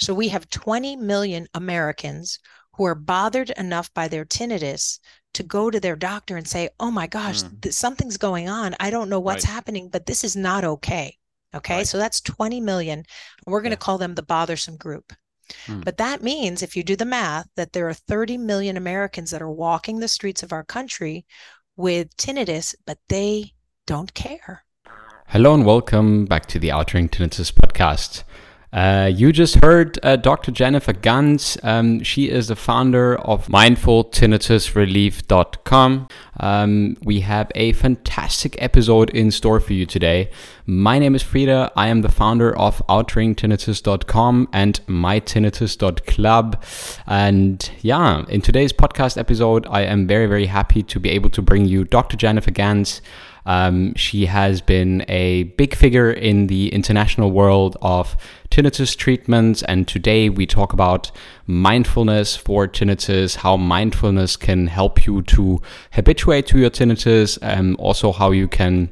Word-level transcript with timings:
So 0.00 0.14
we 0.14 0.28
have 0.28 0.50
20 0.50 0.96
million 0.96 1.48
Americans 1.54 2.38
who 2.74 2.84
are 2.84 2.94
bothered 2.94 3.50
enough 3.50 3.92
by 3.94 4.08
their 4.08 4.24
tinnitus 4.24 4.98
to 5.34 5.42
go 5.42 5.70
to 5.70 5.80
their 5.80 5.96
doctor 5.96 6.36
and 6.36 6.46
say, 6.46 6.68
"Oh 6.78 6.90
my 6.90 7.06
gosh, 7.06 7.42
mm. 7.42 7.60
th- 7.62 7.74
something's 7.74 8.16
going 8.16 8.48
on. 8.48 8.74
I 8.80 8.90
don't 8.90 9.08
know 9.08 9.20
what's 9.20 9.46
right. 9.46 9.54
happening, 9.54 9.88
but 9.88 10.06
this 10.06 10.24
is 10.24 10.36
not 10.36 10.64
okay." 10.64 11.16
Okay, 11.54 11.78
right. 11.78 11.86
so 11.86 11.96
that's 11.96 12.20
20 12.20 12.60
million. 12.60 13.04
We're 13.46 13.62
going 13.62 13.70
to 13.70 13.76
yeah. 13.76 13.86
call 13.86 13.98
them 13.98 14.14
the 14.14 14.22
bothersome 14.22 14.76
group. 14.76 15.12
Mm. 15.66 15.84
But 15.84 15.96
that 15.98 16.22
means, 16.22 16.62
if 16.62 16.76
you 16.76 16.82
do 16.82 16.96
the 16.96 17.04
math, 17.04 17.48
that 17.56 17.72
there 17.72 17.88
are 17.88 17.94
30 17.94 18.36
million 18.36 18.76
Americans 18.76 19.30
that 19.30 19.42
are 19.42 19.50
walking 19.50 20.00
the 20.00 20.08
streets 20.08 20.42
of 20.42 20.52
our 20.52 20.64
country 20.64 21.24
with 21.76 22.16
tinnitus, 22.16 22.74
but 22.86 22.98
they 23.08 23.52
don't 23.86 24.12
care. 24.12 24.64
Hello 25.28 25.54
and 25.54 25.64
welcome 25.64 26.24
back 26.24 26.46
to 26.46 26.58
the 26.58 26.72
Outring 26.72 27.08
Tinnitus 27.08 27.52
podcast. 27.52 28.24
Uh, 28.76 29.06
you 29.06 29.32
just 29.32 29.64
heard 29.64 29.98
uh, 30.02 30.16
Dr. 30.16 30.52
Jennifer 30.52 30.92
Gans. 30.92 31.56
Um, 31.62 32.02
she 32.02 32.28
is 32.28 32.48
the 32.48 32.56
founder 32.56 33.16
of 33.16 33.46
mindfultinnitusrelief.com. 33.46 36.08
Um, 36.38 36.98
we 37.02 37.20
have 37.20 37.50
a 37.54 37.72
fantastic 37.72 38.54
episode 38.60 39.08
in 39.10 39.30
store 39.30 39.60
for 39.60 39.72
you 39.72 39.86
today. 39.86 40.28
My 40.66 40.98
name 40.98 41.14
is 41.14 41.22
Frida. 41.22 41.72
I 41.74 41.88
am 41.88 42.02
the 42.02 42.10
founder 42.10 42.54
of 42.54 42.86
outringtinnitus.com 42.86 44.50
and 44.52 44.80
mytinnitus.club. 44.86 46.62
And 47.06 47.70
yeah, 47.80 48.26
in 48.28 48.42
today's 48.42 48.74
podcast 48.74 49.16
episode, 49.16 49.66
I 49.70 49.84
am 49.84 50.06
very, 50.06 50.26
very 50.26 50.46
happy 50.46 50.82
to 50.82 51.00
be 51.00 51.08
able 51.08 51.30
to 51.30 51.40
bring 51.40 51.64
you 51.64 51.84
Dr. 51.84 52.18
Jennifer 52.18 52.50
Gans. 52.50 53.00
Um, 53.46 53.94
she 53.94 54.26
has 54.26 54.60
been 54.60 55.04
a 55.08 55.44
big 55.44 55.74
figure 55.74 56.10
in 56.10 56.48
the 56.48 56.68
international 56.74 57.30
world 57.30 57.76
of 57.80 58.16
tinnitus 58.50 58.96
treatments, 58.96 59.62
and 59.62 59.86
today 59.86 60.28
we 60.28 60.46
talk 60.46 60.72
about 60.72 61.10
mindfulness 61.46 62.36
for 62.36 62.66
tinnitus, 62.66 63.36
how 63.36 63.56
mindfulness 63.56 64.36
can 64.36 64.66
help 64.66 65.06
you 65.06 65.22
to 65.22 65.62
habituate 65.92 66.46
to 66.48 66.58
your 66.58 66.70
tinnitus, 66.70 67.38
and 67.40 67.76
also 67.76 68.12
how 68.12 68.32
you 68.32 68.48
can 68.48 68.90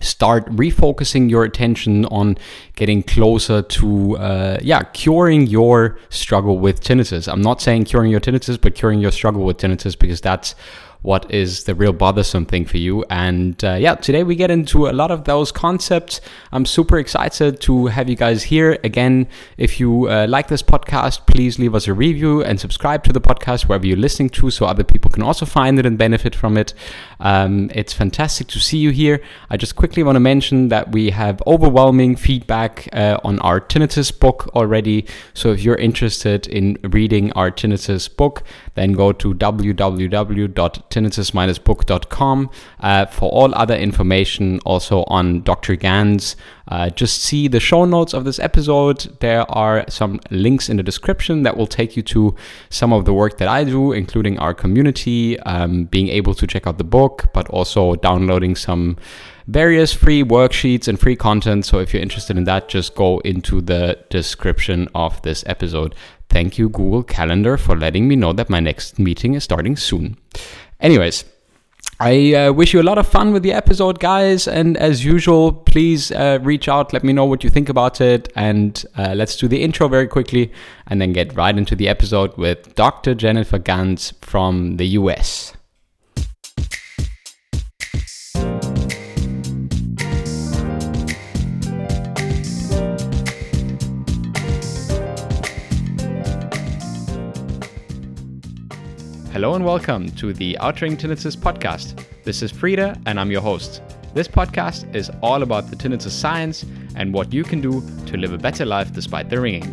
start 0.00 0.46
refocusing 0.46 1.28
your 1.28 1.44
attention 1.44 2.06
on 2.06 2.36
getting 2.74 3.02
closer 3.02 3.60
to 3.60 4.16
uh, 4.16 4.58
yeah 4.62 4.82
curing 4.94 5.46
your 5.46 5.98
struggle 6.08 6.58
with 6.58 6.80
tinnitus. 6.80 7.30
I'm 7.30 7.42
not 7.42 7.60
saying 7.60 7.84
curing 7.84 8.10
your 8.10 8.20
tinnitus 8.20 8.58
but 8.60 8.74
curing 8.74 9.00
your 9.00 9.12
struggle 9.12 9.44
with 9.44 9.58
tinnitus 9.58 9.98
because 9.98 10.20
that's 10.20 10.54
what 11.02 11.30
is 11.30 11.64
the 11.64 11.74
real 11.74 11.92
bothersome 11.92 12.44
thing 12.44 12.66
for 12.66 12.76
you. 12.76 13.04
And 13.08 13.62
uh, 13.64 13.74
yeah, 13.74 13.94
today 13.94 14.22
we 14.22 14.36
get 14.36 14.50
into 14.50 14.86
a 14.86 14.92
lot 14.92 15.10
of 15.10 15.24
those 15.24 15.50
concepts. 15.50 16.20
I'm 16.52 16.66
super 16.66 16.98
excited 16.98 17.60
to 17.62 17.86
have 17.86 18.08
you 18.08 18.16
guys 18.16 18.42
here. 18.44 18.78
Again, 18.84 19.28
if 19.56 19.80
you 19.80 20.08
uh, 20.08 20.26
like 20.28 20.48
this 20.48 20.62
podcast, 20.62 21.26
please 21.26 21.58
leave 21.58 21.74
us 21.74 21.88
a 21.88 21.94
review 21.94 22.42
and 22.44 22.60
subscribe 22.60 23.02
to 23.04 23.12
the 23.12 23.20
podcast 23.20 23.68
wherever 23.68 23.86
you're 23.86 23.96
listening 23.96 24.28
to 24.30 24.50
so 24.50 24.66
other 24.66 24.84
people 24.84 25.10
can 25.10 25.22
also 25.22 25.46
find 25.46 25.78
it 25.78 25.86
and 25.86 25.96
benefit 25.96 26.34
from 26.34 26.58
it. 26.58 26.74
Um, 27.18 27.70
it's 27.74 27.92
fantastic 27.92 28.48
to 28.48 28.60
see 28.60 28.78
you 28.78 28.90
here. 28.90 29.22
I 29.48 29.56
just 29.56 29.76
quickly 29.76 30.02
want 30.02 30.16
to 30.16 30.20
mention 30.20 30.68
that 30.68 30.92
we 30.92 31.10
have 31.10 31.42
overwhelming 31.46 32.16
feedback 32.16 32.88
uh, 32.92 33.18
on 33.24 33.38
our 33.40 33.60
tinnitus 33.60 34.18
book 34.18 34.48
already. 34.54 35.06
So 35.32 35.52
if 35.52 35.62
you're 35.62 35.76
interested 35.76 36.46
in 36.46 36.78
reading 36.82 37.32
our 37.32 37.50
tinnitus 37.50 38.14
book, 38.14 38.42
then 38.74 38.92
go 38.92 39.12
to 39.12 39.34
www 39.34 40.89
tinnitus-book.com 40.90 42.50
uh, 42.80 43.06
for 43.06 43.30
all 43.30 43.54
other 43.54 43.76
information 43.76 44.60
also 44.64 45.04
on 45.04 45.42
Dr. 45.42 45.76
Gans, 45.76 46.36
Uh, 46.70 46.88
just 46.88 47.20
see 47.20 47.48
the 47.48 47.58
show 47.58 47.84
notes 47.84 48.14
of 48.14 48.22
this 48.24 48.38
episode. 48.38 49.18
There 49.18 49.44
are 49.50 49.84
some 49.88 50.20
links 50.30 50.68
in 50.68 50.76
the 50.76 50.84
description 50.84 51.42
that 51.42 51.56
will 51.56 51.66
take 51.66 51.96
you 51.96 52.02
to 52.14 52.36
some 52.68 52.92
of 52.92 53.04
the 53.06 53.12
work 53.12 53.38
that 53.38 53.48
I 53.48 53.64
do, 53.64 53.90
including 53.92 54.38
our 54.38 54.54
community, 54.54 55.36
um, 55.40 55.86
being 55.86 56.08
able 56.08 56.32
to 56.34 56.46
check 56.46 56.68
out 56.68 56.78
the 56.78 56.84
book, 56.84 57.24
but 57.34 57.48
also 57.50 57.96
downloading 57.96 58.54
some 58.54 58.96
various 59.48 59.92
free 59.92 60.22
worksheets 60.22 60.86
and 60.86 60.96
free 61.00 61.16
content. 61.16 61.66
So 61.66 61.80
if 61.80 61.92
you're 61.92 62.02
interested 62.02 62.36
in 62.36 62.44
that, 62.44 62.68
just 62.68 62.94
go 62.94 63.18
into 63.24 63.60
the 63.60 63.98
description 64.08 64.86
of 64.94 65.20
this 65.22 65.42
episode. 65.46 65.96
Thank 66.28 66.56
you, 66.56 66.68
Google 66.68 67.02
Calendar, 67.02 67.56
for 67.56 67.74
letting 67.76 68.06
me 68.06 68.14
know 68.14 68.32
that 68.32 68.48
my 68.48 68.60
next 68.60 69.00
meeting 69.00 69.34
is 69.34 69.42
starting 69.42 69.76
soon. 69.76 70.16
Anyways, 70.80 71.24
I 72.02 72.34
uh, 72.34 72.52
wish 72.52 72.72
you 72.72 72.80
a 72.80 72.82
lot 72.82 72.96
of 72.96 73.06
fun 73.06 73.34
with 73.34 73.42
the 73.42 73.52
episode, 73.52 74.00
guys. 74.00 74.48
And 74.48 74.78
as 74.78 75.04
usual, 75.04 75.52
please 75.52 76.10
uh, 76.12 76.38
reach 76.40 76.66
out, 76.66 76.94
let 76.94 77.04
me 77.04 77.12
know 77.12 77.26
what 77.26 77.44
you 77.44 77.50
think 77.50 77.68
about 77.68 78.00
it. 78.00 78.32
And 78.34 78.82
uh, 78.96 79.12
let's 79.14 79.36
do 79.36 79.48
the 79.48 79.62
intro 79.62 79.86
very 79.86 80.08
quickly 80.08 80.50
and 80.86 81.00
then 81.00 81.12
get 81.12 81.36
right 81.36 81.56
into 81.56 81.76
the 81.76 81.88
episode 81.88 82.34
with 82.38 82.74
Dr. 82.74 83.14
Jennifer 83.14 83.58
Gans 83.58 84.14
from 84.22 84.78
the 84.78 84.86
US. 84.86 85.52
Hello 99.40 99.54
and 99.54 99.64
welcome 99.64 100.06
to 100.16 100.34
the 100.34 100.58
Outring 100.60 100.98
Tinnitus 100.98 101.34
podcast. 101.34 102.04
This 102.24 102.42
is 102.42 102.52
Frida 102.52 103.00
and 103.06 103.18
I'm 103.18 103.30
your 103.30 103.40
host. 103.40 103.80
This 104.12 104.28
podcast 104.28 104.94
is 104.94 105.10
all 105.22 105.42
about 105.42 105.70
the 105.70 105.76
tinnitus 105.76 106.10
science 106.10 106.66
and 106.94 107.14
what 107.14 107.32
you 107.32 107.42
can 107.42 107.62
do 107.62 107.80
to 108.04 108.18
live 108.18 108.34
a 108.34 108.36
better 108.36 108.66
life 108.66 108.92
despite 108.92 109.30
the 109.30 109.40
ringing. 109.40 109.64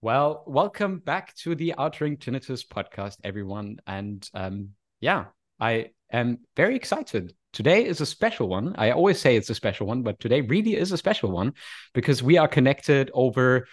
Well, 0.00 0.42
welcome 0.48 0.98
back 0.98 1.32
to 1.36 1.54
the 1.54 1.72
Outring 1.78 2.16
Tinnitus 2.16 2.66
podcast, 2.66 3.18
everyone. 3.22 3.78
And 3.86 4.28
um, 4.34 4.70
yeah, 5.00 5.26
I 5.60 5.90
am 6.10 6.40
very 6.56 6.74
excited 6.74 7.32
today 7.52 7.84
is 7.84 8.00
a 8.00 8.06
special 8.06 8.48
one. 8.48 8.74
I 8.78 8.90
always 8.90 9.20
say 9.20 9.36
it's 9.36 9.50
a 9.50 9.54
special 9.54 9.86
one, 9.86 10.02
but 10.02 10.18
today 10.20 10.40
really 10.40 10.76
is 10.76 10.92
a 10.92 10.96
special 10.96 11.30
one 11.30 11.54
because 11.92 12.22
we 12.22 12.38
are 12.38 12.48
connected 12.48 13.10
over, 13.14 13.66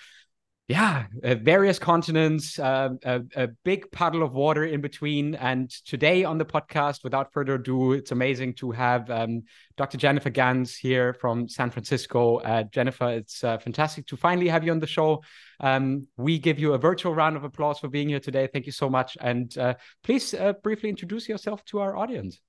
yeah, 0.67 1.05
uh, 1.23 1.35
various 1.35 1.79
continents, 1.79 2.59
uh, 2.59 2.89
a, 3.03 3.21
a, 3.35 3.47
big 3.63 3.91
puddle 3.91 4.21
of 4.21 4.33
water 4.33 4.65
in 4.65 4.81
between. 4.81 5.33
And 5.35 5.69
today 5.85 6.23
on 6.23 6.37
the 6.37 6.45
podcast, 6.45 7.03
without 7.03 7.33
further 7.33 7.55
ado, 7.55 7.93
it's 7.93 8.11
amazing 8.11 8.53
to 8.55 8.71
have 8.71 9.09
um, 9.09 9.43
Dr. 9.77 9.97
Jennifer 9.97 10.29
Gans 10.29 10.75
here 10.75 11.13
from 11.13 11.47
San 11.47 11.71
Francisco. 11.71 12.37
Uh, 12.37 12.63
Jennifer, 12.63 13.09
it's 13.09 13.43
uh, 13.43 13.57
fantastic 13.57 14.05
to 14.07 14.17
finally 14.17 14.47
have 14.49 14.63
you 14.63 14.71
on 14.71 14.79
the 14.79 14.87
show. 14.87 15.23
Um, 15.59 16.07
we 16.17 16.37
give 16.37 16.59
you 16.59 16.73
a 16.73 16.77
virtual 16.77 17.15
round 17.15 17.35
of 17.35 17.43
applause 17.43 17.79
for 17.79 17.87
being 17.87 18.09
here 18.09 18.19
today. 18.19 18.47
Thank 18.51 18.65
you 18.65 18.71
so 18.71 18.89
much. 18.89 19.17
And 19.19 19.57
uh, 19.57 19.73
please 20.03 20.33
uh, 20.33 20.53
briefly 20.61 20.89
introduce 20.89 21.27
yourself 21.27 21.65
to 21.65 21.79
our 21.79 21.95
audience. 21.97 22.39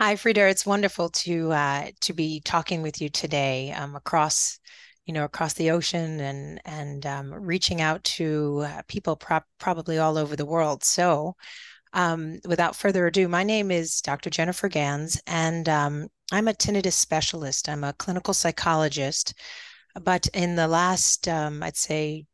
Hi, 0.00 0.14
Frida. 0.14 0.46
It's 0.46 0.64
wonderful 0.64 1.08
to 1.10 1.50
uh, 1.50 1.90
to 2.02 2.12
be 2.12 2.40
talking 2.40 2.82
with 2.82 3.00
you 3.00 3.08
today 3.08 3.72
um, 3.72 3.96
across, 3.96 4.60
you 5.06 5.12
know, 5.12 5.24
across 5.24 5.54
the 5.54 5.72
ocean 5.72 6.20
and 6.20 6.60
and 6.64 7.04
um, 7.04 7.34
reaching 7.34 7.80
out 7.80 8.04
to 8.04 8.64
uh, 8.64 8.82
people 8.86 9.16
pro- 9.16 9.40
probably 9.58 9.98
all 9.98 10.16
over 10.16 10.36
the 10.36 10.46
world. 10.46 10.84
So, 10.84 11.34
um, 11.94 12.38
without 12.46 12.76
further 12.76 13.08
ado, 13.08 13.28
my 13.28 13.42
name 13.42 13.72
is 13.72 14.00
Dr. 14.00 14.30
Jennifer 14.30 14.68
Gans, 14.68 15.20
and 15.26 15.68
um, 15.68 16.08
I'm 16.30 16.46
a 16.46 16.54
tinnitus 16.54 16.92
specialist. 16.92 17.68
I'm 17.68 17.82
a 17.82 17.92
clinical 17.94 18.34
psychologist, 18.34 19.34
but 20.00 20.28
in 20.28 20.54
the 20.54 20.68
last, 20.68 21.26
um, 21.26 21.60
I'd 21.62 21.76
say, 21.76 22.26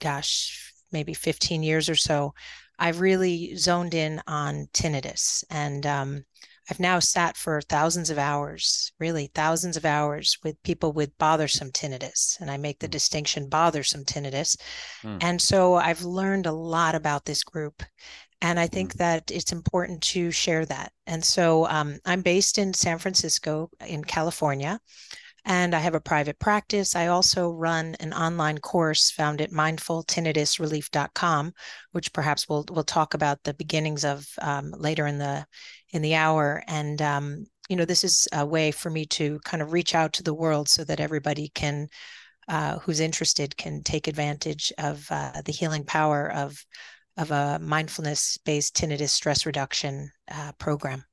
gosh, 0.00 0.72
maybe 0.90 1.14
15 1.14 1.62
years 1.62 1.88
or 1.88 1.96
so, 1.96 2.34
I've 2.78 3.00
really 3.00 3.54
zoned 3.56 3.94
in 3.94 4.20
on 4.26 4.66
tinnitus 4.72 5.44
and 5.48 5.86
um, 5.86 6.24
I've 6.70 6.80
now 6.80 6.98
sat 6.98 7.36
for 7.36 7.60
thousands 7.60 8.10
of 8.10 8.18
hours, 8.18 8.92
really 8.98 9.30
thousands 9.34 9.76
of 9.76 9.84
hours 9.84 10.38
with 10.42 10.62
people 10.62 10.92
with 10.92 11.16
bothersome 11.18 11.70
tinnitus. 11.70 12.40
And 12.40 12.50
I 12.50 12.56
make 12.56 12.78
the 12.78 12.88
mm. 12.88 12.92
distinction 12.92 13.48
bothersome 13.48 14.04
tinnitus. 14.04 14.56
Mm. 15.02 15.18
And 15.20 15.42
so 15.42 15.74
I've 15.74 16.02
learned 16.02 16.46
a 16.46 16.52
lot 16.52 16.94
about 16.94 17.24
this 17.24 17.42
group. 17.42 17.82
And 18.40 18.58
I 18.58 18.66
think 18.66 18.94
mm. 18.94 18.98
that 18.98 19.30
it's 19.30 19.52
important 19.52 20.02
to 20.02 20.30
share 20.30 20.64
that. 20.66 20.92
And 21.06 21.24
so 21.24 21.66
um, 21.68 21.98
I'm 22.04 22.22
based 22.22 22.58
in 22.58 22.72
San 22.72 22.98
Francisco, 22.98 23.70
in 23.86 24.04
California 24.04 24.80
and 25.44 25.74
I 25.74 25.80
have 25.80 25.94
a 25.94 26.00
private 26.00 26.38
practice. 26.38 26.96
I 26.96 27.08
also 27.08 27.50
run 27.50 27.96
an 28.00 28.14
online 28.14 28.58
course 28.58 29.10
found 29.10 29.42
at 29.42 29.50
mindfultinnitusrelief.com, 29.50 31.52
which 31.92 32.12
perhaps 32.12 32.48
we'll 32.48 32.64
we'll 32.70 32.84
talk 32.84 33.14
about 33.14 33.42
the 33.44 33.54
beginnings 33.54 34.04
of 34.04 34.26
um, 34.40 34.74
later 34.76 35.06
in 35.06 35.18
the 35.18 35.46
in 35.94 36.02
the 36.02 36.14
hour. 36.16 36.62
And 36.66 37.00
um, 37.00 37.46
you 37.70 37.76
know, 37.76 37.86
this 37.86 38.04
is 38.04 38.28
a 38.32 38.44
way 38.44 38.70
for 38.70 38.90
me 38.90 39.06
to 39.06 39.38
kind 39.44 39.62
of 39.62 39.72
reach 39.72 39.94
out 39.94 40.12
to 40.14 40.22
the 40.22 40.34
world 40.34 40.68
so 40.68 40.84
that 40.84 41.00
everybody 41.00 41.50
can, 41.54 41.88
uh, 42.48 42.78
who's 42.80 43.00
interested, 43.00 43.56
can 43.56 43.82
take 43.82 44.06
advantage 44.06 44.70
of 44.76 45.06
uh, 45.10 45.40
the 45.46 45.52
healing 45.52 45.84
power 45.84 46.30
of 46.30 46.62
of 47.16 47.30
a 47.30 47.60
mindfulness 47.60 48.36
based 48.44 48.74
tinnitus 48.74 49.10
stress 49.10 49.46
reduction 49.46 50.10
uh, 50.30 50.50
program. 50.58 51.04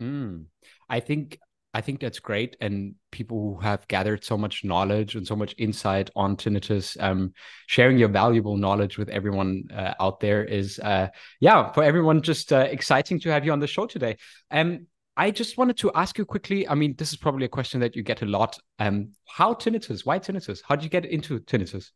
Mm. 0.00 0.44
I 0.90 1.00
think 1.00 1.38
I 1.76 1.82
think 1.82 2.00
that's 2.00 2.20
great. 2.20 2.56
And 2.62 2.94
people 3.10 3.36
who 3.36 3.60
have 3.60 3.86
gathered 3.86 4.24
so 4.24 4.38
much 4.38 4.64
knowledge 4.64 5.14
and 5.14 5.26
so 5.26 5.36
much 5.36 5.54
insight 5.58 6.08
on 6.16 6.34
tinnitus, 6.34 6.96
um, 7.00 7.34
sharing 7.66 7.98
your 7.98 8.08
valuable 8.08 8.56
knowledge 8.56 8.96
with 8.96 9.10
everyone 9.10 9.64
uh, 9.76 9.92
out 10.00 10.20
there 10.20 10.42
is, 10.42 10.78
uh, 10.78 11.08
yeah, 11.38 11.70
for 11.72 11.84
everyone, 11.84 12.22
just 12.22 12.50
uh, 12.50 12.66
exciting 12.70 13.20
to 13.20 13.28
have 13.28 13.44
you 13.44 13.52
on 13.52 13.60
the 13.60 13.66
show 13.66 13.84
today. 13.84 14.16
Um, 14.50 14.86
I 15.18 15.30
just 15.30 15.58
wanted 15.58 15.76
to 15.78 15.92
ask 15.94 16.16
you 16.16 16.24
quickly. 16.24 16.66
I 16.66 16.74
mean, 16.74 16.94
this 16.96 17.12
is 17.12 17.18
probably 17.18 17.44
a 17.44 17.50
question 17.50 17.80
that 17.80 17.94
you 17.94 18.02
get 18.02 18.22
a 18.22 18.26
lot. 18.26 18.58
Um, 18.78 19.10
how 19.28 19.52
tinnitus? 19.52 20.06
Why 20.06 20.18
tinnitus? 20.18 20.62
How 20.66 20.76
did 20.76 20.84
you 20.84 20.90
get 20.90 21.04
into 21.04 21.40
tinnitus? 21.40 21.90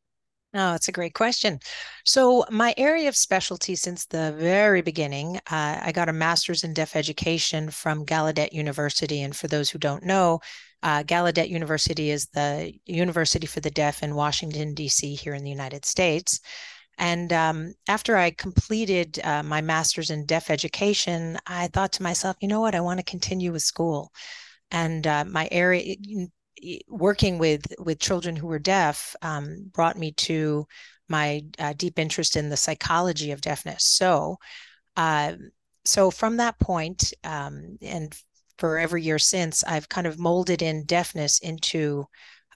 Oh, 0.53 0.75
it's 0.75 0.89
a 0.89 0.93
great 0.93 1.15
question. 1.15 1.61
So, 2.05 2.45
my 2.51 2.75
area 2.77 3.09
of 3.09 3.15
specialty 3.15 3.77
since 3.77 4.07
the 4.07 4.33
very 4.37 4.83
beginning, 4.83 5.37
uh, 5.49 5.79
I 5.81 5.93
got 5.93 6.09
a 6.09 6.13
master's 6.13 6.65
in 6.65 6.75
deaf 6.75 6.97
education 6.97 7.71
from 7.71 8.05
Gallaudet 8.05 8.53
University. 8.53 9.23
And 9.23 9.37
for 9.37 9.47
those 9.47 9.71
who 9.71 9.79
don't 9.79 10.03
know, 10.03 10.41
uh, 10.83 11.05
Gallaudet 11.05 11.49
University 11.49 12.11
is 12.11 12.27
the 12.29 12.73
university 12.85 13.47
for 13.47 13.61
the 13.61 13.71
deaf 13.71 14.03
in 14.03 14.17
Washington, 14.17 14.75
D.C., 14.75 15.15
here 15.15 15.35
in 15.35 15.45
the 15.45 15.51
United 15.51 15.85
States. 15.85 16.41
And 16.99 17.33
um, 17.33 17.75
after 17.89 18.17
I 18.17 18.33
completed 18.33 19.21
uh, 19.23 19.45
my 19.45 19.61
master's 19.61 20.11
in 20.11 20.27
deaf 20.27 20.51
education, 20.51 21.39
I 21.47 21.69
thought 21.69 21.93
to 21.93 22.03
myself, 22.03 22.37
you 22.41 22.49
know 22.49 22.61
what, 22.61 22.75
I 22.75 22.81
want 22.81 22.99
to 22.99 23.05
continue 23.05 23.53
with 23.53 23.63
school. 23.63 24.13
And 24.73 25.07
uh, 25.07 25.25
my 25.27 25.49
area, 25.53 25.97
working 26.89 27.39
with 27.39 27.63
with 27.79 27.99
children 27.99 28.37
who 28.37 28.47
were 28.47 28.59
deaf 28.59 29.17
um, 29.23 29.71
brought 29.73 29.97
me 29.97 30.13
to 30.13 30.67
my 31.09 31.43
uh, 31.59 31.75
deep 31.77 31.99
interest 31.99 32.37
in 32.37 32.49
the 32.49 32.57
psychology 32.57 33.33
of 33.33 33.41
deafness. 33.41 33.85
So, 33.85 34.37
uh, 34.97 35.35
so 35.85 36.11
from 36.11 36.37
that 36.37 36.59
point, 36.59 37.13
um, 37.25 37.79
and 37.83 38.15
for 38.59 38.79
every 38.79 39.03
year 39.03 39.19
since, 39.19 39.65
I've 39.65 39.89
kind 39.89 40.07
of 40.07 40.19
molded 40.19 40.63
in 40.63 40.85
deafness 40.85 41.39
into 41.41 42.07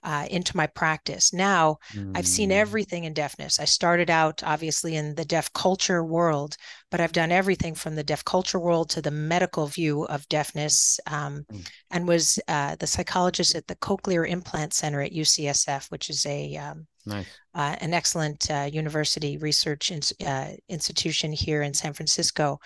uh, 0.03 0.27
into 0.29 0.55
my 0.55 0.67
practice. 0.67 1.33
Now 1.33 1.77
mm. 1.93 2.15
I've 2.15 2.27
seen 2.27 2.51
mm. 2.51 2.53
everything 2.53 3.05
in 3.05 3.13
deafness. 3.13 3.59
I 3.59 3.65
started 3.65 4.09
out 4.11 4.43
obviously 4.45 4.95
in 4.95 5.15
the 5.15 5.25
deaf 5.25 5.51
culture 5.53 6.03
world, 6.03 6.55
but 6.91 7.01
I've 7.01 7.11
done 7.11 7.31
everything 7.31 7.75
from 7.75 7.95
the 7.95 8.03
deaf 8.03 8.23
culture 8.23 8.59
world 8.59 8.89
to 8.91 9.01
the 9.01 9.11
medical 9.11 9.67
view 9.67 10.03
of 10.03 10.27
deafness 10.29 10.99
um, 11.07 11.45
mm. 11.51 11.69
and 11.91 12.07
was 12.07 12.39
uh, 12.47 12.75
the 12.75 12.87
psychologist 12.87 13.55
at 13.55 13.67
the 13.67 13.75
Cochlear 13.75 14.27
Implant 14.27 14.73
Center 14.73 15.01
at 15.01 15.11
UCSF, 15.11 15.91
which 15.91 16.09
is 16.09 16.25
a 16.25 16.55
um, 16.57 16.87
nice. 17.05 17.25
uh, 17.53 17.75
an 17.81 17.93
excellent 17.93 18.49
uh, 18.51 18.69
university 18.71 19.37
research 19.37 19.91
in, 19.91 19.99
uh, 20.25 20.51
institution 20.69 21.31
here 21.31 21.63
in 21.63 21.73
San 21.73 21.93
Francisco. 21.93 22.59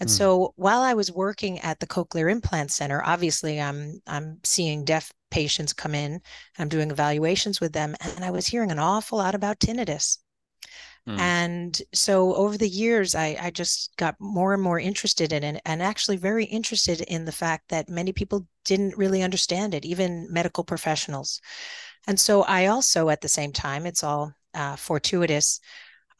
And 0.00 0.08
mm. 0.08 0.12
so 0.12 0.52
while 0.56 0.80
I 0.80 0.94
was 0.94 1.12
working 1.12 1.60
at 1.60 1.78
the 1.78 1.86
Cochlear 1.86 2.30
Implant 2.30 2.70
Center, 2.70 3.02
obviously 3.04 3.60
I'm 3.60 4.00
I'm 4.06 4.38
seeing 4.44 4.84
deaf 4.84 5.12
patients 5.30 5.72
come 5.72 5.94
in. 5.94 6.20
I'm 6.58 6.68
doing 6.68 6.90
evaluations 6.90 7.60
with 7.60 7.72
them, 7.72 7.94
and 8.00 8.24
I 8.24 8.30
was 8.30 8.46
hearing 8.46 8.70
an 8.70 8.78
awful 8.78 9.18
lot 9.18 9.34
about 9.34 9.60
tinnitus. 9.60 10.18
Mm. 11.08 11.18
And 11.18 11.82
so 11.94 12.34
over 12.34 12.58
the 12.58 12.68
years, 12.68 13.14
I, 13.14 13.36
I 13.40 13.50
just 13.50 13.96
got 13.96 14.16
more 14.18 14.54
and 14.54 14.62
more 14.62 14.80
interested 14.80 15.32
in 15.32 15.44
it, 15.44 15.62
and 15.64 15.82
actually 15.82 16.16
very 16.16 16.44
interested 16.44 17.00
in 17.02 17.24
the 17.24 17.32
fact 17.32 17.68
that 17.68 17.88
many 17.88 18.12
people 18.12 18.46
didn't 18.64 18.98
really 18.98 19.22
understand 19.22 19.74
it, 19.74 19.84
even 19.84 20.26
medical 20.30 20.64
professionals. 20.64 21.40
And 22.08 22.18
so 22.18 22.42
I 22.42 22.66
also, 22.66 23.08
at 23.08 23.20
the 23.20 23.28
same 23.28 23.52
time, 23.52 23.86
it's 23.86 24.02
all 24.02 24.32
uh, 24.54 24.76
fortuitous. 24.76 25.60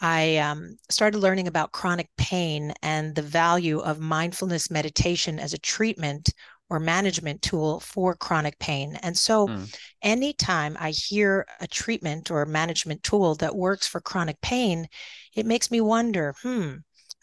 I 0.00 0.36
um, 0.36 0.76
started 0.90 1.18
learning 1.18 1.48
about 1.48 1.72
chronic 1.72 2.08
pain 2.18 2.74
and 2.82 3.14
the 3.14 3.22
value 3.22 3.78
of 3.78 3.98
mindfulness 3.98 4.70
meditation 4.70 5.38
as 5.38 5.54
a 5.54 5.58
treatment 5.58 6.32
or 6.68 6.80
management 6.80 7.42
tool 7.42 7.80
for 7.80 8.14
chronic 8.14 8.58
pain. 8.58 8.98
And 9.02 9.16
so, 9.16 9.46
mm. 9.46 9.76
anytime 10.02 10.76
I 10.80 10.90
hear 10.90 11.46
a 11.60 11.66
treatment 11.66 12.30
or 12.30 12.44
management 12.44 13.02
tool 13.02 13.34
that 13.36 13.54
works 13.54 13.86
for 13.86 14.00
chronic 14.00 14.40
pain, 14.40 14.88
it 15.34 15.46
makes 15.46 15.70
me 15.70 15.80
wonder 15.80 16.34
hmm, 16.42 16.74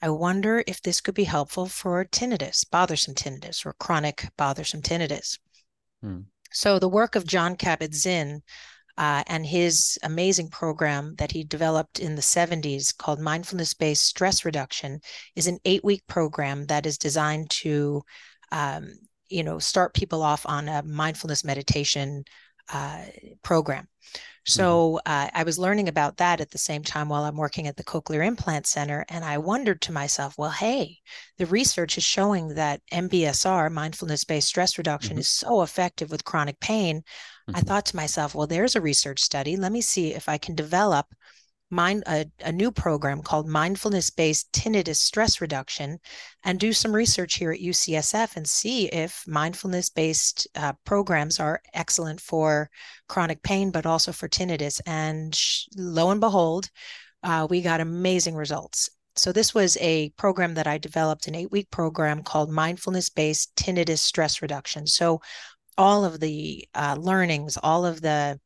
I 0.02 0.10
wonder 0.10 0.64
if 0.68 0.82
this 0.82 1.02
could 1.02 1.16
be 1.16 1.24
helpful 1.24 1.68
for 1.68 2.06
tinnitus, 2.06 2.70
bothersome 2.70 3.16
tinnitus, 3.16 3.66
or 3.66 3.74
chronic 3.74 4.28
bothersome 4.38 4.82
tinnitus. 4.82 5.40
Mm. 6.04 6.26
So, 6.52 6.80
the 6.80 6.90
work 6.90 7.16
of 7.16 7.28
Jon 7.28 7.56
Kabat 7.56 7.94
Zinn 7.94 8.44
uh, 8.98 9.24
and 9.28 9.46
his 9.46 9.98
amazing 10.04 10.50
program 10.50 11.16
that 11.18 11.32
he 11.32 11.44
developed 11.44 12.00
in 12.00 12.16
the 12.16 12.22
70s 12.22 12.96
called 12.96 13.20
Mindfulness 13.20 13.74
Based 13.74 14.06
Stress 14.06 14.46
Reduction 14.46 15.00
is 15.36 15.48
an 15.48 15.60
eight 15.66 15.84
week 15.84 16.06
program 16.08 16.66
that 16.68 16.86
is 16.86 16.98
designed 16.98 17.50
to 17.50 18.04
um, 18.52 18.94
you 19.30 19.44
know 19.44 19.60
start 19.60 19.94
people 19.94 20.22
off 20.22 20.46
on 20.46 20.68
a 20.68 20.84
mindfulness 20.84 21.44
meditation 21.44 22.24
uh, 22.72 23.04
program 23.44 23.88
so 24.46 25.00
mm-hmm. 25.06 25.12
uh, 25.12 25.30
I 25.34 25.44
was 25.44 25.58
learning 25.58 25.88
about 25.88 26.18
that 26.18 26.42
at 26.42 26.52
the 26.52 26.58
same 26.58 26.84
time 26.84 27.10
while 27.10 27.24
I'm 27.24 27.38
working 27.38 27.68
at 27.68 27.78
the 27.78 27.84
Cochlear 27.84 28.26
Implant 28.26 28.68
Center. 28.68 29.06
And 29.10 29.24
I 29.24 29.38
wondered 29.38 29.82
to 29.84 29.92
myself, 29.92 30.38
well, 30.38 30.52
hey, 30.52 30.98
the 31.38 31.46
research 31.46 31.98
is 31.98 32.04
showing 32.04 32.50
that 32.56 32.82
MBSR, 32.92 33.72
mindfulness 33.72 34.24
based 34.24 34.48
stress 34.48 34.78
reduction, 34.78 35.14
mm-hmm. 35.14 35.20
is 35.20 35.30
so 35.30 35.62
effective 35.62 36.12
with 36.12 36.26
chronic 36.26 36.60
pain. 36.60 37.00
Mm-hmm. 37.00 37.56
I 37.56 37.62
thought 37.62 37.86
to 37.88 37.96
myself, 37.96 38.36
well, 38.36 38.48
there's 38.48 38.76
a 38.76 38.82
research 38.82 39.22
study. 39.22 39.56
Let 39.56 39.72
me 39.72 39.82
see 39.82 40.14
if 40.14 40.28
I 40.28 40.38
can 40.38 40.56
develop 40.56 41.08
mind 41.74 42.04
a, 42.08 42.26
a 42.42 42.52
new 42.52 42.72
program 42.72 43.22
called 43.22 43.48
mindfulness 43.48 44.10
based 44.10 44.52
tinnitus 44.52 44.98
stress 44.98 45.42
reduction 45.42 46.00
and 46.44 46.60
do 46.60 46.72
some 46.72 46.96
research 46.96 47.36
here 47.36 47.52
at 47.52 47.60
ucsf 47.60 48.36
and 48.36 48.48
see 48.48 48.86
if 48.88 49.24
mindfulness 49.28 49.90
based 49.90 50.48
uh, 50.56 50.74
programs 50.86 51.40
are 51.40 51.62
excellent 51.74 52.22
for 52.22 52.70
chronic 53.08 53.42
pain 53.44 53.72
but 53.72 53.86
also 53.86 54.12
for 54.12 54.30
tinnitus. 54.30 54.80
And 54.86 55.36
sh- 55.36 55.66
lo 55.76 56.12
and 56.12 56.22
behold 56.22 56.70
uh, 57.24 57.48
we 57.50 57.62
got 57.62 57.82
amazing 57.82 58.36
results. 58.36 58.90
So 59.16 59.32
this 59.32 59.54
was 59.54 59.78
a 59.80 60.10
program 60.12 60.54
that 60.56 60.68
i 60.68 60.78
developed 60.78 61.28
an 61.28 61.36
eight 61.36 61.52
week 61.52 61.70
program 61.72 62.24
called 62.24 62.50
mindfulness 62.50 63.10
based 63.10 63.56
tinnitus 63.56 64.00
stress 64.00 64.42
reduction. 64.42 64.88
So 64.88 65.22
all 65.78 66.06
of 66.06 66.20
the 66.20 66.68
uh, 66.76 66.96
learnings 67.00 67.58
all 67.62 67.86
of 67.86 68.02
the 68.02 68.40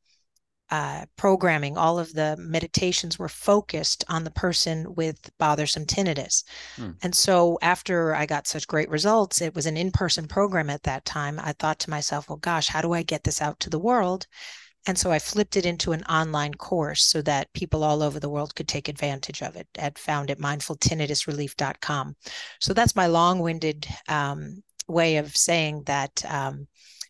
uh, 0.69 1.05
programming, 1.15 1.77
all 1.77 1.97
of 1.97 2.13
the 2.13 2.35
meditations 2.37 3.17
were 3.17 3.29
focused 3.29 4.03
on 4.09 4.23
the 4.23 4.31
person 4.31 4.93
with 4.95 5.29
bothersome 5.37 5.85
tinnitus. 5.85 6.43
Hmm. 6.75 6.91
And 7.03 7.15
so 7.15 7.57
after 7.61 8.13
I 8.13 8.25
got 8.25 8.47
such 8.47 8.67
great 8.67 8.89
results, 8.89 9.41
it 9.41 9.55
was 9.55 9.65
an 9.65 9.77
in 9.77 9.91
person 9.91 10.27
program 10.27 10.69
at 10.69 10.83
that 10.83 11.05
time. 11.05 11.39
I 11.41 11.53
thought 11.53 11.79
to 11.79 11.89
myself, 11.89 12.29
well, 12.29 12.37
gosh, 12.37 12.67
how 12.67 12.81
do 12.81 12.93
I 12.93 13.03
get 13.03 13.23
this 13.23 13.41
out 13.41 13.59
to 13.61 13.69
the 13.69 13.79
world? 13.79 14.27
And 14.87 14.97
so 14.97 15.11
I 15.11 15.19
flipped 15.19 15.57
it 15.57 15.65
into 15.65 15.91
an 15.91 16.03
online 16.03 16.53
course 16.53 17.03
so 17.03 17.21
that 17.23 17.51
people 17.53 17.83
all 17.83 18.01
over 18.01 18.19
the 18.19 18.29
world 18.29 18.55
could 18.55 18.69
take 18.69 18.87
advantage 18.87 19.41
of 19.41 19.57
it 19.57 19.67
at 19.77 19.97
found 19.97 20.31
at 20.31 20.39
mindfultinnitusrelief.com. 20.39 22.15
So 22.61 22.73
that's 22.73 22.95
my 22.95 23.07
long 23.07 23.39
winded 23.39 23.85
um, 24.07 24.63
way 24.87 25.17
of 25.17 25.35
saying 25.35 25.83
that 25.87 26.23
um, 26.29 26.67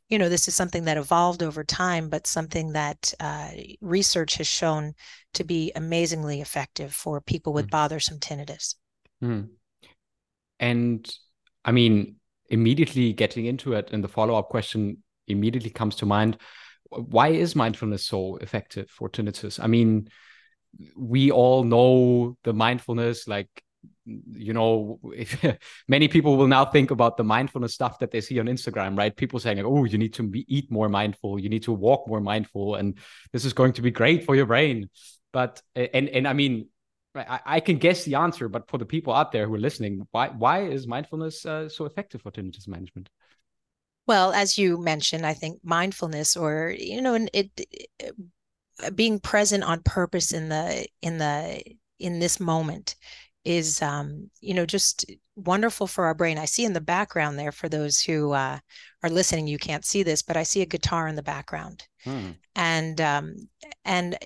you 0.10 0.18
know 0.18 0.30
this 0.30 0.48
is 0.48 0.56
something 0.56 0.86
that 0.86 0.98
evolved 0.98 1.44
over 1.44 1.64
time 1.64 2.10
but 2.10 2.28
something 2.28 2.74
that 2.74 3.14
uh, 3.20 3.50
research 3.82 4.36
has 4.36 4.48
shown 4.48 4.94
to 5.34 5.44
be 5.44 5.72
amazingly 5.76 6.42
effective 6.42 6.94
for 6.94 7.22
people 7.22 7.54
with 7.54 7.68
mm. 7.68 7.72
bothersome 7.72 8.20
tinnitus 8.20 8.76
mm. 9.24 9.48
and 10.60 11.14
i 11.66 11.72
mean 11.72 12.16
immediately 12.50 13.14
getting 13.14 13.46
into 13.46 13.74
it 13.74 13.90
and 13.92 14.04
the 14.04 14.08
follow-up 14.08 14.50
question 14.50 14.98
immediately 15.28 15.70
comes 15.70 15.96
to 15.96 16.06
mind 16.06 16.38
why 16.90 17.30
is 17.30 17.56
mindfulness 17.56 18.06
so 18.06 18.38
effective 18.38 18.90
for 18.90 19.10
tinnitus 19.10 19.60
i 19.62 19.68
mean 19.68 20.08
we 20.96 21.32
all 21.32 21.64
know 21.64 22.38
the 22.44 22.54
mindfulness 22.54 23.28
like 23.28 23.50
you 24.06 24.54
know 24.54 25.00
if, 25.14 25.44
many 25.88 26.08
people 26.08 26.38
will 26.38 26.48
now 26.48 26.66
think 26.66 26.92
about 26.92 27.18
the 27.18 27.24
mindfulness 27.24 27.74
stuff 27.74 28.00
that 28.00 28.12
they 28.12 28.22
see 28.22 28.40
on 28.40 28.46
instagram 28.46 28.98
right? 28.98 29.16
People 29.16 29.40
saying 29.40 29.58
like, 29.58 29.66
oh 29.66 29.84
you 29.84 29.98
need 29.98 30.14
to 30.16 30.24
be, 30.24 30.46
eat 30.48 30.72
more 30.72 30.90
mindful. 30.90 31.40
You 31.40 31.50
need 31.50 31.64
to 31.64 31.72
walk 31.72 32.08
more 32.08 32.22
mindful 32.22 32.76
and 32.76 32.98
this 33.34 33.46
is 33.46 33.54
going 33.54 33.74
to 33.74 33.82
be 33.82 33.92
great 33.92 34.26
for 34.26 34.36
your 34.36 34.46
brain. 34.46 34.90
But 35.34 35.62
and 35.76 36.10
and 36.10 36.28
i 36.28 36.34
mean 36.34 36.70
I, 37.14 37.40
I 37.46 37.60
can 37.60 37.78
guess 37.78 38.04
the 38.04 38.16
answer 38.16 38.48
but 38.48 38.70
for 38.70 38.78
the 38.78 38.86
people 38.86 39.14
out 39.14 39.32
there 39.32 39.46
who 39.48 39.56
are 39.56 39.60
listening 39.60 40.08
why 40.12 40.30
why 40.30 40.64
is 40.64 40.88
mindfulness 40.88 41.46
uh, 41.46 41.68
so 41.70 41.86
effective 41.86 42.22
for 42.22 42.32
tinnitus 42.32 42.68
management? 42.68 43.10
Well 44.08 44.32
as 44.32 44.58
you 44.58 44.82
mentioned 44.82 45.26
i 45.26 45.34
think 45.34 45.60
mindfulness 45.64 46.38
or 46.38 46.74
you 46.78 47.02
know 47.02 47.16
it, 47.16 47.30
it 47.74 48.16
being 48.96 49.20
present 49.20 49.64
on 49.64 49.82
purpose 49.82 50.32
in 50.32 50.50
the 50.50 50.88
in 51.02 51.18
the 51.18 51.62
in 52.00 52.20
this 52.20 52.40
moment 52.40 52.96
is 53.48 53.82
um, 53.82 54.30
you 54.42 54.54
know 54.54 54.66
just 54.66 55.06
wonderful 55.36 55.88
for 55.88 56.06
our 56.06 56.14
brain. 56.14 56.38
I 56.38 56.46
see 56.46 56.66
in 56.66 56.74
the 56.74 56.82
background 56.82 57.38
there 57.38 57.52
for 57.52 57.70
those 57.70 58.00
who 58.00 58.34
uh, 58.34 58.60
are 59.04 59.10
listening, 59.10 59.48
you 59.48 59.58
can't 59.58 59.86
see 59.86 60.04
this, 60.04 60.22
but 60.22 60.38
I 60.38 60.44
see 60.44 60.62
a 60.62 60.66
guitar 60.66 61.08
in 61.08 61.16
the 61.16 61.24
background, 61.24 61.88
hmm. 62.04 62.32
and 62.56 63.00
um, 63.02 63.36
and 63.86 64.18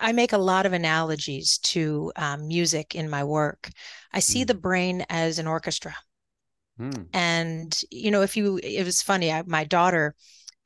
I 0.00 0.12
make 0.12 0.32
a 0.32 0.38
lot 0.38 0.66
of 0.66 0.72
analogies 0.72 1.58
to 1.58 2.12
um, 2.16 2.48
music 2.48 2.94
in 2.94 3.08
my 3.08 3.24
work. 3.24 3.70
I 4.12 4.20
see 4.20 4.42
hmm. 4.42 4.46
the 4.46 4.54
brain 4.54 5.04
as 5.08 5.38
an 5.38 5.46
orchestra, 5.46 5.94
Mm. 6.78 7.06
And, 7.12 7.80
you 7.90 8.10
know, 8.10 8.22
if 8.22 8.36
you, 8.36 8.58
it 8.62 8.84
was 8.84 9.02
funny, 9.02 9.32
I, 9.32 9.42
my 9.42 9.64
daughter 9.64 10.14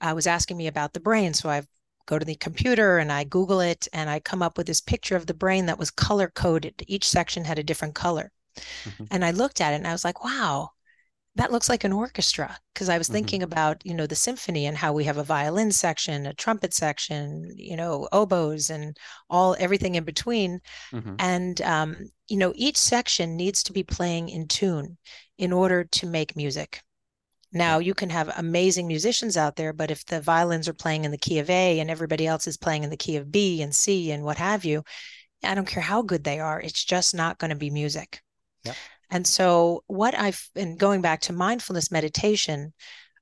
uh, 0.00 0.12
was 0.14 0.26
asking 0.26 0.56
me 0.56 0.66
about 0.66 0.92
the 0.92 1.00
brain. 1.00 1.34
So 1.34 1.48
I 1.48 1.62
go 2.06 2.18
to 2.18 2.24
the 2.24 2.36
computer 2.36 2.98
and 2.98 3.12
I 3.12 3.24
Google 3.24 3.60
it 3.60 3.88
and 3.92 4.08
I 4.08 4.20
come 4.20 4.42
up 4.42 4.56
with 4.56 4.66
this 4.66 4.80
picture 4.80 5.16
of 5.16 5.26
the 5.26 5.34
brain 5.34 5.66
that 5.66 5.78
was 5.78 5.90
color 5.90 6.28
coded. 6.28 6.82
Each 6.86 7.08
section 7.08 7.44
had 7.44 7.58
a 7.58 7.64
different 7.64 7.94
color. 7.94 8.32
Mm-hmm. 8.84 9.04
And 9.10 9.24
I 9.24 9.32
looked 9.32 9.60
at 9.60 9.72
it 9.72 9.76
and 9.76 9.86
I 9.86 9.92
was 9.92 10.04
like, 10.04 10.24
wow, 10.24 10.70
that 11.36 11.52
looks 11.52 11.68
like 11.68 11.84
an 11.84 11.92
orchestra 11.92 12.58
because 12.72 12.88
i 12.88 12.98
was 12.98 13.06
mm-hmm. 13.06 13.14
thinking 13.14 13.42
about 13.42 13.84
you 13.84 13.94
know 13.94 14.06
the 14.06 14.14
symphony 14.14 14.66
and 14.66 14.76
how 14.76 14.92
we 14.92 15.04
have 15.04 15.18
a 15.18 15.22
violin 15.22 15.70
section 15.70 16.26
a 16.26 16.34
trumpet 16.34 16.74
section 16.74 17.48
you 17.54 17.76
know 17.76 18.08
oboes 18.12 18.70
and 18.70 18.96
all 19.30 19.54
everything 19.58 19.94
in 19.94 20.04
between 20.04 20.60
mm-hmm. 20.92 21.14
and 21.18 21.60
um, 21.62 21.96
you 22.28 22.36
know 22.36 22.52
each 22.56 22.76
section 22.76 23.36
needs 23.36 23.62
to 23.62 23.72
be 23.72 23.82
playing 23.82 24.28
in 24.28 24.48
tune 24.48 24.96
in 25.38 25.52
order 25.52 25.84
to 25.84 26.06
make 26.06 26.36
music 26.36 26.80
now 27.52 27.78
you 27.78 27.94
can 27.94 28.10
have 28.10 28.30
amazing 28.36 28.86
musicians 28.86 29.36
out 29.36 29.56
there 29.56 29.72
but 29.72 29.90
if 29.90 30.04
the 30.06 30.20
violins 30.20 30.68
are 30.68 30.74
playing 30.74 31.04
in 31.04 31.10
the 31.10 31.18
key 31.18 31.38
of 31.38 31.48
a 31.50 31.80
and 31.80 31.90
everybody 31.90 32.26
else 32.26 32.46
is 32.46 32.56
playing 32.56 32.84
in 32.84 32.90
the 32.90 32.96
key 32.96 33.16
of 33.16 33.30
b 33.30 33.62
and 33.62 33.74
c 33.74 34.10
and 34.10 34.24
what 34.24 34.36
have 34.36 34.64
you 34.64 34.82
i 35.44 35.54
don't 35.54 35.68
care 35.68 35.82
how 35.82 36.02
good 36.02 36.24
they 36.24 36.40
are 36.40 36.60
it's 36.60 36.84
just 36.84 37.14
not 37.14 37.38
going 37.38 37.50
to 37.50 37.56
be 37.56 37.70
music 37.70 38.22
yeah. 38.66 38.74
And 39.10 39.26
so, 39.26 39.84
what 39.86 40.18
I've 40.18 40.48
been 40.54 40.76
going 40.76 41.00
back 41.00 41.20
to 41.22 41.32
mindfulness 41.32 41.90
meditation, 41.90 42.72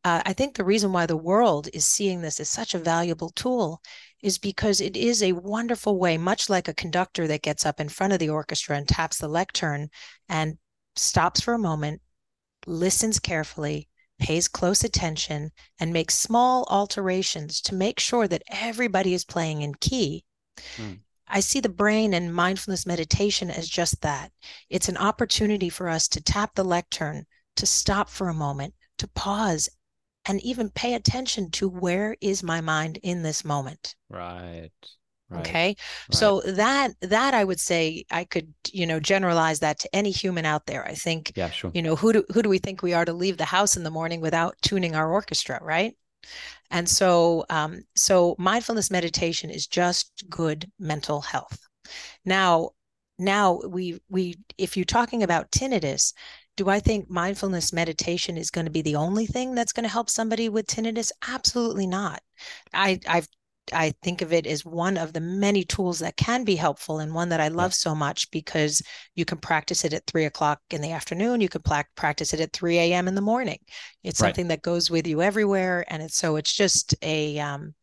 uh, 0.03 0.23
I 0.25 0.33
think 0.33 0.57
the 0.57 0.65
reason 0.65 0.93
why 0.93 1.07
the 1.07 1.17
world 1.17 1.69
is 1.73 1.85
seeing 1.87 2.23
this 2.23 2.41
as 2.41 2.49
such 2.49 2.75
a 2.75 2.79
valuable 2.79 3.31
tool 3.31 3.83
is 4.23 4.39
because 4.39 4.81
it 4.81 4.97
is 4.97 5.23
a 5.23 5.33
wonderful 5.33 5.99
way, 5.99 6.17
much 6.17 6.49
like 6.49 6.69
a 6.69 6.75
conductor 6.75 7.27
that 7.27 7.43
gets 7.43 7.67
up 7.67 7.81
in 7.81 7.89
front 7.91 8.13
of 8.15 8.19
the 8.19 8.31
orchestra 8.31 8.77
and 8.77 8.89
taps 8.89 9.19
the 9.19 9.29
lectern 9.29 9.91
and 10.29 10.57
stops 10.97 11.43
for 11.43 11.53
a 11.53 11.59
moment, 11.59 12.01
listens 12.67 13.19
carefully, 13.19 13.89
pays 14.25 14.49
close 14.49 14.83
attention, 14.83 15.53
and 15.79 15.93
makes 15.93 16.17
small 16.17 16.67
alterations 16.71 17.61
to 17.61 17.75
make 17.75 18.01
sure 18.01 18.27
that 18.27 18.43
everybody 18.49 19.13
is 19.13 19.23
playing 19.23 19.61
in 19.61 19.75
key. 19.75 20.25
Mm. 20.79 21.01
I 21.29 21.41
see 21.41 21.61
the 21.61 21.69
brain 21.69 22.15
and 22.15 22.35
mindfulness 22.35 22.87
meditation 22.87 23.51
as 23.51 23.69
just 23.69 24.01
that. 24.01 24.33
It's 24.71 24.89
an 24.89 24.97
opportunity 24.97 25.69
for 25.69 25.91
us 25.91 26.09
to 26.09 26.23
tap 26.23 26.55
the 26.55 26.65
lectern, 26.65 27.27
to 27.57 27.67
stop 27.67 28.09
for 28.09 28.31
a 28.31 28.35
moment, 28.35 28.73
to 28.97 29.09
pause, 29.09 29.69
and 30.25 30.41
even 30.41 30.71
pay 30.71 30.95
attention 30.95 31.51
to 31.51 31.69
where 31.69 32.17
is 32.23 32.43
my 32.43 32.63
mind 32.63 32.99
in 33.03 33.23
this 33.23 33.45
moment. 33.45 33.95
Right. 34.09 34.71
Right. 35.31 35.41
Okay. 35.41 35.67
Right. 35.69 35.77
So 36.11 36.41
that 36.43 36.93
that 37.01 37.35
I 37.35 37.45
would 37.45 37.61
say 37.61 38.05
I 38.11 38.25
could, 38.25 38.53
you 38.73 38.87
know, 38.87 39.01
generalize 39.01 39.61
that 39.61 39.79
to 39.81 39.97
any 39.97 40.11
human 40.11 40.45
out 40.45 40.67
there. 40.67 40.87
I 40.87 40.95
think 40.95 41.33
yeah, 41.35 41.51
sure. 41.51 41.71
you 41.75 41.83
know, 41.83 41.97
who 41.97 42.13
do 42.13 42.25
who 42.33 42.43
do 42.43 42.49
we 42.49 42.59
think 42.59 42.83
we 42.83 42.95
are 42.95 43.05
to 43.05 43.13
leave 43.13 43.39
the 43.39 43.45
house 43.45 43.77
in 43.77 43.85
the 43.85 43.91
morning 43.91 44.21
without 44.21 44.57
tuning 44.63 44.95
our 44.95 45.11
orchestra, 45.11 45.59
right? 45.63 45.95
And 46.71 46.89
so, 46.89 47.45
um, 47.51 47.83
so 47.95 48.35
mindfulness 48.39 48.91
meditation 48.91 49.51
is 49.51 49.67
just 49.67 50.25
good 50.29 50.71
mental 50.79 51.21
health. 51.21 51.59
Now, 52.25 52.71
now 53.19 53.61
we 53.69 54.01
we 54.09 54.37
if 54.59 54.77
you're 54.77 54.85
talking 54.85 55.23
about 55.23 55.51
tinnitus, 55.51 56.13
do 56.57 56.69
I 56.69 56.81
think 56.81 57.11
mindfulness 57.11 57.73
meditation 57.73 58.37
is 58.37 58.51
going 58.51 58.65
to 58.67 58.73
be 58.73 58.83
the 58.83 58.97
only 58.97 59.27
thing 59.27 59.55
that's 59.55 59.73
going 59.73 59.85
to 59.85 59.93
help 59.93 60.11
somebody 60.11 60.49
with 60.49 60.67
tinnitus? 60.67 61.13
Absolutely 61.29 61.87
not. 61.87 62.23
I 62.73 63.01
I've 63.09 63.29
I 63.73 63.95
think 64.03 64.21
of 64.21 64.33
it 64.33 64.47
as 64.47 64.65
one 64.65 64.97
of 64.97 65.13
the 65.13 65.21
many 65.21 65.65
tools 65.65 66.01
that 66.01 66.17
can 66.17 66.45
be 66.45 66.57
helpful 66.57 66.99
and 66.99 67.15
one 67.15 67.31
that 67.31 67.41
I 67.41 67.49
love 67.49 67.73
so 67.73 67.95
much 67.95 68.31
because 68.31 68.83
you 69.15 69.25
can 69.25 69.39
practice 69.39 69.85
it 69.85 69.93
at 69.93 70.07
three 70.07 70.25
o'clock 70.25 70.61
in 70.71 70.81
the 70.81 70.93
afternoon. 70.93 71.41
You 71.41 71.49
can 71.49 71.63
pla- 71.63 71.85
practice 71.97 72.35
it 72.35 72.41
at 72.41 72.53
3 72.53 72.79
a.m. 72.79 73.09
in 73.09 73.15
the 73.15 73.21
morning. 73.21 73.59
It's 74.03 74.21
right. 74.21 74.29
something 74.29 74.49
that 74.49 74.63
goes 74.63 74.91
with 74.91 75.07
you 75.07 75.23
everywhere. 75.23 75.85
And 75.89 76.03
it's 76.03 76.17
so 76.17 76.37
it's 76.37 76.53
just 76.53 76.95
a, 77.03 77.39
um, 77.39 77.75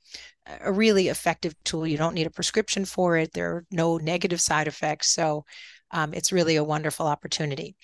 a 0.60 0.72
really 0.72 1.08
effective 1.08 1.56
tool. 1.64 1.88
You 1.88 1.98
don't 1.98 2.16
need 2.16 2.28
a 2.28 2.32
prescription 2.32 2.86
for 2.86 3.18
it. 3.18 3.34
There 3.34 3.56
are 3.56 3.66
no 3.72 3.98
negative 3.98 4.42
side 4.42 4.68
effects. 4.68 5.12
So 5.12 5.46
um, 5.92 6.14
it's 6.14 6.32
really 6.32 6.58
a 6.58 6.64
wonderful 6.64 7.08
opportunity. 7.08 7.76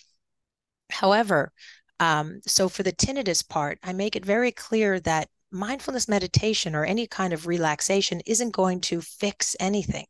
However, 0.92 1.52
um, 2.00 2.42
so 2.46 2.70
for 2.70 2.84
the 2.84 2.94
tinnitus 2.94 3.48
part, 3.48 3.80
I 3.84 3.94
make 3.94 4.16
it 4.16 4.26
very 4.26 4.52
clear 4.52 5.00
that 5.02 5.30
mindfulness 5.58 6.08
meditation 6.08 6.76
or 6.76 6.86
any 6.86 7.08
kind 7.08 7.34
of 7.34 7.48
relaxation 7.48 8.22
isn't 8.26 8.52
going 8.52 8.82
to 8.82 9.02
fix 9.02 9.56
anything. 9.60 10.06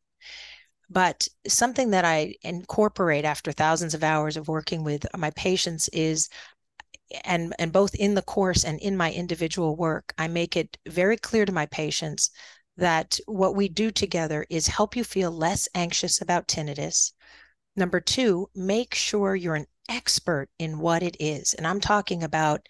But 0.89 1.27
something 1.47 1.91
that 1.91 2.05
I 2.05 2.35
incorporate 2.43 3.25
after 3.25 3.51
thousands 3.51 3.93
of 3.93 4.03
hours 4.03 4.37
of 4.37 4.47
working 4.47 4.83
with 4.83 5.05
my 5.15 5.31
patients 5.31 5.89
is 5.89 6.29
and 7.23 7.53
and 7.57 7.71
both 7.71 7.95
in 7.95 8.15
the 8.15 8.21
course 8.21 8.63
and 8.65 8.79
in 8.79 8.97
my 8.97 9.11
individual 9.11 9.75
work, 9.75 10.13
I 10.17 10.27
make 10.27 10.55
it 10.57 10.77
very 10.87 11.17
clear 11.17 11.45
to 11.45 11.51
my 11.51 11.65
patients 11.67 12.31
that 12.77 13.19
what 13.25 13.55
we 13.55 13.69
do 13.69 13.91
together 13.91 14.45
is 14.49 14.67
help 14.67 14.95
you 14.95 15.03
feel 15.03 15.31
less 15.31 15.67
anxious 15.73 16.21
about 16.21 16.47
tinnitus. 16.47 17.11
Number 17.75 17.99
two, 17.99 18.49
make 18.55 18.93
sure 18.93 19.35
you're 19.35 19.55
an 19.55 19.67
expert 19.89 20.49
in 20.59 20.79
what 20.79 21.03
it 21.03 21.17
is. 21.19 21.53
And 21.53 21.65
I'm 21.65 21.79
talking 21.79 22.23
about 22.23 22.67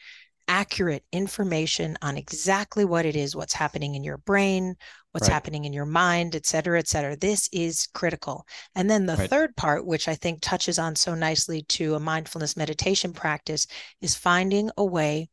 accurate 0.48 1.04
information 1.12 1.98
on 2.02 2.18
exactly 2.18 2.86
what 2.86 3.06
it 3.06 3.16
is, 3.16 3.36
what's 3.36 3.54
happening 3.54 3.96
in 3.96 4.04
your 4.04 4.18
brain, 4.18 4.76
what's 5.12 5.28
right. 5.28 5.34
happening 5.34 5.66
in 5.66 5.74
your 5.74 5.86
mind, 5.86 6.36
et 6.36 6.46
cetera, 6.46 6.80
et 6.80 6.88
cetera. 6.88 7.16
This 7.16 7.50
is 7.52 7.88
critical. 7.94 8.46
And 8.76 8.90
then 8.90 9.06
the 9.06 9.16
right. 9.16 9.30
third 9.30 9.56
part, 9.56 9.86
which 9.86 10.08
I 10.08 10.16
think 10.16 10.42
touches 10.42 10.80
on 10.80 10.96
so 10.96 11.16
nicely 11.16 11.64
to 11.64 11.96
a 11.96 12.00
mindfulness 12.00 12.56
meditation 12.56 13.14
practice, 13.14 13.68
is 14.02 14.16
finding 14.16 14.70
a 14.78 14.86
way 14.86 15.30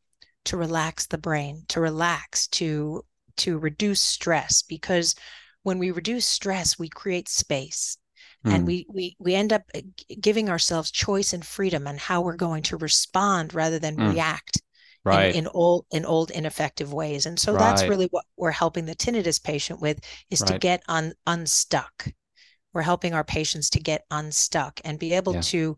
to 0.46 0.56
relax 0.56 1.06
the 1.06 1.18
brain, 1.18 1.64
to 1.68 1.80
relax, 1.80 2.46
to 2.48 3.04
to 3.36 3.58
reduce 3.58 4.00
stress 4.00 4.62
because 4.62 5.16
when 5.64 5.78
we 5.78 5.90
reduce 5.90 6.24
stress, 6.24 6.78
we 6.78 6.88
create 6.88 7.28
space 7.28 7.96
and 8.44 8.58
hmm. 8.58 8.66
we 8.66 8.86
we 8.88 9.16
we 9.18 9.34
end 9.34 9.52
up 9.52 9.62
uh, 9.74 9.80
giving 10.20 10.48
ourselves 10.48 10.90
choice 10.90 11.32
and 11.32 11.44
freedom 11.44 11.86
on 11.86 11.96
how 11.96 12.20
we're 12.20 12.36
going 12.36 12.62
to 12.62 12.76
respond 12.76 13.54
rather 13.54 13.78
than 13.78 13.96
mm. 13.96 14.12
react 14.12 14.60
right. 15.04 15.34
in, 15.34 15.44
in 15.44 15.50
old 15.52 15.86
in 15.90 16.04
old 16.04 16.30
ineffective 16.30 16.92
ways. 16.92 17.26
And 17.26 17.38
so 17.38 17.52
right. 17.52 17.58
that's 17.58 17.88
really 17.88 18.08
what 18.10 18.24
we're 18.36 18.50
helping 18.50 18.86
the 18.86 18.96
tinnitus 18.96 19.42
patient 19.42 19.80
with 19.80 20.00
is 20.30 20.40
right. 20.40 20.52
to 20.52 20.58
get 20.58 20.82
un, 20.88 21.12
unstuck. 21.26 22.08
We're 22.72 22.82
helping 22.82 23.14
our 23.14 23.24
patients 23.24 23.70
to 23.70 23.80
get 23.80 24.04
unstuck 24.10 24.80
and 24.84 24.98
be 24.98 25.14
able 25.14 25.34
yeah. 25.34 25.40
to 25.42 25.76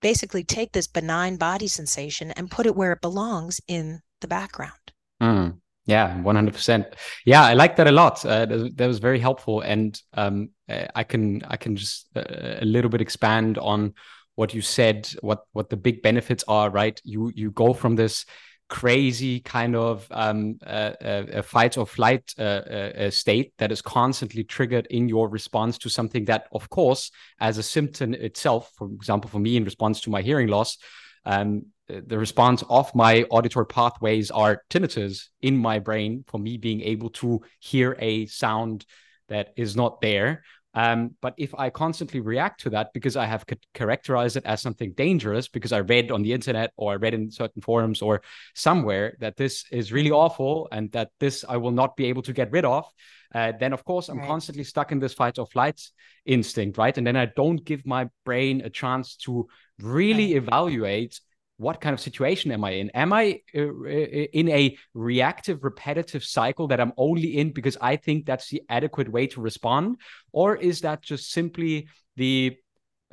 basically 0.00 0.44
take 0.44 0.72
this 0.72 0.86
benign 0.86 1.36
body 1.36 1.68
sensation 1.68 2.30
and 2.32 2.50
put 2.50 2.66
it 2.66 2.76
where 2.76 2.92
it 2.92 3.00
belongs 3.00 3.60
in 3.66 4.00
the 4.20 4.28
background. 4.28 4.72
Mm. 5.20 5.58
Yeah, 5.84 6.20
one 6.22 6.36
hundred 6.36 6.54
percent. 6.54 6.86
Yeah, 7.24 7.42
I 7.42 7.54
like 7.54 7.74
that 7.74 7.88
a 7.88 7.92
lot. 7.92 8.24
Uh, 8.24 8.46
that, 8.46 8.76
that 8.76 8.86
was 8.86 9.00
very 9.00 9.18
helpful, 9.18 9.62
and 9.62 10.00
um, 10.14 10.50
I 10.68 11.02
can 11.02 11.42
I 11.48 11.56
can 11.56 11.74
just 11.74 12.06
uh, 12.14 12.22
a 12.60 12.64
little 12.64 12.88
bit 12.88 13.00
expand 13.00 13.58
on 13.58 13.94
what 14.42 14.52
you 14.52 14.60
said, 14.60 15.08
what 15.20 15.40
what 15.52 15.70
the 15.70 15.76
big 15.76 16.02
benefits 16.02 16.44
are, 16.48 16.68
right? 16.68 17.00
You 17.04 17.30
you 17.32 17.52
go 17.52 17.72
from 17.72 17.94
this 17.94 18.26
crazy 18.68 19.38
kind 19.38 19.76
of 19.76 20.08
um, 20.10 20.58
uh, 20.66 20.92
uh, 21.10 21.42
fight 21.42 21.78
or 21.78 21.86
flight 21.86 22.24
uh, 22.38 22.42
uh, 22.42 23.10
state 23.10 23.52
that 23.58 23.70
is 23.70 23.82
constantly 23.82 24.42
triggered 24.42 24.86
in 24.90 25.08
your 25.08 25.28
response 25.28 25.78
to 25.78 25.88
something 25.88 26.24
that, 26.24 26.42
of 26.50 26.68
course, 26.70 27.12
as 27.38 27.58
a 27.58 27.62
symptom 27.62 28.14
itself, 28.14 28.72
for 28.76 28.86
example, 28.98 29.30
for 29.30 29.38
me 29.38 29.56
in 29.56 29.64
response 29.64 30.00
to 30.00 30.10
my 30.10 30.22
hearing 30.22 30.48
loss, 30.48 30.76
um, 31.24 31.66
the 31.86 32.18
response 32.18 32.64
of 32.68 32.92
my 32.94 33.22
auditory 33.30 33.66
pathways 33.66 34.30
are 34.32 34.62
tinnitus 34.70 35.28
in 35.40 35.56
my 35.56 35.78
brain 35.78 36.24
for 36.26 36.38
me 36.40 36.56
being 36.56 36.80
able 36.80 37.10
to 37.10 37.40
hear 37.60 37.96
a 38.00 38.26
sound 38.26 38.86
that 39.28 39.52
is 39.56 39.76
not 39.76 40.00
there 40.00 40.42
um, 40.74 41.14
but 41.20 41.34
if 41.36 41.54
I 41.54 41.70
constantly 41.70 42.20
react 42.20 42.60
to 42.62 42.70
that 42.70 42.92
because 42.94 43.16
I 43.16 43.26
have 43.26 43.44
characterized 43.74 44.36
it 44.36 44.46
as 44.46 44.62
something 44.62 44.92
dangerous 44.92 45.48
because 45.48 45.72
I 45.72 45.80
read 45.80 46.10
on 46.10 46.22
the 46.22 46.32
internet 46.32 46.72
or 46.76 46.92
I 46.92 46.96
read 46.96 47.14
in 47.14 47.30
certain 47.30 47.60
forums 47.60 48.00
or 48.00 48.22
somewhere 48.54 49.16
that 49.20 49.36
this 49.36 49.64
is 49.70 49.92
really 49.92 50.10
awful 50.10 50.68
and 50.72 50.90
that 50.92 51.10
this 51.20 51.44
I 51.46 51.58
will 51.58 51.72
not 51.72 51.96
be 51.96 52.06
able 52.06 52.22
to 52.22 52.32
get 52.32 52.50
rid 52.52 52.64
of, 52.64 52.86
uh, 53.34 53.52
then 53.60 53.72
of 53.72 53.84
course 53.84 54.08
I'm 54.08 54.18
right. 54.18 54.28
constantly 54.28 54.64
stuck 54.64 54.92
in 54.92 54.98
this 54.98 55.12
fight 55.12 55.38
or 55.38 55.46
flight 55.46 55.80
instinct, 56.24 56.78
right? 56.78 56.96
And 56.96 57.06
then 57.06 57.16
I 57.16 57.26
don't 57.26 57.62
give 57.62 57.84
my 57.84 58.08
brain 58.24 58.62
a 58.62 58.70
chance 58.70 59.16
to 59.24 59.48
really 59.78 60.34
right. 60.34 60.42
evaluate 60.42 61.20
what 61.62 61.80
kind 61.80 61.94
of 61.94 62.00
situation 62.00 62.52
am 62.52 62.64
I 62.64 62.72
in? 62.72 62.90
Am 62.90 63.12
I 63.12 63.40
uh, 63.56 63.62
uh, 63.62 63.88
in 64.40 64.48
a 64.48 64.76
reactive, 64.94 65.62
repetitive 65.62 66.24
cycle 66.24 66.66
that 66.68 66.80
I'm 66.80 66.92
only 66.96 67.38
in 67.38 67.52
because 67.52 67.78
I 67.80 67.96
think 67.96 68.26
that's 68.26 68.48
the 68.48 68.62
adequate 68.68 69.08
way 69.08 69.28
to 69.28 69.40
respond? 69.40 69.96
Or 70.32 70.56
is 70.56 70.80
that 70.80 71.02
just 71.02 71.30
simply 71.30 71.88
the 72.16 72.56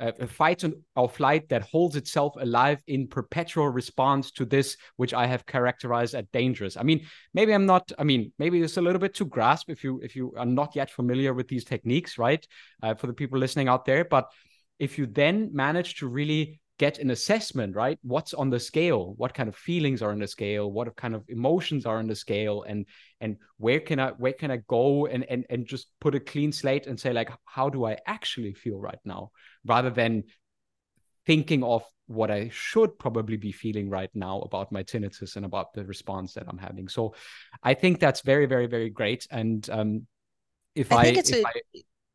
uh, 0.00 0.12
fight 0.26 0.64
or 0.96 1.08
flight 1.08 1.48
that 1.50 1.62
holds 1.62 1.94
itself 1.94 2.34
alive 2.40 2.78
in 2.86 3.06
perpetual 3.06 3.68
response 3.68 4.30
to 4.32 4.44
this, 4.44 4.76
which 4.96 5.12
I 5.12 5.26
have 5.26 5.44
characterized 5.44 6.14
as 6.14 6.24
dangerous. 6.32 6.76
I 6.76 6.82
mean, 6.82 7.06
maybe 7.34 7.52
I'm 7.52 7.66
not. 7.66 7.92
I 7.98 8.04
mean, 8.04 8.32
maybe 8.38 8.62
it's 8.62 8.78
a 8.78 8.82
little 8.82 8.98
bit 8.98 9.14
to 9.16 9.26
grasp 9.26 9.68
if 9.68 9.84
you 9.84 10.00
if 10.02 10.16
you 10.16 10.32
are 10.36 10.46
not 10.46 10.74
yet 10.74 10.90
familiar 10.90 11.34
with 11.34 11.48
these 11.48 11.64
techniques, 11.64 12.16
right? 12.16 12.44
Uh, 12.82 12.94
for 12.94 13.06
the 13.06 13.12
people 13.12 13.38
listening 13.38 13.68
out 13.68 13.84
there, 13.84 14.04
but 14.04 14.30
if 14.78 14.96
you 14.96 15.06
then 15.06 15.50
manage 15.52 15.96
to 15.96 16.08
really 16.08 16.59
get 16.80 16.98
an 16.98 17.10
assessment, 17.10 17.76
right? 17.76 17.98
What's 18.02 18.32
on 18.32 18.48
the 18.48 18.58
scale? 18.58 19.12
What 19.18 19.34
kind 19.34 19.48
of 19.50 19.54
feelings 19.54 20.00
are 20.00 20.12
on 20.12 20.20
the 20.20 20.26
scale? 20.26 20.72
What 20.72 20.96
kind 20.96 21.14
of 21.14 21.22
emotions 21.28 21.84
are 21.84 21.98
on 21.98 22.06
the 22.06 22.16
scale? 22.16 22.64
And 22.66 22.86
and 23.20 23.36
where 23.58 23.80
can 23.80 24.00
I 24.00 24.08
where 24.22 24.32
can 24.32 24.50
I 24.50 24.58
go 24.66 25.06
and 25.06 25.24
and 25.28 25.44
and 25.50 25.66
just 25.66 25.86
put 26.00 26.14
a 26.14 26.20
clean 26.20 26.52
slate 26.52 26.86
and 26.86 26.98
say 26.98 27.12
like, 27.12 27.30
how 27.44 27.68
do 27.68 27.84
I 27.84 27.98
actually 28.06 28.54
feel 28.54 28.78
right 28.80 29.02
now, 29.04 29.30
rather 29.66 29.90
than 29.90 30.24
thinking 31.26 31.62
of 31.62 31.84
what 32.06 32.30
I 32.30 32.48
should 32.50 32.98
probably 32.98 33.36
be 33.36 33.52
feeling 33.52 33.90
right 33.90 34.10
now 34.14 34.40
about 34.40 34.72
my 34.72 34.82
tinnitus 34.82 35.36
and 35.36 35.44
about 35.44 35.74
the 35.74 35.84
response 35.84 36.32
that 36.34 36.46
I'm 36.48 36.58
having. 36.58 36.88
So 36.88 37.14
I 37.62 37.74
think 37.74 38.00
that's 38.00 38.22
very, 38.22 38.46
very, 38.46 38.66
very 38.66 38.90
great. 38.90 39.28
And 39.30 39.68
um, 39.70 40.06
if 40.74 40.90
I, 40.90 41.02
I, 41.02 41.06
if 41.06 41.30
a, 41.30 41.46
I 41.46 41.52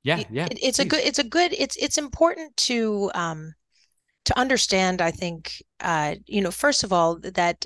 yeah, 0.04 0.24
yeah, 0.32 0.48
it, 0.52 0.60
it's 0.62 0.80
please. 0.80 0.86
a 0.86 0.90
good, 0.90 1.04
it's 1.06 1.20
a 1.20 1.24
good, 1.24 1.54
it's 1.54 1.78
it's 1.78 1.98
important 1.98 2.58
to 2.70 3.12
um, 3.14 3.54
to 4.26 4.40
understand, 4.40 5.02
I 5.02 5.12
think, 5.12 5.64
uh, 5.80 6.16
you 6.26 6.42
know, 6.42 6.52
first 6.52 6.84
of 6.84 6.92
all, 6.92 7.20
that 7.20 7.66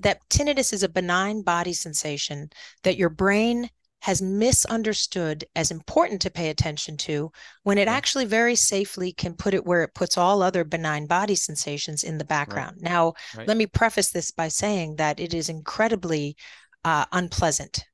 that 0.00 0.18
tinnitus 0.28 0.72
is 0.72 0.82
a 0.82 0.88
benign 0.88 1.42
body 1.42 1.72
sensation 1.72 2.50
that 2.82 2.96
your 2.96 3.10
brain 3.10 3.70
has 4.00 4.20
misunderstood 4.20 5.44
as 5.56 5.70
important 5.70 6.20
to 6.20 6.30
pay 6.30 6.50
attention 6.50 6.94
to 6.94 7.32
when 7.62 7.78
it 7.78 7.88
actually 7.88 8.26
very 8.26 8.54
safely 8.54 9.12
can 9.12 9.34
put 9.34 9.54
it 9.54 9.64
where 9.64 9.82
it 9.82 9.94
puts 9.94 10.18
all 10.18 10.42
other 10.42 10.62
benign 10.62 11.06
body 11.06 11.34
sensations 11.34 12.04
in 12.04 12.18
the 12.18 12.24
background. 12.24 12.76
Right. 12.82 12.90
Now, 12.90 13.14
right. 13.34 13.48
let 13.48 13.56
me 13.56 13.66
preface 13.66 14.10
this 14.10 14.30
by 14.30 14.48
saying 14.48 14.96
that 14.96 15.20
it 15.20 15.32
is 15.32 15.48
incredibly 15.48 16.36
uh, 16.84 17.06
unpleasant. 17.12 17.84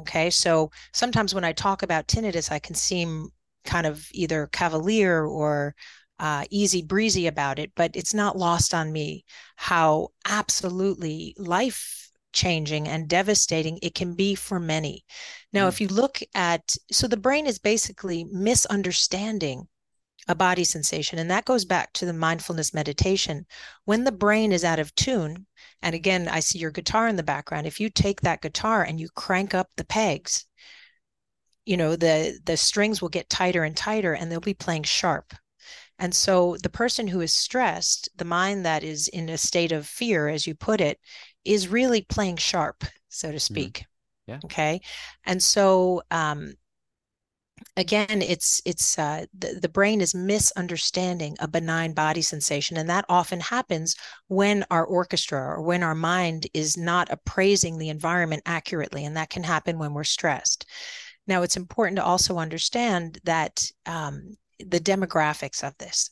Okay, 0.00 0.28
so 0.28 0.70
sometimes 0.92 1.34
when 1.34 1.44
I 1.44 1.52
talk 1.52 1.82
about 1.82 2.08
tinnitus, 2.08 2.50
I 2.50 2.58
can 2.58 2.74
seem 2.74 3.28
kind 3.64 3.86
of 3.86 4.06
either 4.12 4.48
cavalier 4.48 5.24
or 5.24 5.74
uh, 6.18 6.44
easy 6.50 6.82
breezy 6.82 7.26
about 7.26 7.58
it, 7.58 7.72
but 7.74 7.94
it's 7.94 8.14
not 8.14 8.36
lost 8.36 8.72
on 8.72 8.92
me 8.92 9.24
how 9.56 10.08
absolutely 10.26 11.34
life 11.38 12.10
changing 12.32 12.88
and 12.88 13.08
devastating 13.08 13.78
it 13.82 13.94
can 13.94 14.14
be 14.14 14.34
for 14.34 14.60
many. 14.60 15.04
Now, 15.52 15.66
mm. 15.66 15.68
if 15.68 15.80
you 15.80 15.88
look 15.88 16.20
at, 16.34 16.76
so 16.90 17.06
the 17.06 17.16
brain 17.16 17.46
is 17.46 17.58
basically 17.58 18.24
misunderstanding 18.24 19.68
a 20.26 20.34
body 20.34 20.64
sensation. 20.64 21.18
And 21.18 21.30
that 21.30 21.44
goes 21.44 21.64
back 21.64 21.92
to 21.94 22.06
the 22.06 22.12
mindfulness 22.12 22.72
meditation. 22.72 23.46
When 23.84 24.04
the 24.04 24.12
brain 24.12 24.52
is 24.52 24.64
out 24.64 24.78
of 24.78 24.94
tune, 24.94 25.46
and 25.82 25.94
again, 25.94 26.28
I 26.28 26.40
see 26.40 26.58
your 26.58 26.70
guitar 26.70 27.08
in 27.08 27.16
the 27.16 27.22
background. 27.22 27.66
If 27.66 27.78
you 27.78 27.90
take 27.90 28.22
that 28.22 28.40
guitar 28.40 28.82
and 28.82 28.98
you 28.98 29.08
crank 29.14 29.54
up 29.54 29.68
the 29.76 29.84
pegs, 29.84 30.46
you 31.64 31.76
know, 31.76 31.96
the 31.96 32.38
the 32.44 32.56
strings 32.56 33.00
will 33.00 33.08
get 33.08 33.28
tighter 33.30 33.64
and 33.64 33.76
tighter 33.76 34.14
and 34.14 34.30
they'll 34.30 34.40
be 34.40 34.54
playing 34.54 34.84
sharp. 34.84 35.34
And 35.98 36.14
so 36.14 36.56
the 36.62 36.68
person 36.68 37.06
who 37.06 37.20
is 37.20 37.32
stressed, 37.32 38.08
the 38.16 38.24
mind 38.24 38.66
that 38.66 38.82
is 38.82 39.08
in 39.08 39.28
a 39.28 39.38
state 39.38 39.72
of 39.72 39.86
fear, 39.86 40.28
as 40.28 40.46
you 40.46 40.54
put 40.54 40.80
it, 40.80 40.98
is 41.44 41.68
really 41.68 42.02
playing 42.02 42.36
sharp, 42.36 42.84
so 43.08 43.28
to 43.28 43.34
mm-hmm. 43.34 43.38
speak. 43.38 43.78
Mm-hmm. 43.78 44.30
Yeah. 44.30 44.40
Okay. 44.44 44.80
And 45.24 45.42
so 45.42 46.02
um, 46.10 46.54
again 47.76 48.22
it's 48.22 48.60
it's 48.64 48.98
uh, 48.98 49.26
the, 49.38 49.58
the 49.60 49.68
brain 49.68 50.00
is 50.00 50.14
misunderstanding 50.14 51.36
a 51.40 51.48
benign 51.48 51.92
body 51.92 52.22
sensation 52.22 52.76
and 52.76 52.88
that 52.88 53.04
often 53.08 53.40
happens 53.40 53.96
when 54.28 54.64
our 54.70 54.84
orchestra 54.84 55.40
or 55.40 55.62
when 55.62 55.82
our 55.82 55.94
mind 55.94 56.46
is 56.54 56.76
not 56.76 57.10
appraising 57.10 57.78
the 57.78 57.88
environment 57.88 58.42
accurately 58.46 59.04
and 59.04 59.16
that 59.16 59.30
can 59.30 59.42
happen 59.42 59.78
when 59.78 59.92
we're 59.92 60.04
stressed 60.04 60.66
now 61.26 61.42
it's 61.42 61.56
important 61.56 61.96
to 61.96 62.04
also 62.04 62.38
understand 62.38 63.18
that 63.24 63.70
um, 63.86 64.36
the 64.58 64.80
demographics 64.80 65.66
of 65.66 65.76
this. 65.78 66.10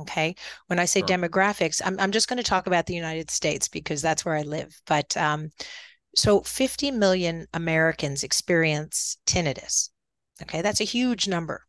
Okay. 0.00 0.34
When 0.68 0.78
I 0.78 0.84
say 0.84 1.00
sure. 1.00 1.08
demographics, 1.08 1.80
I'm, 1.84 1.98
I'm 1.98 2.12
just 2.12 2.28
going 2.28 2.36
to 2.36 2.42
talk 2.42 2.66
about 2.66 2.86
the 2.86 2.94
United 2.94 3.30
States 3.30 3.68
because 3.68 4.00
that's 4.00 4.24
where 4.24 4.36
I 4.36 4.42
live. 4.42 4.80
But 4.86 5.16
um, 5.16 5.50
so 6.14 6.40
50 6.40 6.92
million 6.92 7.46
Americans 7.52 8.22
experience 8.22 9.18
tinnitus. 9.26 9.90
Okay. 10.42 10.62
That's 10.62 10.80
a 10.80 10.84
huge 10.84 11.26
number. 11.26 11.66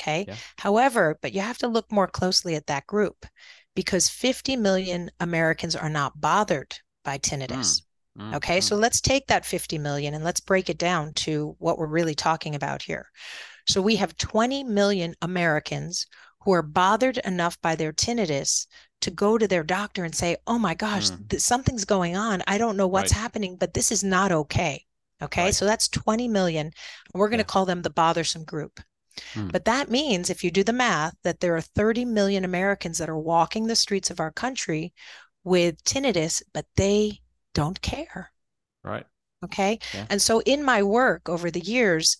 Okay. 0.00 0.26
Yeah. 0.28 0.36
However, 0.58 1.18
but 1.20 1.32
you 1.32 1.40
have 1.40 1.58
to 1.58 1.68
look 1.68 1.90
more 1.90 2.06
closely 2.06 2.54
at 2.54 2.66
that 2.66 2.86
group 2.86 3.26
because 3.74 4.08
50 4.08 4.56
million 4.56 5.10
Americans 5.20 5.74
are 5.74 5.90
not 5.90 6.20
bothered 6.20 6.76
by 7.04 7.18
tinnitus. 7.18 7.82
Mm. 8.18 8.30
Mm. 8.30 8.36
Okay. 8.36 8.58
Mm. 8.58 8.62
So 8.62 8.76
let's 8.76 9.00
take 9.00 9.26
that 9.26 9.44
50 9.44 9.78
million 9.78 10.14
and 10.14 10.24
let's 10.24 10.40
break 10.40 10.70
it 10.70 10.78
down 10.78 11.12
to 11.14 11.56
what 11.58 11.78
we're 11.78 11.86
really 11.86 12.14
talking 12.14 12.54
about 12.54 12.82
here. 12.82 13.06
So 13.66 13.82
we 13.82 13.96
have 13.96 14.16
20 14.16 14.64
million 14.64 15.14
Americans 15.22 16.06
who 16.40 16.52
are 16.52 16.62
bothered 16.62 17.18
enough 17.18 17.60
by 17.60 17.74
their 17.74 17.92
tinnitus 17.92 18.66
to 19.00 19.10
go 19.10 19.36
to 19.36 19.48
their 19.48 19.64
doctor 19.64 20.04
and 20.04 20.14
say, 20.14 20.36
"Oh 20.46 20.58
my 20.58 20.74
gosh, 20.74 21.10
mm. 21.10 21.28
th- 21.28 21.42
something's 21.42 21.84
going 21.84 22.16
on. 22.16 22.42
I 22.46 22.58
don't 22.58 22.76
know 22.76 22.86
what's 22.86 23.12
right. 23.12 23.20
happening, 23.20 23.56
but 23.56 23.74
this 23.74 23.90
is 23.90 24.04
not 24.04 24.32
okay." 24.32 24.84
Okay? 25.22 25.44
Right. 25.46 25.54
So 25.54 25.64
that's 25.64 25.88
20 25.88 26.28
million. 26.28 26.72
We're 27.14 27.28
going 27.28 27.38
to 27.38 27.42
yeah. 27.42 27.52
call 27.52 27.66
them 27.66 27.82
the 27.82 27.90
bothersome 27.90 28.44
group. 28.44 28.80
Mm. 29.34 29.50
But 29.50 29.64
that 29.64 29.90
means 29.90 30.28
if 30.30 30.44
you 30.44 30.50
do 30.50 30.62
the 30.62 30.72
math 30.72 31.14
that 31.24 31.40
there 31.40 31.56
are 31.56 31.60
30 31.60 32.04
million 32.04 32.44
Americans 32.44 32.98
that 32.98 33.08
are 33.08 33.18
walking 33.18 33.66
the 33.66 33.76
streets 33.76 34.10
of 34.10 34.20
our 34.20 34.30
country 34.30 34.92
with 35.42 35.82
tinnitus, 35.84 36.42
but 36.52 36.66
they 36.76 37.20
don't 37.54 37.80
care. 37.80 38.30
Right. 38.84 39.06
Okay. 39.44 39.78
Yeah. 39.94 40.06
And 40.10 40.20
so 40.20 40.40
in 40.40 40.62
my 40.62 40.82
work 40.82 41.28
over 41.28 41.50
the 41.50 41.60
years, 41.60 42.18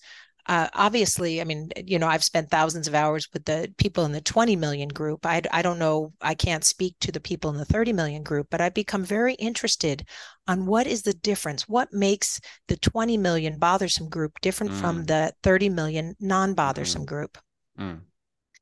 uh, 0.48 0.68
obviously, 0.74 1.40
I 1.40 1.44
mean, 1.44 1.70
you 1.76 1.98
know, 1.98 2.06
I've 2.06 2.22
spent 2.22 2.50
thousands 2.50 2.86
of 2.86 2.94
hours 2.94 3.28
with 3.32 3.44
the 3.44 3.72
people 3.78 4.04
in 4.04 4.12
the 4.12 4.20
20 4.20 4.54
million 4.54 4.88
group. 4.88 5.26
I, 5.26 5.42
I 5.50 5.60
don't 5.60 5.78
know, 5.78 6.12
I 6.20 6.34
can't 6.34 6.64
speak 6.64 6.94
to 7.00 7.10
the 7.10 7.20
people 7.20 7.50
in 7.50 7.56
the 7.56 7.64
30 7.64 7.92
million 7.92 8.22
group, 8.22 8.46
but 8.50 8.60
I've 8.60 8.74
become 8.74 9.04
very 9.04 9.34
interested 9.34 10.06
on 10.46 10.66
what 10.66 10.86
is 10.86 11.02
the 11.02 11.14
difference? 11.14 11.68
What 11.68 11.92
makes 11.92 12.40
the 12.68 12.76
20 12.76 13.16
million 13.16 13.58
bothersome 13.58 14.08
group 14.08 14.40
different 14.40 14.72
mm. 14.72 14.80
from 14.80 15.04
the 15.06 15.32
30 15.42 15.68
million 15.70 16.14
non 16.20 16.54
bothersome 16.54 17.02
mm. 17.02 17.06
group? 17.06 17.38
Mm. 17.78 18.02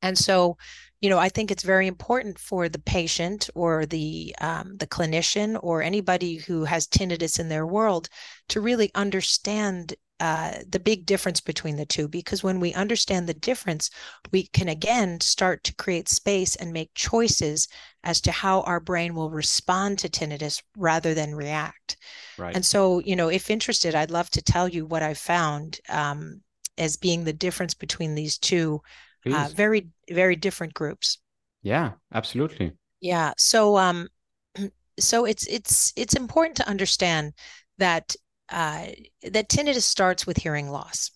And 0.01 0.17
so, 0.17 0.57
you 1.01 1.09
know, 1.09 1.19
I 1.19 1.29
think 1.29 1.51
it's 1.51 1.63
very 1.63 1.85
important 1.85 2.39
for 2.39 2.67
the 2.67 2.79
patient 2.79 3.49
or 3.53 3.85
the 3.85 4.35
um, 4.41 4.77
the 4.77 4.87
clinician 4.87 5.57
or 5.61 5.81
anybody 5.81 6.37
who 6.37 6.63
has 6.63 6.87
tinnitus 6.87 7.39
in 7.39 7.49
their 7.49 7.65
world 7.65 8.09
to 8.49 8.61
really 8.61 8.91
understand 8.95 9.93
uh, 10.19 10.53
the 10.69 10.79
big 10.79 11.05
difference 11.05 11.41
between 11.41 11.75
the 11.75 11.85
two 11.85 12.07
because 12.07 12.43
when 12.43 12.59
we 12.59 12.73
understand 12.73 13.27
the 13.27 13.33
difference, 13.33 13.89
we 14.31 14.47
can 14.47 14.69
again 14.69 15.19
start 15.19 15.63
to 15.65 15.75
create 15.75 16.07
space 16.07 16.55
and 16.55 16.71
make 16.71 16.89
choices 16.95 17.67
as 18.03 18.21
to 18.21 18.31
how 18.31 18.61
our 18.61 18.79
brain 18.79 19.13
will 19.13 19.29
respond 19.29 19.99
to 19.99 20.09
tinnitus 20.09 20.61
rather 20.77 21.13
than 21.13 21.35
react. 21.35 21.97
Right. 22.37 22.55
And 22.55 22.65
so, 22.65 22.99
you 22.99 23.15
know, 23.15 23.27
if 23.27 23.49
interested, 23.49 23.93
I'd 23.93 24.11
love 24.11 24.29
to 24.31 24.41
tell 24.41 24.69
you 24.69 24.85
what 24.85 25.03
I 25.03 25.13
found 25.13 25.79
um, 25.89 26.41
as 26.77 26.95
being 26.95 27.23
the 27.23 27.33
difference 27.33 27.73
between 27.73 28.15
these 28.15 28.37
two 28.37 28.81
uh, 29.25 29.49
very, 29.53 29.87
very 30.09 30.35
different 30.35 30.73
groups. 30.73 31.17
Yeah, 31.63 31.93
absolutely. 32.13 32.73
Yeah. 33.01 33.33
So, 33.37 33.77
um, 33.77 34.07
so 34.99 35.25
it's 35.25 35.47
it's 35.47 35.91
it's 35.95 36.13
important 36.13 36.57
to 36.57 36.69
understand 36.69 37.33
that 37.79 38.15
uh, 38.49 38.87
that 39.23 39.49
tinnitus 39.49 39.83
starts 39.83 40.25
with 40.25 40.37
hearing 40.37 40.69
loss. 40.69 41.11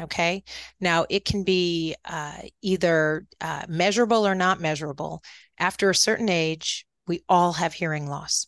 Okay. 0.00 0.44
Now, 0.80 1.04
it 1.10 1.24
can 1.24 1.44
be 1.44 1.94
uh, 2.04 2.38
either 2.62 3.26
uh, 3.40 3.64
measurable 3.68 4.26
or 4.26 4.34
not 4.34 4.60
measurable. 4.60 5.22
After 5.58 5.90
a 5.90 5.94
certain 5.94 6.28
age, 6.28 6.86
we 7.06 7.22
all 7.28 7.52
have 7.54 7.74
hearing 7.74 8.06
loss. 8.06 8.46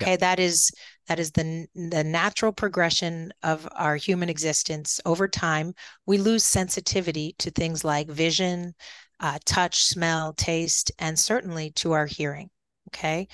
Okay. 0.00 0.16
That 0.16 0.38
is 0.38 0.70
that 1.08 1.18
is 1.18 1.32
the 1.32 1.66
the 1.74 2.04
natural 2.04 2.52
progression 2.52 3.32
of 3.42 3.66
our 3.74 3.96
human 3.96 4.28
existence 4.28 5.00
over 5.06 5.26
time 5.26 5.74
we 6.06 6.18
lose 6.18 6.44
sensitivity 6.44 7.34
to 7.38 7.50
things 7.50 7.84
like 7.84 8.08
vision 8.08 8.74
uh, 9.20 9.38
touch 9.44 9.84
smell 9.84 10.34
taste 10.34 10.92
and 10.98 11.18
certainly 11.18 11.70
to 11.70 11.92
our 11.92 12.06
hearing 12.06 12.50
Okay. 12.88 13.28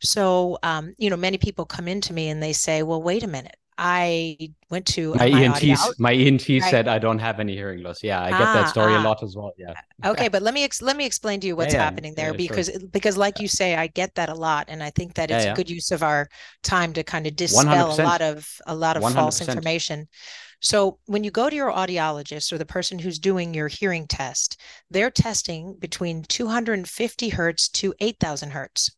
So, 0.00 0.58
um, 0.62 0.94
you 0.98 1.10
know, 1.10 1.16
many 1.16 1.38
people 1.38 1.64
come 1.64 1.88
into 1.88 2.12
me 2.12 2.28
and 2.28 2.42
they 2.42 2.52
say, 2.52 2.82
well, 2.82 3.02
wait 3.02 3.22
a 3.22 3.28
minute. 3.28 3.56
I 3.82 4.36
went 4.68 4.84
to 4.88 5.14
my, 5.14 5.24
ENT. 5.24 5.98
My 5.98 6.12
ENT 6.12 6.42
said 6.42 6.86
I 6.86 6.98
don't 6.98 7.18
have 7.18 7.40
any 7.40 7.54
hearing 7.54 7.82
loss. 7.82 8.02
Yeah, 8.02 8.20
I 8.22 8.28
get 8.28 8.38
that 8.38 8.66
ah, 8.66 8.70
story 8.70 8.92
ah, 8.92 9.02
a 9.02 9.02
lot 9.02 9.22
as 9.22 9.34
well. 9.34 9.52
Yeah. 9.56 9.72
Okay, 10.04 10.28
but 10.28 10.42
let 10.42 10.52
me 10.52 10.64
ex- 10.64 10.82
let 10.82 10.98
me 10.98 11.06
explain 11.06 11.40
to 11.40 11.46
you 11.46 11.56
what's 11.56 11.72
yeah, 11.72 11.82
happening 11.82 12.14
there 12.14 12.32
yeah, 12.32 12.36
because 12.36 12.66
sure. 12.66 12.88
because 12.92 13.16
like 13.16 13.40
you 13.40 13.48
say, 13.48 13.76
I 13.76 13.86
get 13.86 14.14
that 14.16 14.28
a 14.28 14.34
lot, 14.34 14.66
and 14.68 14.82
I 14.82 14.90
think 14.90 15.14
that 15.14 15.30
it's 15.30 15.46
a 15.46 15.54
good 15.54 15.70
use 15.70 15.92
of 15.92 16.02
our 16.02 16.28
time 16.62 16.92
to 16.92 17.02
kind 17.02 17.26
of 17.26 17.36
dispel 17.36 17.88
100%. 17.88 17.98
a 17.98 18.02
lot 18.02 18.20
of 18.20 18.46
a 18.66 18.74
lot 18.74 18.98
of 18.98 19.02
100%. 19.02 19.14
false 19.14 19.40
information. 19.40 20.06
So 20.60 20.98
when 21.06 21.24
you 21.24 21.30
go 21.30 21.48
to 21.48 21.56
your 21.56 21.72
audiologist 21.72 22.52
or 22.52 22.58
the 22.58 22.66
person 22.66 22.98
who's 22.98 23.18
doing 23.18 23.54
your 23.54 23.68
hearing 23.68 24.06
test, 24.06 24.60
they're 24.90 25.10
testing 25.10 25.76
between 25.78 26.24
250 26.24 27.28
hertz 27.30 27.68
to 27.70 27.94
8,000 27.98 28.50
hertz. 28.50 28.90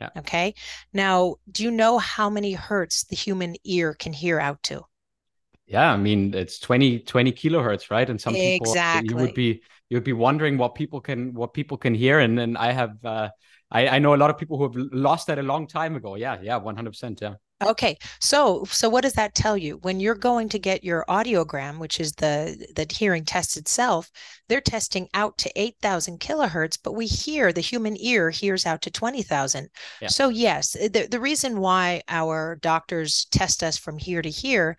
Yeah. 0.00 0.10
Okay. 0.18 0.54
Now, 0.92 1.36
do 1.50 1.64
you 1.64 1.70
know 1.70 1.98
how 1.98 2.30
many 2.30 2.52
hertz 2.52 3.04
the 3.04 3.16
human 3.16 3.56
ear 3.64 3.94
can 3.94 4.12
hear 4.12 4.38
out 4.38 4.62
to? 4.64 4.84
Yeah, 5.66 5.92
I 5.92 5.96
mean 5.96 6.32
it's 6.34 6.58
20 6.58 7.00
20 7.00 7.32
kilohertz, 7.32 7.90
right? 7.90 8.08
And 8.08 8.20
some 8.20 8.34
exactly. 8.34 9.08
people 9.08 9.10
you 9.10 9.26
would 9.26 9.34
be 9.34 9.62
you 9.90 9.96
would 9.96 10.04
be 10.04 10.14
wondering 10.14 10.56
what 10.56 10.74
people 10.74 11.00
can 11.00 11.34
what 11.34 11.52
people 11.52 11.76
can 11.76 11.94
hear, 11.94 12.20
and 12.20 12.38
then 12.38 12.56
I 12.56 12.72
have 12.72 13.04
uh, 13.04 13.28
I, 13.70 13.88
I 13.88 13.98
know 13.98 14.14
a 14.14 14.16
lot 14.16 14.30
of 14.30 14.38
people 14.38 14.56
who 14.56 14.64
have 14.64 14.76
lost 14.92 15.26
that 15.26 15.38
a 15.38 15.42
long 15.42 15.66
time 15.66 15.94
ago. 15.96 16.14
Yeah, 16.14 16.38
yeah, 16.40 16.56
100%. 16.56 17.20
Yeah. 17.20 17.34
Okay, 17.60 17.98
so 18.20 18.64
so 18.66 18.88
what 18.88 19.02
does 19.02 19.14
that 19.14 19.34
tell 19.34 19.56
you? 19.56 19.78
When 19.78 19.98
you're 19.98 20.14
going 20.14 20.48
to 20.50 20.60
get 20.60 20.84
your 20.84 21.04
audiogram, 21.08 21.78
which 21.78 21.98
is 21.98 22.12
the 22.12 22.66
the 22.76 22.86
hearing 22.88 23.24
test 23.24 23.56
itself, 23.56 24.12
they're 24.48 24.60
testing 24.60 25.08
out 25.12 25.36
to 25.38 25.50
8,000 25.56 26.20
kilohertz, 26.20 26.78
but 26.80 26.92
we 26.92 27.06
hear 27.06 27.52
the 27.52 27.60
human 27.60 27.96
ear 27.98 28.30
hears 28.30 28.64
out 28.64 28.80
to 28.82 28.92
20,000. 28.92 29.68
Yeah. 30.00 30.06
So 30.06 30.28
yes, 30.28 30.72
the 30.74 31.08
the 31.10 31.18
reason 31.18 31.58
why 31.58 32.02
our 32.08 32.56
doctors 32.62 33.24
test 33.32 33.64
us 33.64 33.76
from 33.76 33.98
here 33.98 34.22
to 34.22 34.30
here, 34.30 34.76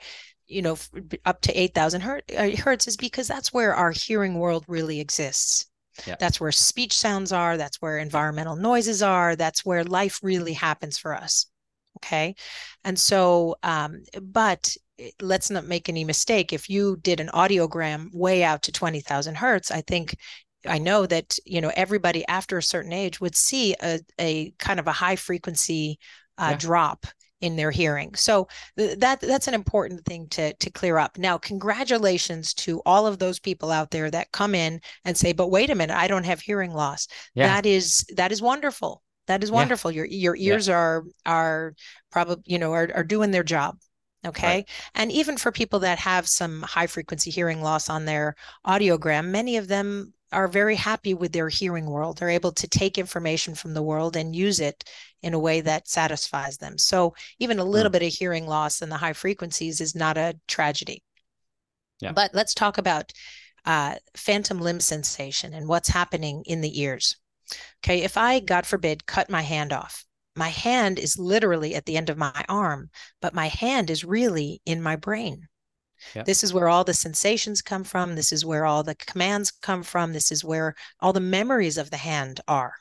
you 0.48 0.62
know, 0.62 0.78
up 1.26 1.42
to 1.42 1.54
8,000 1.60 2.02
uh, 2.02 2.56
hertz 2.58 2.88
is 2.88 2.96
because 2.96 3.28
that's 3.28 3.52
where 3.52 3.76
our 3.76 3.92
hearing 3.92 4.36
world 4.36 4.64
really 4.70 5.02
exists. 5.02 5.66
Yeah. 6.06 6.16
That's 6.18 6.40
where 6.40 6.54
speech 6.54 6.96
sounds 6.98 7.34
are, 7.34 7.58
that's 7.58 7.82
where 7.82 7.98
environmental 7.98 8.56
noises 8.56 9.04
are, 9.04 9.36
that's 9.36 9.66
where 9.66 9.84
life 9.84 10.20
really 10.24 10.54
happens 10.54 10.98
for 10.98 11.14
us. 11.14 11.49
Okay. 12.04 12.36
And 12.84 13.00
so, 13.00 13.56
um, 13.64 14.04
but 14.22 14.76
let's 15.22 15.50
not 15.50 15.66
make 15.66 15.90
any 15.90 16.04
mistake. 16.04 16.54
If 16.54 16.70
you 16.70 16.98
did 16.98 17.20
an 17.20 17.30
audiogram 17.34 18.14
way 18.14 18.44
out 18.44 18.64
to 18.64 18.72
20,000 18.72 19.36
hertz, 19.36 19.72
I 19.72 19.82
think 19.82 20.16
I 20.68 20.78
know 20.78 21.06
that 21.06 21.38
you 21.46 21.62
know 21.62 21.72
everybody 21.76 22.28
after 22.28 22.58
a 22.58 22.64
certain 22.64 22.92
age 22.92 23.22
would 23.22 23.36
see 23.36 23.76
a, 23.82 24.00
a 24.20 24.52
kind 24.60 24.80
of 24.80 24.88
a 24.88 24.92
high 24.92 25.16
frequency 25.16 26.00
uh, 26.38 26.50
yeah. 26.52 26.58
drop 26.58 27.06
in 27.42 27.56
their 27.56 27.72
hearing. 27.72 28.14
So 28.16 28.48
th- 28.78 29.00
that 29.00 29.22
that's 29.22 29.48
an 29.48 29.54
important 29.54 30.04
thing 30.06 30.28
to 30.30 30.54
to 30.54 30.70
clear 30.70 30.98
up. 30.98 31.18
Now, 31.18 31.38
congratulations 31.38 32.54
to 32.56 32.82
all 32.86 33.08
of 33.08 33.20
those 33.20 33.40
people 33.40 33.72
out 33.72 33.92
there 33.92 34.12
that 34.12 34.32
come 34.32 34.54
in 34.54 34.82
and 35.06 35.16
say, 35.16 35.32
"But 35.32 35.52
wait 35.52 35.70
a 35.70 35.76
minute, 35.76 35.96
I 35.96 36.08
don't 36.08 36.26
have 36.26 36.42
hearing 36.42 36.74
loss." 36.74 37.08
Yeah. 37.36 37.48
That 37.48 37.66
is 37.66 38.06
that 38.16 38.32
is 38.32 38.42
wonderful. 38.42 39.02
That 39.30 39.44
is 39.44 39.52
wonderful. 39.52 39.92
Yeah. 39.92 40.06
Your 40.06 40.06
your 40.06 40.36
ears 40.38 40.68
yeah. 40.68 40.76
are 40.76 41.04
are 41.24 41.76
probably 42.12 42.44
you 42.48 42.58
know 42.58 42.74
are 42.74 42.90
are 42.96 43.04
doing 43.04 43.30
their 43.30 43.44
job. 43.44 43.78
Okay. 44.26 44.48
Right. 44.48 44.70
And 44.96 45.12
even 45.12 45.38
for 45.38 45.52
people 45.52 45.80
that 45.80 46.00
have 46.00 46.28
some 46.28 46.64
high 46.64 46.88
frequency 46.88 47.30
hearing 47.30 47.62
loss 47.62 47.90
on 47.90 48.06
their 48.06 48.36
audiogram, 48.66 49.28
many 49.28 49.58
of 49.58 49.68
them 49.68 50.14
are 50.32 50.48
very 50.48 50.76
happy 50.76 51.14
with 51.14 51.32
their 51.32 51.48
hearing 51.48 51.86
world. 51.86 52.18
They're 52.18 52.30
able 52.30 52.52
to 52.54 52.68
take 52.68 52.98
information 52.98 53.54
from 53.54 53.76
the 53.76 53.84
world 53.84 54.16
and 54.16 54.36
use 54.36 54.60
it 54.60 54.84
in 55.22 55.36
a 55.36 55.40
way 55.40 55.62
that 55.62 55.88
satisfies 55.88 56.58
them. 56.58 56.80
So 56.80 57.14
even 57.38 57.60
a 57.60 57.64
little 57.64 57.92
mm. 57.92 57.94
bit 57.94 58.04
of 58.04 58.14
hearing 58.14 58.48
loss 58.48 58.82
in 58.82 58.90
the 58.90 58.98
high 58.98 59.14
frequencies 59.14 59.80
is 59.80 59.94
not 59.94 60.18
a 60.18 60.40
tragedy. 60.48 61.04
Yeah. 62.02 62.14
But 62.14 62.34
let's 62.34 62.56
talk 62.56 62.80
about 62.80 63.14
uh, 63.66 63.96
phantom 64.18 64.60
limb 64.60 64.80
sensation 64.80 65.54
and 65.54 65.68
what's 65.68 65.90
happening 65.90 66.44
in 66.48 66.62
the 66.62 66.82
ears. 66.82 67.16
Okay, 67.84 68.02
if 68.02 68.18
I, 68.18 68.40
God 68.40 68.66
forbid, 68.66 69.06
cut 69.06 69.30
my 69.30 69.42
hand 69.42 69.74
off, 69.74 70.06
my 70.36 70.50
hand 70.50 71.00
is 71.00 71.18
literally 71.18 71.76
at 71.76 71.86
the 71.86 71.98
end 71.98 72.10
of 72.10 72.18
my 72.18 72.46
arm, 72.48 72.90
but 73.22 73.34
my 73.34 73.48
hand 73.48 73.90
is 73.90 74.04
really 74.04 74.62
in 74.66 74.82
my 74.82 74.96
brain. 74.96 75.48
Yep. 76.16 76.26
This 76.26 76.44
is 76.44 76.54
where 76.54 76.70
all 76.70 76.84
the 76.84 76.94
sensations 76.94 77.62
come 77.62 77.84
from. 77.84 78.16
This 78.16 78.32
is 78.32 78.46
where 78.46 78.66
all 78.66 78.84
the 78.84 78.96
commands 78.96 79.52
come 79.52 79.84
from. 79.84 80.14
This 80.14 80.32
is 80.32 80.46
where 80.46 80.76
all 81.00 81.14
the 81.14 81.20
memories 81.20 81.78
of 81.78 81.92
the 81.92 81.98
hand 81.98 82.40
are. 82.48 82.74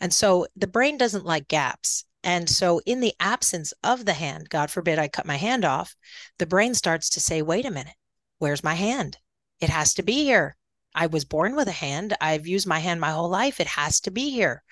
And 0.00 0.14
so 0.14 0.46
the 0.56 0.66
brain 0.66 0.96
doesn't 0.96 1.26
like 1.26 1.48
gaps. 1.48 2.04
And 2.24 2.48
so, 2.50 2.80
in 2.84 2.98
the 3.00 3.14
absence 3.20 3.72
of 3.84 4.04
the 4.04 4.12
hand, 4.12 4.50
God 4.50 4.70
forbid 4.72 4.98
I 4.98 5.06
cut 5.06 5.24
my 5.24 5.36
hand 5.36 5.64
off, 5.64 5.94
the 6.38 6.46
brain 6.46 6.74
starts 6.74 7.08
to 7.10 7.20
say, 7.20 7.42
wait 7.42 7.64
a 7.64 7.70
minute, 7.70 7.94
where's 8.38 8.64
my 8.64 8.74
hand? 8.74 9.18
It 9.60 9.70
has 9.70 9.94
to 9.94 10.02
be 10.02 10.24
here. 10.24 10.56
I 10.98 11.06
was 11.06 11.24
born 11.24 11.54
with 11.54 11.68
a 11.68 11.72
hand. 11.72 12.16
I've 12.20 12.48
used 12.48 12.66
my 12.66 12.80
hand 12.80 13.00
my 13.00 13.12
whole 13.12 13.28
life. 13.28 13.60
It 13.60 13.68
has 13.68 14.00
to 14.00 14.10
be 14.10 14.30
here. 14.30 14.64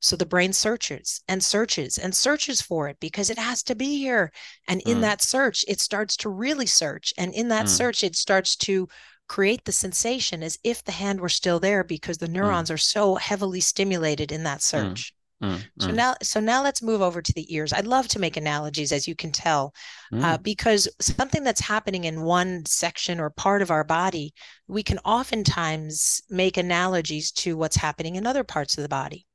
So 0.00 0.16
the 0.16 0.26
brain 0.26 0.54
searches 0.54 1.20
and 1.28 1.44
searches 1.44 1.98
and 1.98 2.14
searches 2.14 2.62
for 2.62 2.88
it 2.88 2.96
because 3.00 3.28
it 3.28 3.38
has 3.38 3.62
to 3.64 3.74
be 3.74 3.98
here. 3.98 4.32
And 4.66 4.80
in 4.82 4.98
mm. 4.98 5.00
that 5.02 5.22
search, 5.22 5.64
it 5.68 5.80
starts 5.80 6.16
to 6.18 6.30
really 6.30 6.66
search. 6.66 7.12
And 7.18 7.34
in 7.34 7.48
that 7.48 7.66
mm. 7.66 7.68
search, 7.68 8.02
it 8.02 8.16
starts 8.16 8.56
to 8.56 8.88
create 9.28 9.64
the 9.64 9.72
sensation 9.72 10.42
as 10.42 10.58
if 10.64 10.82
the 10.84 10.92
hand 10.92 11.20
were 11.20 11.28
still 11.28 11.60
there 11.60 11.84
because 11.84 12.18
the 12.18 12.26
mm. 12.26 12.32
neurons 12.32 12.70
mm. 12.70 12.74
are 12.74 12.78
so 12.78 13.16
heavily 13.16 13.60
stimulated 13.60 14.32
in 14.32 14.42
that 14.44 14.58
mm. 14.58 14.62
search. 14.62 15.13
Mm, 15.42 15.64
so 15.80 15.88
mm. 15.88 15.94
now, 15.94 16.14
so 16.22 16.40
now 16.40 16.62
let's 16.62 16.82
move 16.82 17.02
over 17.02 17.20
to 17.20 17.32
the 17.32 17.54
ears. 17.54 17.72
I'd 17.72 17.86
love 17.86 18.08
to 18.08 18.18
make 18.18 18.36
analogies, 18.36 18.92
as 18.92 19.08
you 19.08 19.14
can 19.14 19.32
tell, 19.32 19.74
uh, 20.12 20.16
mm. 20.16 20.22
uh, 20.22 20.38
because 20.38 20.88
something 21.00 21.42
that's 21.42 21.60
happening 21.60 22.04
in 22.04 22.22
one 22.22 22.64
section 22.66 23.20
or 23.20 23.30
part 23.30 23.60
of 23.60 23.70
our 23.70 23.84
body, 23.84 24.32
we 24.68 24.82
can 24.82 24.98
oftentimes 25.04 26.22
make 26.30 26.56
analogies 26.56 27.32
to 27.32 27.56
what's 27.56 27.76
happening 27.76 28.16
in 28.16 28.26
other 28.26 28.44
parts 28.44 28.78
of 28.78 28.82
the 28.82 28.88
body. 28.88 29.26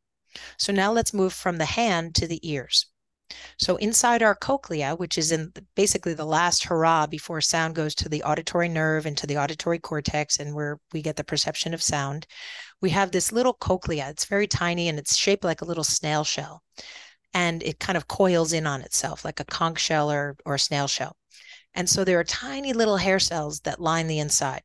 So 0.58 0.72
now 0.72 0.92
let's 0.92 1.14
move 1.14 1.34
from 1.34 1.58
the 1.58 1.66
hand 1.66 2.16
to 2.16 2.28
the 2.28 2.40
ears. 2.50 2.86
So 3.60 3.76
inside 3.76 4.24
our 4.24 4.34
cochlea, 4.34 4.96
which 4.96 5.18
is 5.18 5.32
in 5.32 5.54
basically 5.76 6.16
the 6.16 6.26
last 6.26 6.64
hurrah 6.64 7.06
before 7.06 7.42
sound 7.42 7.76
goes 7.76 7.94
to 7.96 8.10
the 8.10 8.24
auditory 8.24 8.70
nerve 8.70 9.06
and 9.06 9.16
to 9.18 9.28
the 9.28 9.38
auditory 9.38 9.78
cortex, 9.78 10.40
and 10.40 10.56
where 10.56 10.80
we 10.94 11.04
get 11.04 11.16
the 11.16 11.24
perception 11.24 11.74
of 11.76 11.82
sound, 11.84 12.26
we 12.82 12.89
have 12.92 13.12
this 13.12 13.32
little 13.32 13.54
cochlea. 13.54 14.10
It's 14.10 14.26
very 14.26 14.48
tiny 14.48 14.88
and 14.88 14.98
it's 14.98 15.15
shaped 15.15 15.44
like 15.44 15.62
a 15.62 15.65
little 15.65 15.84
snail 15.84 16.24
shell. 16.24 16.63
And 17.34 17.62
it 17.63 17.80
kind 17.80 17.98
of 17.98 18.08
coils 18.08 18.54
in 18.54 18.65
on 18.65 18.82
itself 18.82 19.24
like 19.24 19.39
a 19.39 19.46
conch 19.46 19.80
shell 19.80 20.12
or, 20.12 20.38
or 20.46 20.56
a 20.56 20.60
snail 20.60 20.88
shell. 20.88 21.15
And 21.74 21.88
so 21.88 22.04
there 22.04 22.20
are 22.20 22.24
tiny 22.24 22.74
little 22.74 22.98
hair 22.98 23.20
cells 23.20 23.60
that 23.62 23.80
line 23.80 24.08
the 24.08 24.20
inside. 24.20 24.62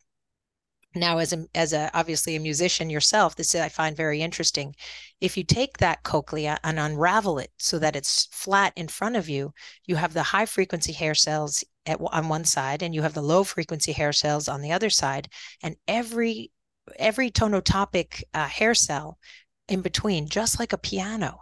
Now, 0.97 1.19
as 1.19 1.33
a, 1.33 1.45
as 1.55 1.73
a 1.73 1.91
obviously 1.93 2.37
a 2.37 2.41
musician 2.41 2.89
yourself, 2.89 3.35
this 3.35 3.55
I 3.55 3.69
find 3.69 3.97
very 3.97 4.23
interesting. 4.23 4.77
If 5.21 5.37
you 5.37 5.43
take 5.43 5.79
that 5.79 6.05
cochlea 6.05 6.59
and 6.63 6.79
unravel 6.79 7.41
it 7.41 7.51
so 7.59 7.81
that 7.81 7.97
it's 7.97 8.27
flat 8.31 8.73
in 8.77 8.87
front 8.87 9.17
of 9.17 9.29
you, 9.29 9.53
you 9.87 9.97
have 9.97 10.15
the 10.15 10.23
high 10.23 10.47
frequency 10.47 10.93
hair 10.93 11.17
cells 11.17 11.65
at, 11.85 12.01
on 12.01 12.29
one 12.29 12.45
side, 12.45 12.83
and 12.83 12.95
you 12.95 13.03
have 13.03 13.15
the 13.15 13.23
low 13.23 13.43
frequency 13.43 13.91
hair 13.91 14.13
cells 14.13 14.49
on 14.49 14.63
the 14.63 14.71
other 14.71 14.89
side, 14.89 15.29
and 15.65 15.77
every 15.89 16.53
every 16.97 17.31
tonotopic 17.31 18.23
uh, 18.33 18.47
hair 18.47 18.75
cell 18.75 19.19
in 19.69 19.81
between, 19.81 20.29
just 20.29 20.59
like 20.59 20.73
a 20.73 20.79
piano, 20.79 21.41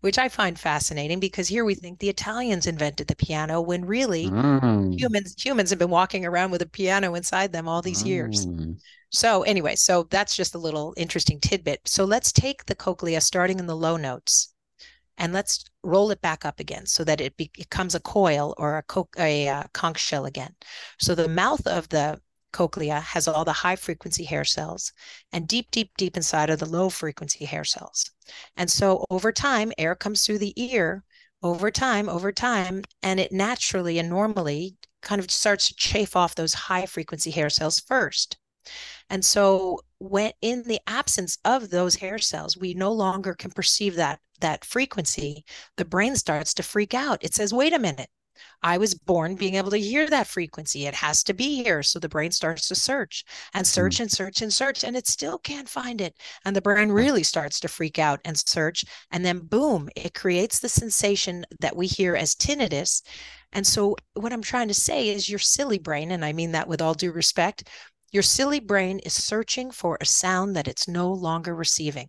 which 0.00 0.18
I 0.18 0.28
find 0.28 0.58
fascinating 0.58 1.20
because 1.20 1.48
here 1.48 1.64
we 1.64 1.74
think 1.74 1.98
the 1.98 2.08
Italians 2.08 2.66
invented 2.66 3.06
the 3.08 3.16
piano 3.16 3.60
when 3.60 3.84
really 3.84 4.26
mm. 4.26 4.98
humans 4.98 5.34
humans 5.38 5.70
have 5.70 5.78
been 5.78 5.90
walking 5.90 6.24
around 6.24 6.50
with 6.50 6.62
a 6.62 6.66
piano 6.66 7.14
inside 7.14 7.52
them 7.52 7.68
all 7.68 7.82
these 7.82 8.02
mm. 8.02 8.06
years. 8.06 8.46
So 9.10 9.42
anyway, 9.42 9.76
so 9.76 10.02
that's 10.10 10.36
just 10.36 10.54
a 10.54 10.58
little 10.58 10.92
interesting 10.96 11.40
tidbit. 11.40 11.80
So 11.84 12.04
let's 12.04 12.32
take 12.32 12.66
the 12.66 12.74
cochlea 12.74 13.20
starting 13.20 13.58
in 13.58 13.66
the 13.66 13.76
low 13.76 13.96
notes 13.96 14.52
and 15.18 15.32
let's 15.32 15.64
roll 15.82 16.10
it 16.10 16.20
back 16.20 16.44
up 16.44 16.60
again 16.60 16.86
so 16.86 17.04
that 17.04 17.20
it 17.20 17.36
becomes 17.36 17.94
a 17.94 18.00
coil 18.00 18.54
or 18.58 18.78
a, 18.78 18.82
co- 18.82 19.08
a, 19.16 19.46
a 19.46 19.48
uh, 19.48 19.62
conch 19.72 19.98
shell 19.98 20.26
again. 20.26 20.54
So 20.98 21.14
the 21.14 21.28
mouth 21.28 21.66
of 21.66 21.88
the 21.88 22.20
cochlea 22.56 23.00
has 23.00 23.28
all 23.28 23.44
the 23.44 23.52
high 23.52 23.76
frequency 23.76 24.24
hair 24.24 24.44
cells 24.44 24.92
and 25.30 25.46
deep, 25.46 25.70
deep, 25.70 25.90
deep 25.98 26.16
inside 26.16 26.48
are 26.48 26.56
the 26.56 26.64
low 26.64 26.88
frequency 26.88 27.44
hair 27.44 27.64
cells. 27.64 28.10
And 28.56 28.70
so 28.70 29.04
over 29.10 29.30
time, 29.30 29.72
air 29.76 29.94
comes 29.94 30.24
through 30.24 30.38
the 30.38 30.54
ear 30.56 31.04
over 31.42 31.70
time, 31.70 32.08
over 32.08 32.32
time, 32.32 32.82
and 33.02 33.20
it 33.20 33.30
naturally 33.30 33.98
and 33.98 34.08
normally 34.08 34.76
kind 35.02 35.20
of 35.20 35.30
starts 35.30 35.68
to 35.68 35.74
chafe 35.74 36.16
off 36.16 36.34
those 36.34 36.54
high 36.54 36.86
frequency 36.86 37.30
hair 37.30 37.50
cells 37.50 37.78
first. 37.78 38.38
And 39.10 39.22
so 39.22 39.80
when 39.98 40.32
in 40.40 40.62
the 40.62 40.80
absence 40.86 41.36
of 41.44 41.68
those 41.68 41.96
hair 41.96 42.18
cells, 42.18 42.56
we 42.56 42.72
no 42.72 42.90
longer 42.90 43.34
can 43.34 43.50
perceive 43.50 43.96
that 43.96 44.18
that 44.40 44.64
frequency. 44.64 45.44
The 45.76 45.84
brain 45.84 46.16
starts 46.16 46.54
to 46.54 46.62
freak 46.62 46.94
out. 46.94 47.22
It 47.22 47.34
says, 47.34 47.52
wait 47.52 47.74
a 47.74 47.78
minute, 47.78 48.08
I 48.62 48.78
was 48.78 48.94
born 48.94 49.34
being 49.34 49.54
able 49.54 49.70
to 49.70 49.78
hear 49.78 50.08
that 50.08 50.26
frequency. 50.26 50.86
It 50.86 50.94
has 50.94 51.22
to 51.24 51.34
be 51.34 51.62
here. 51.62 51.82
So 51.82 51.98
the 51.98 52.08
brain 52.08 52.30
starts 52.30 52.68
to 52.68 52.74
search 52.74 53.24
and 53.54 53.66
search 53.66 53.96
mm. 53.96 54.00
and 54.00 54.10
search 54.10 54.42
and 54.42 54.52
search, 54.52 54.84
and 54.84 54.96
it 54.96 55.06
still 55.06 55.38
can't 55.38 55.68
find 55.68 56.00
it. 56.00 56.16
And 56.44 56.54
the 56.54 56.62
brain 56.62 56.90
really 56.90 57.22
starts 57.22 57.60
to 57.60 57.68
freak 57.68 57.98
out 57.98 58.20
and 58.24 58.36
search. 58.36 58.84
And 59.10 59.24
then, 59.24 59.40
boom, 59.40 59.88
it 59.96 60.14
creates 60.14 60.58
the 60.58 60.68
sensation 60.68 61.44
that 61.60 61.76
we 61.76 61.86
hear 61.86 62.16
as 62.16 62.34
tinnitus. 62.34 63.02
And 63.52 63.66
so, 63.66 63.96
what 64.14 64.32
I'm 64.32 64.42
trying 64.42 64.68
to 64.68 64.74
say 64.74 65.08
is 65.08 65.28
your 65.28 65.38
silly 65.38 65.78
brain, 65.78 66.10
and 66.10 66.24
I 66.24 66.32
mean 66.32 66.52
that 66.52 66.68
with 66.68 66.82
all 66.82 66.94
due 66.94 67.12
respect, 67.12 67.68
your 68.12 68.22
silly 68.22 68.60
brain 68.60 68.98
is 69.00 69.12
searching 69.12 69.70
for 69.70 69.98
a 70.00 70.06
sound 70.06 70.56
that 70.56 70.68
it's 70.68 70.88
no 70.88 71.12
longer 71.12 71.54
receiving. 71.54 72.08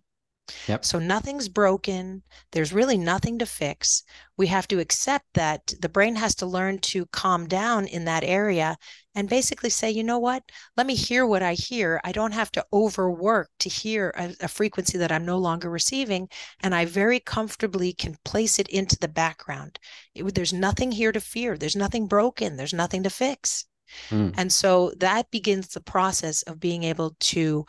Yep. 0.66 0.84
So 0.84 0.98
nothing's 0.98 1.48
broken. 1.48 2.22
There's 2.52 2.72
really 2.72 2.96
nothing 2.96 3.38
to 3.38 3.46
fix. 3.46 4.02
We 4.36 4.46
have 4.46 4.68
to 4.68 4.78
accept 4.78 5.26
that 5.34 5.74
the 5.80 5.88
brain 5.88 6.14
has 6.16 6.34
to 6.36 6.46
learn 6.46 6.78
to 6.78 7.06
calm 7.06 7.46
down 7.46 7.86
in 7.86 8.04
that 8.04 8.24
area 8.24 8.76
and 9.14 9.28
basically 9.28 9.70
say, 9.70 9.90
you 9.90 10.04
know 10.04 10.18
what? 10.18 10.42
Let 10.76 10.86
me 10.86 10.94
hear 10.94 11.26
what 11.26 11.42
I 11.42 11.54
hear. 11.54 12.00
I 12.04 12.12
don't 12.12 12.32
have 12.32 12.52
to 12.52 12.64
overwork 12.72 13.50
to 13.60 13.68
hear 13.68 14.12
a, 14.16 14.34
a 14.42 14.48
frequency 14.48 14.98
that 14.98 15.12
I'm 15.12 15.26
no 15.26 15.38
longer 15.38 15.70
receiving. 15.70 16.28
And 16.60 16.74
I 16.74 16.84
very 16.84 17.20
comfortably 17.20 17.92
can 17.92 18.16
place 18.24 18.58
it 18.58 18.68
into 18.68 18.96
the 18.98 19.08
background. 19.08 19.78
It, 20.14 20.34
there's 20.34 20.52
nothing 20.52 20.92
here 20.92 21.12
to 21.12 21.20
fear. 21.20 21.58
There's 21.58 21.76
nothing 21.76 22.06
broken. 22.06 22.56
There's 22.56 22.74
nothing 22.74 23.02
to 23.02 23.10
fix. 23.10 23.66
Mm. 24.10 24.34
And 24.36 24.52
so 24.52 24.92
that 24.98 25.30
begins 25.30 25.68
the 25.68 25.80
process 25.80 26.42
of 26.42 26.60
being 26.60 26.84
able 26.84 27.16
to 27.20 27.66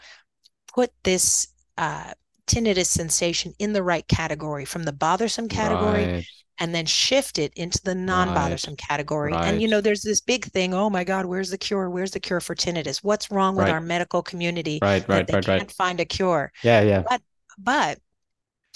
put 0.67 0.91
this 1.03 1.47
uh, 1.77 2.13
tinnitus 2.49 2.87
sensation 2.87 3.53
in 3.59 3.73
the 3.73 3.83
right 3.83 4.07
category 4.07 4.65
from 4.65 4.83
the 4.83 4.91
bothersome 4.91 5.47
category 5.47 6.05
right. 6.05 6.25
and 6.57 6.73
then 6.73 6.85
shift 6.85 7.37
it 7.37 7.53
into 7.55 7.79
the 7.83 7.93
non-bothersome 7.93 8.71
right. 8.71 8.77
category. 8.79 9.31
Right. 9.31 9.45
and 9.45 9.61
you 9.61 9.67
know 9.67 9.81
there's 9.81 10.01
this 10.01 10.19
big 10.19 10.45
thing 10.45 10.73
oh 10.73 10.89
my 10.89 11.03
god 11.03 11.25
where's 11.25 11.51
the 11.51 11.57
cure? 11.57 11.89
Where's 11.89 12.11
the 12.11 12.19
cure 12.19 12.41
for 12.41 12.55
tinnitus? 12.55 13.03
What's 13.03 13.29
wrong 13.31 13.55
with 13.55 13.69
our 13.69 13.79
medical 13.79 14.23
community 14.23 14.79
right 14.81 15.07
right 15.07 15.27
they 15.27 15.35
right, 15.35 15.45
can't 15.45 15.61
right. 15.61 15.71
find 15.71 15.99
a 15.99 16.05
cure? 16.05 16.51
Yeah 16.63 16.81
yeah. 16.81 17.03
But 17.07 17.21
but 17.57 17.99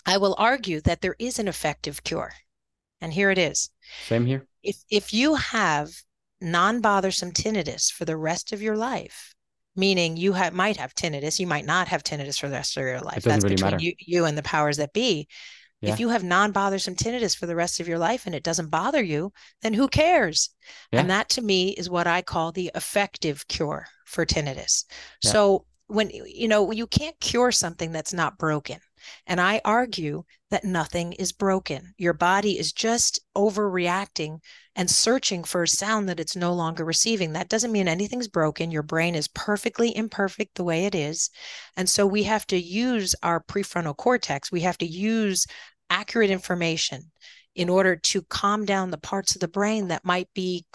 i 0.05 0.17
will 0.17 0.35
argue 0.37 0.81
that 0.81 1.01
there 1.01 1.15
is 1.17 1.39
an 1.39 1.47
effective 1.47 2.03
cure. 2.03 2.33
And 3.01 3.11
here 3.11 3.31
it 3.31 3.37
is. 3.37 3.69
Same 4.07 4.25
here. 4.25 4.45
If 4.61 4.77
if 4.89 5.13
you 5.13 5.35
have 5.35 5.89
non-bothersome 6.39 7.31
tinnitus 7.31 7.91
for 7.91 8.05
the 8.05 8.17
rest 8.17 8.53
of 8.53 8.61
your 8.61 8.77
life 8.77 9.32
meaning 9.75 10.17
you 10.17 10.33
have, 10.33 10.53
might 10.53 10.77
have 10.77 10.93
tinnitus 10.93 11.39
you 11.39 11.47
might 11.47 11.65
not 11.65 11.87
have 11.87 12.03
tinnitus 12.03 12.39
for 12.39 12.47
the 12.47 12.55
rest 12.55 12.77
of 12.77 12.83
your 12.83 12.99
life 12.99 13.23
that's 13.23 13.43
really 13.43 13.55
between 13.55 13.79
you, 13.79 13.93
you 13.99 14.25
and 14.25 14.37
the 14.37 14.43
powers 14.43 14.77
that 14.77 14.93
be 14.93 15.27
yeah. 15.81 15.91
if 15.91 15.99
you 15.99 16.09
have 16.09 16.23
non-bothersome 16.23 16.95
tinnitus 16.95 17.35
for 17.35 17.45
the 17.45 17.55
rest 17.55 17.79
of 17.79 17.87
your 17.87 17.97
life 17.97 18.25
and 18.25 18.35
it 18.35 18.43
doesn't 18.43 18.69
bother 18.69 19.03
you 19.03 19.31
then 19.61 19.73
who 19.73 19.87
cares 19.87 20.49
yeah. 20.91 20.99
and 20.99 21.09
that 21.09 21.29
to 21.29 21.41
me 21.41 21.69
is 21.71 21.89
what 21.89 22.07
i 22.07 22.21
call 22.21 22.51
the 22.51 22.71
effective 22.75 23.47
cure 23.47 23.85
for 24.05 24.25
tinnitus 24.25 24.85
yeah. 25.23 25.31
so 25.31 25.65
when 25.87 26.09
you 26.09 26.47
know 26.47 26.71
you 26.71 26.87
can't 26.87 27.19
cure 27.19 27.51
something 27.51 27.91
that's 27.91 28.13
not 28.13 28.37
broken 28.37 28.79
and 29.27 29.41
I 29.41 29.61
argue 29.65 30.23
that 30.49 30.63
nothing 30.63 31.13
is 31.13 31.31
broken. 31.31 31.93
Your 31.97 32.13
body 32.13 32.57
is 32.57 32.71
just 32.71 33.19
overreacting 33.35 34.39
and 34.75 34.89
searching 34.89 35.43
for 35.43 35.63
a 35.63 35.67
sound 35.67 36.09
that 36.09 36.19
it's 36.19 36.35
no 36.35 36.53
longer 36.53 36.83
receiving. 36.83 37.33
That 37.33 37.49
doesn't 37.49 37.71
mean 37.71 37.87
anything's 37.87 38.27
broken. 38.27 38.71
Your 38.71 38.83
brain 38.83 39.15
is 39.15 39.27
perfectly 39.27 39.95
imperfect 39.95 40.55
the 40.55 40.63
way 40.63 40.85
it 40.85 40.95
is. 40.95 41.29
And 41.77 41.87
so 41.87 42.07
we 42.07 42.23
have 42.23 42.47
to 42.47 42.57
use 42.57 43.15
our 43.21 43.43
prefrontal 43.43 43.95
cortex, 43.95 44.51
we 44.51 44.61
have 44.61 44.77
to 44.79 44.87
use 44.87 45.45
accurate 45.89 46.31
information 46.31 47.11
in 47.55 47.69
order 47.69 47.95
to 47.95 48.23
calm 48.23 48.65
down 48.65 48.89
the 48.89 48.97
parts 48.97 49.35
of 49.35 49.41
the 49.41 49.47
brain 49.47 49.87
that 49.89 50.03
might 50.03 50.27
be 50.33 50.65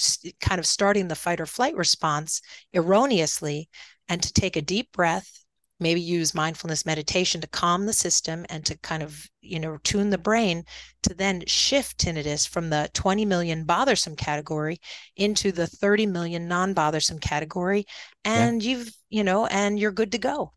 kind 0.41 0.61
of 0.61 0.67
starting 0.67 1.09
the 1.09 1.17
fight 1.17 1.41
or 1.41 1.47
flight 1.47 1.77
response 1.77 2.41
erroneously 2.73 3.69
and 4.09 4.23
to 4.23 4.33
take 4.33 4.55
a 4.55 4.63
deep 4.63 4.93
breath 4.93 5.45
maybe 5.81 6.01
use 6.01 6.35
mindfulness 6.35 6.85
meditation 6.85 7.41
to 7.41 7.47
calm 7.49 7.87
the 7.87 7.93
system 7.93 8.45
and 8.49 8.65
to 8.67 8.77
kind 8.79 9.03
of 9.03 9.27
you 9.41 9.59
know 9.59 9.79
tune 9.85 10.11
the 10.11 10.19
brain 10.19 10.65
to 11.03 11.15
then 11.15 11.43
shift 11.47 11.99
tinnitus 11.99 12.49
from 12.49 12.71
the 12.71 12.91
20 12.95 13.25
million 13.25 13.65
bothersome 13.65 14.17
category 14.17 14.79
into 15.17 15.53
the 15.53 15.67
30 15.67 16.07
million 16.07 16.49
non-bothersome 16.49 17.19
category 17.19 17.85
and 18.25 18.63
yeah. 18.63 18.71
you've 18.71 18.91
you 19.09 19.25
know 19.25 19.47
and 19.47 19.79
you're 19.79 19.93
good 19.93 20.13
to 20.13 20.19
go. 20.19 20.53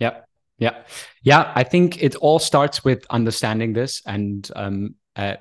Yep. 0.00 0.14
Yeah 0.58 0.82
yeah 1.22 1.52
i 1.54 1.62
think 1.62 2.02
it 2.02 2.14
all 2.16 2.38
starts 2.38 2.82
with 2.82 3.04
understanding 3.10 3.74
this 3.74 4.00
and 4.06 4.50
um 4.56 4.94
uh, 5.16 5.36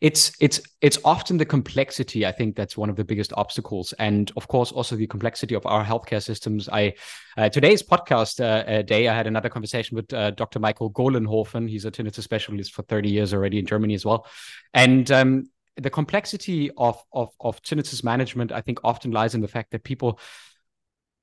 it's 0.00 0.32
it's 0.40 0.60
it's 0.80 0.98
often 1.04 1.36
the 1.36 1.44
complexity 1.44 2.26
i 2.26 2.32
think 2.32 2.56
that's 2.56 2.76
one 2.76 2.90
of 2.90 2.96
the 2.96 3.04
biggest 3.04 3.32
obstacles. 3.36 3.94
And 3.98 4.30
of 4.36 4.48
course 4.48 4.72
also 4.72 4.96
the 4.96 5.06
complexity 5.06 5.54
of 5.54 5.64
our 5.66 5.84
healthcare 5.84 6.22
systems. 6.22 6.68
I 6.68 6.94
uh, 7.36 7.48
today's 7.48 7.82
podcast 7.82 8.40
uh, 8.40 8.70
uh 8.70 8.82
day 8.82 9.08
i 9.08 9.14
had 9.14 9.26
another 9.26 9.48
conversation 9.48 9.94
with 9.94 10.12
uh, 10.12 10.32
dr 10.32 10.58
michael 10.58 10.90
golenhofen 10.90 11.68
he's 11.68 11.84
a 11.84 11.90
tinnitus 11.90 12.22
specialist 12.22 12.72
for 12.74 12.82
30 12.82 13.10
years 13.10 13.32
already 13.32 13.58
in 13.58 13.66
germany 13.66 13.94
as 13.94 14.04
well. 14.04 14.26
And 14.74 15.10
um, 15.10 15.50
the 15.76 15.90
complexity 15.90 16.70
of, 16.76 17.02
of 17.12 17.30
of 17.40 17.62
tinnitus 17.62 18.02
management 18.04 18.52
i 18.52 18.60
think 18.60 18.80
often 18.84 19.12
lies 19.12 19.34
in 19.34 19.40
the 19.40 19.48
fact 19.48 19.70
that 19.70 19.84
people 19.84 20.18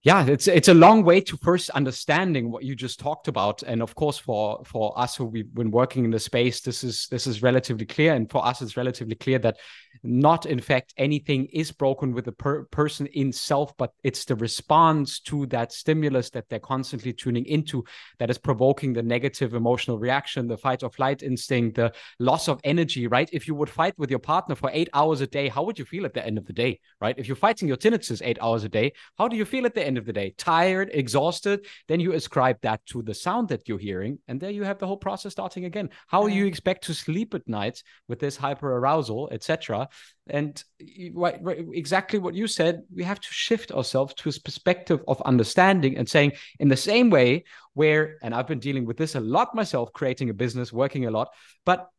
yeah 0.04 0.26
it's 0.26 0.48
it's 0.48 0.70
a 0.70 0.74
long 0.74 1.04
way 1.04 1.20
to 1.20 1.36
first 1.38 1.70
understanding 1.72 2.52
what 2.52 2.64
you 2.64 2.76
just 2.76 3.00
talked 3.00 3.28
about. 3.28 3.64
And 3.64 3.82
of 3.82 3.96
course 3.96 4.18
for 4.18 4.64
for 4.66 4.98
us 4.98 5.16
who 5.16 5.26
we've 5.26 5.54
been 5.54 5.72
working 5.72 6.06
in 6.06 6.12
the 6.12 6.20
space 6.20 6.62
this 6.62 6.84
is 6.84 7.08
this 7.12 7.28
is 7.28 7.42
relatively 7.44 7.86
clear. 7.86 8.14
And 8.14 8.30
for 8.30 8.46
us 8.46 8.62
it's 8.62 8.78
relatively 8.78 9.16
clear 9.16 9.40
that 9.40 9.58
not 10.04 10.46
in 10.46 10.60
fact 10.60 10.94
anything 10.98 11.46
is 11.48 11.72
broken 11.72 12.14
with 12.14 12.26
the 12.26 12.32
per- 12.32 12.64
person 12.66 13.06
in 13.08 13.34
self 13.34 13.76
but 13.78 13.92
it's 14.04 14.24
the 14.26 14.36
response 14.36 15.20
to 15.20 15.46
that 15.48 15.74
stimulus 15.74 16.30
that 16.30 16.48
they're 16.50 16.60
constantly 16.60 17.12
tuning 17.12 17.46
into 17.46 17.84
that 18.18 18.30
is 18.30 18.38
provoking 18.38 18.94
the 18.94 19.04
negative 19.04 19.54
emotional 19.54 20.00
reaction 20.00 20.48
the 20.48 20.58
fight 20.58 20.84
or 20.84 20.90
flight 20.90 21.22
instinct 21.22 21.76
the 21.76 21.92
loss 22.20 22.48
of 22.48 22.62
energy 22.64 23.08
right? 23.08 23.30
If 23.34 23.48
you 23.48 23.56
would 23.56 23.70
fight 23.70 23.94
with 23.98 24.10
your 24.10 24.20
partner 24.20 24.56
for 24.56 24.70
eight 24.74 24.90
hours 24.94 25.20
a 25.22 25.28
day 25.28 25.50
how 25.50 25.64
would 25.64 25.78
you 25.78 25.86
feel 25.86 26.06
at 26.06 26.14
the 26.14 26.26
end 26.26 26.38
of 26.38 26.46
the 26.46 26.54
day 26.54 26.80
right? 27.02 27.18
If 27.18 27.28
you're 27.28 27.36
fighting 27.36 27.68
your 27.68 27.78
tinnitus 27.78 28.22
eight 28.24 28.38
hours 28.42 28.64
a 28.64 28.70
day 28.70 28.94
how 29.18 29.28
do 29.28 29.36
you 29.36 29.46
feel 29.46 29.66
at 29.66 29.76
the 29.76 29.86
end 29.90 29.98
of 29.98 30.06
the 30.06 30.14
day 30.22 30.34
tired 30.38 30.90
exhausted 30.94 31.66
then 31.90 32.00
you 32.00 32.14
ascribe 32.14 32.58
that 32.62 32.80
to 32.86 33.02
the 33.02 33.14
sound 33.26 33.50
that 33.50 33.68
you're 33.68 33.86
hearing 33.90 34.14
and 34.28 34.40
there 34.40 34.56
you 34.58 34.64
have 34.64 34.80
the 34.80 34.88
whole 34.88 35.04
process 35.08 35.34
starting 35.34 35.66
again. 35.66 35.90
How 36.08 36.22
you 36.28 36.44
mm-hmm. 36.44 36.48
expect 36.48 36.86
to 36.86 36.94
sleep 36.94 37.34
at 37.34 37.48
night 37.48 37.78
with 38.08 38.20
this 38.20 38.36
hyper 38.38 38.70
arousal 38.78 39.30
etc 39.32 39.90
and 40.30 40.64
exactly 40.80 42.20
what 42.20 42.36
you 42.36 42.48
said, 42.48 42.84
we 42.94 43.04
have 43.04 43.20
to 43.20 43.28
shift 43.32 43.72
ourselves 43.72 44.14
to 44.16 44.30
a 44.30 44.34
perspective 44.44 45.02
of 45.08 45.22
understanding 45.24 45.98
and 45.98 46.08
saying, 46.08 46.34
in 46.60 46.68
the 46.68 46.78
same 46.78 47.10
way, 47.10 47.44
where, 47.74 48.18
and 48.22 48.34
I've 48.34 48.48
been 48.48 48.60
dealing 48.60 48.86
with 48.86 48.98
this 48.98 49.16
a 49.16 49.20
lot 49.20 49.56
myself, 49.56 49.92
creating 49.94 50.30
a 50.30 50.34
business, 50.34 50.72
working 50.72 51.06
a 51.06 51.12
lot, 51.12 51.30
but 51.66 51.90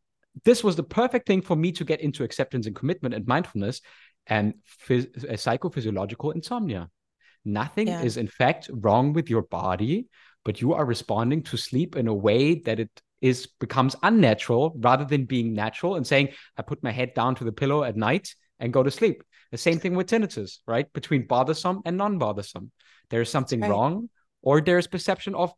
this 0.45 0.63
was 0.63 0.77
the 0.77 0.85
perfect 0.85 1.27
thing 1.27 1.43
for 1.43 1.57
me 1.57 1.73
to 1.73 1.85
get 1.85 2.01
into 2.01 2.23
acceptance 2.23 2.67
and 2.67 2.77
commitment 2.77 3.15
and 3.15 3.27
mindfulness 3.27 3.81
and 4.27 4.55
phys- 4.87 5.25
uh, 5.25 5.33
psychophysiological 5.33 6.35
insomnia. 6.35 6.89
Nothing 7.45 7.89
yeah. 7.89 8.03
is, 8.03 8.17
in 8.17 8.29
fact, 8.29 8.71
wrong 8.73 9.13
with 9.13 9.31
your 9.31 9.43
body, 9.43 10.07
but 10.45 10.61
you 10.61 10.75
are 10.75 10.85
responding 10.85 11.43
to 11.45 11.57
sleep 11.57 11.97
in 11.97 12.09
a 12.09 12.15
way 12.15 12.61
that 12.61 12.81
it 12.81 12.91
is 13.21 13.47
becomes 13.59 13.95
unnatural 14.03 14.75
rather 14.79 15.05
than 15.05 15.27
being 15.27 15.53
natural 15.53 15.97
and 15.97 16.07
saying, 16.07 16.31
I 16.57 16.63
put 16.63 16.83
my 16.83 16.91
head 16.91 17.15
down 17.15 17.35
to 17.37 17.45
the 17.45 17.53
pillow 17.53 17.85
at 17.85 17.97
night 17.97 18.35
and 18.59 18.73
go 18.73 18.83
to 18.83 18.91
sleep. 18.91 19.23
The 19.51 19.59
same 19.59 19.79
thing 19.79 19.95
with 19.95 20.09
tinnitus, 20.09 20.59
right? 20.67 20.91
Between 20.93 21.27
bothersome 21.27 21.83
and 21.85 21.97
non-bothersome. 21.97 22.71
There 23.11 23.21
is 23.21 23.29
something 23.29 23.61
right. 23.61 23.71
wrong, 23.71 24.09
or 24.43 24.61
there's 24.61 24.87
perception 24.87 25.35
of 25.35 25.53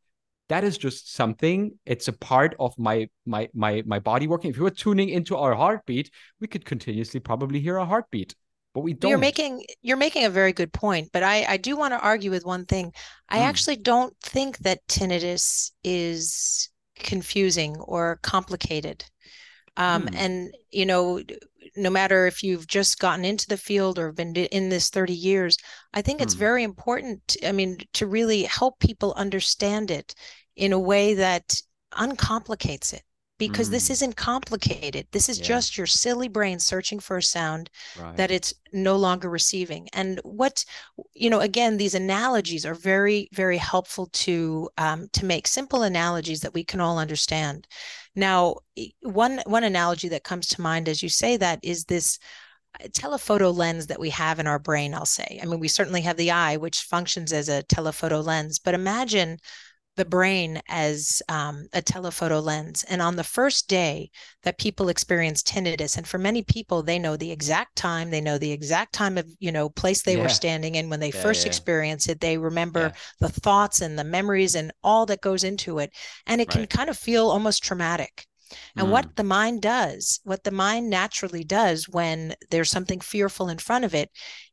that 0.49 0.65
is 0.65 0.77
just 0.77 1.13
something. 1.13 1.79
It's 1.87 2.09
a 2.09 2.13
part 2.13 2.57
of 2.59 2.77
my 2.79 3.09
my 3.27 3.49
my 3.55 3.83
my 3.87 3.99
body 3.99 4.27
working. 4.27 4.51
If 4.51 4.57
you 4.57 4.65
were 4.65 4.71
tuning 4.71 5.11
into 5.11 5.37
our 5.37 5.55
heartbeat, 5.55 6.11
we 6.41 6.47
could 6.47 6.65
continuously 6.65 7.21
probably 7.21 7.61
hear 7.61 7.77
a 7.77 7.87
heartbeat 7.87 8.35
but 8.75 8.81
we 8.81 8.95
don't. 8.95 9.11
You're 9.11 9.19
making 9.19 9.65
you're 9.83 9.97
making 9.97 10.25
a 10.25 10.31
very 10.31 10.53
good 10.53 10.73
point, 10.73 11.11
but 11.13 11.23
I 11.23 11.45
I 11.49 11.57
do 11.57 11.77
want 11.77 11.93
to 11.93 12.01
argue 12.01 12.31
with 12.31 12.45
one 12.45 12.65
thing. 12.67 12.93
I 13.29 13.39
mm. 13.39 13.43
actually 13.43 13.77
don't 13.77 14.15
think 14.21 14.59
that 14.59 14.87
tinnitus 14.89 15.73
is 15.85 16.71
confusing 16.99 17.77
or 17.81 18.19
complicated. 18.23 19.05
Um, 19.77 20.03
hmm. 20.03 20.15
And, 20.15 20.55
you 20.71 20.87
know, 20.87 21.23
no 21.77 21.91
matter 21.91 22.27
if 22.27 22.43
you've 22.43 22.67
just 22.67 22.99
gotten 22.99 23.25
into 23.25 23.47
the 23.49 23.57
field 23.57 23.99
or 23.99 24.13
been 24.13 24.35
in 24.35 24.69
this 24.69 24.91
30 24.91 25.15
years, 25.15 25.57
I 25.95 26.03
think 26.03 26.21
it's 26.21 26.35
hmm. 26.35 26.41
very 26.41 26.63
important, 26.63 27.37
I 27.45 27.53
mean, 27.53 27.79
to 27.95 28.07
really 28.07 28.43
help 28.43 28.79
people 28.81 29.15
understand 29.17 29.91
it 29.91 30.15
in 30.57 30.73
a 30.73 30.79
way 30.79 31.15
that 31.15 31.61
uncomplicates 31.93 32.93
it 32.93 33.03
because 33.49 33.69
mm. 33.69 33.73
this 33.73 33.91
isn't 33.91 34.15
complicated. 34.15 35.07
This 35.11 35.29
is 35.29 35.41
yeah. 35.41 35.47
just 35.47 35.77
your 35.77 35.87
silly 35.87 36.29
brain 36.29 36.61
searching 36.61 37.01
for 37.01 37.17
a 37.17 37.23
sound 37.23 37.71
right. 38.01 38.17
that 38.17 38.31
it's 38.31 38.55
no 38.73 38.97
longer 38.97 39.29
receiving. 39.29 39.89
And 39.93 40.21
what, 40.23 40.65
you 41.13 41.29
know, 41.29 41.41
again, 41.41 41.77
these 41.77 41.95
analogies 41.95 42.65
are 42.65 42.75
very, 42.75 43.29
very 43.33 43.59
helpful 43.59 44.07
to 44.13 44.71
um, 44.79 45.09
to 45.15 45.25
make 45.25 45.49
simple 45.49 45.83
analogies 45.83 46.41
that 46.43 46.55
we 46.55 46.63
can 46.63 46.81
all 46.81 46.99
understand. 46.99 47.67
Now, 48.15 48.59
one 49.01 49.41
one 49.47 49.65
analogy 49.65 50.09
that 50.09 50.23
comes 50.23 50.47
to 50.49 50.61
mind 50.61 50.89
as 50.89 51.03
you 51.03 51.09
say 51.09 51.37
that 51.37 51.59
is 51.65 51.85
this 51.85 52.21
uh, 52.81 52.87
telephoto 52.95 53.51
lens 53.51 53.89
that 53.89 54.01
we 54.01 54.11
have 54.11 54.39
in 54.39 54.47
our 54.47 54.59
brain 54.59 54.95
i'll 54.95 55.05
say 55.05 55.39
i 55.43 55.45
mean 55.45 55.61
we 55.61 55.69
certainly 55.69 56.01
have 56.01 56.17
the 56.17 56.31
eye 56.31 56.57
which 56.57 56.81
functions 56.81 57.31
as 57.31 57.51
a 57.51 57.63
telephoto 57.65 58.21
lens 58.21 58.59
but 58.59 58.73
imagine 58.73 59.37
the 59.97 60.05
brain 60.05 60.61
as 60.69 61.21
um, 61.29 61.67
a 61.73 61.83
telephoto 61.83 62.41
lens. 62.41 62.85
And 62.85 63.03
on 63.03 63.17
the 63.17 63.25
first 63.25 63.69
day 63.69 64.11
that 64.43 64.59
people 64.59 64.89
experience 64.89 65.43
tinnitus, 65.43 65.97
and 65.99 66.07
for 66.07 66.19
many 66.19 66.43
people, 66.43 66.83
they 66.83 66.99
know 66.99 67.17
the 67.17 67.31
exact 67.31 67.77
time, 67.77 68.11
they 68.11 68.21
know 68.21 68.39
the 68.39 68.53
exact 68.53 68.95
time 68.95 69.19
of, 69.19 69.27
you 69.39 69.53
know, 69.53 69.69
place 69.69 70.03
they 70.03 70.17
yeah. 70.17 70.23
were 70.23 70.29
standing 70.29 70.77
in 70.77 70.89
when 70.89 71.01
they 71.01 71.11
yeah, 71.11 71.23
first 71.23 71.45
yeah. 71.45 71.49
experienced 71.49 72.09
it. 72.09 72.21
They 72.21 72.39
remember 72.39 72.93
the 73.21 73.29
thoughts 73.29 73.81
and 73.81 73.99
the 73.99 74.05
memories 74.05 74.55
and 74.55 74.73
all 74.83 75.05
that 75.07 75.21
goes 75.21 75.45
into 75.45 75.79
it. 75.79 75.93
And 76.27 76.41
it 76.41 76.49
can 76.49 76.67
kind 76.67 76.89
of 76.89 76.97
feel 76.97 77.29
almost 77.29 77.63
traumatic. 77.63 78.27
And 78.77 78.89
mm. 78.89 78.91
what 78.91 79.17
the 79.17 79.25
mind 79.25 79.63
does, 79.63 80.21
what 80.25 80.45
the 80.45 80.51
mind 80.51 80.91
naturally 80.91 81.45
does 81.45 81.89
when 81.89 82.35
there's 82.51 82.71
something 82.71 83.01
fearful 83.01 83.49
in 83.49 83.59
front 83.59 83.85
of 83.85 83.95
it, 83.95 84.11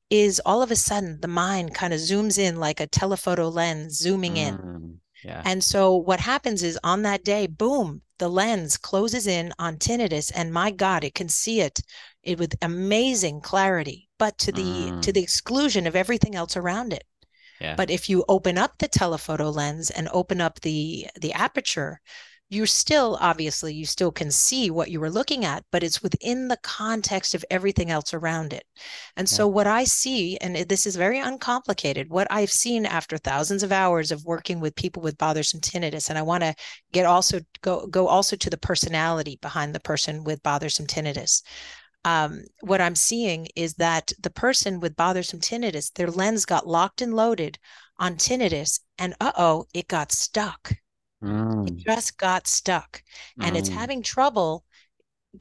is 0.10 0.42
all 0.46 0.62
of 0.62 0.72
a 0.72 0.76
sudden 0.76 1.20
the 1.22 1.28
mind 1.28 1.74
kind 1.76 1.94
of 1.94 2.00
zooms 2.00 2.38
in 2.38 2.58
like 2.58 2.80
a 2.80 2.88
telephoto 2.88 3.48
lens 3.48 3.98
zooming 3.98 4.36
mm. 4.36 4.38
in 4.38 5.00
yeah. 5.24 5.42
And 5.46 5.64
so 5.64 5.96
what 5.96 6.20
happens 6.20 6.64
is 6.64 6.80
on 6.84 7.02
that 7.04 7.24
day, 7.24 7.48
boom, 7.48 8.02
the 8.20 8.30
lens 8.30 8.78
closes 8.78 9.28
in 9.28 9.54
on 9.60 9.78
tinnitus 9.78 10.32
and 10.36 10.54
my 10.54 10.72
god, 10.72 11.04
it 11.04 11.16
can 11.16 11.30
see 11.30 11.62
it, 11.62 11.80
it 12.24 12.38
with 12.38 12.56
amazing 12.62 13.42
clarity, 13.42 14.10
but 14.18 14.38
to 14.40 14.52
the 14.52 14.62
mm. 14.62 15.02
to 15.02 15.12
the 15.12 15.22
exclusion 15.22 15.88
of 15.88 15.96
everything 15.96 16.36
else 16.36 16.56
around 16.56 16.94
it. 16.94 17.04
Yeah. 17.60 17.76
But 17.76 17.90
if 17.90 18.10
you 18.10 18.24
open 18.30 18.58
up 18.58 18.78
the 18.78 18.88
telephoto 18.88 19.50
lens 19.50 19.90
and 19.90 20.10
open 20.12 20.40
up 20.42 20.62
the 20.62 21.08
the 21.20 21.34
aperture, 21.34 22.02
you 22.50 22.66
still 22.66 23.18
obviously 23.22 23.74
you 23.74 23.86
still 23.86 24.12
can 24.12 24.32
see 24.32 24.72
what 24.72 24.90
you 24.90 25.00
were 25.00 25.10
looking 25.10 25.46
at 25.46 25.64
but 25.72 25.84
it's 25.84 26.02
within 26.02 26.48
the 26.48 26.58
context 26.64 27.36
of 27.36 27.46
everything 27.50 27.92
else 27.92 28.14
around 28.14 28.54
it. 28.54 28.64
And 29.16 29.30
yeah. 29.30 29.36
so 29.38 29.48
what 29.48 29.68
i 29.68 29.84
see 29.84 30.38
and 30.38 30.56
this 30.56 30.86
is 30.86 30.96
very 30.96 31.20
uncomplicated 31.20 32.10
what 32.10 32.28
i've 32.32 32.52
seen 32.52 32.86
after 32.86 33.18
thousands 33.18 33.64
of 33.64 33.72
hours 33.72 34.12
of 34.12 34.26
working 34.26 34.60
with 34.60 34.76
people 34.76 35.02
with 35.02 35.18
bothersome 35.18 35.62
tinnitus 35.62 36.10
and 36.10 36.18
i 36.18 36.22
want 36.24 36.44
to 36.44 36.56
get 36.92 37.06
also 37.06 37.40
go 37.62 37.86
go 37.88 38.08
also 38.08 38.36
to 38.36 38.50
the 38.50 38.58
personality 38.58 39.38
behind 39.42 39.74
the 39.74 39.80
person 39.80 40.24
with 40.24 40.44
bothersome 40.44 40.88
tinnitus. 40.88 41.44
Um, 42.06 42.44
what 42.62 42.82
i'm 42.82 42.96
seeing 42.96 43.48
is 43.56 43.76
that 43.76 44.12
the 44.22 44.30
person 44.30 44.80
with 44.80 44.96
bothersome 44.96 45.40
tinnitus 45.40 45.94
their 45.94 46.10
lens 46.10 46.46
got 46.46 46.68
locked 46.68 47.02
and 47.02 47.14
loaded 47.14 47.60
on 47.98 48.16
tinnitus 48.16 48.80
and 48.98 49.14
uh-oh 49.20 49.66
it 49.74 49.88
got 49.88 50.12
stuck 50.12 50.74
Mm. 51.24 51.68
It 51.68 51.78
just 51.78 52.18
got 52.18 52.48
stuck 52.48 53.04
and 53.42 53.56
mm. 53.56 53.60
it's 53.60 53.70
having 53.70 54.02
trouble 54.02 54.64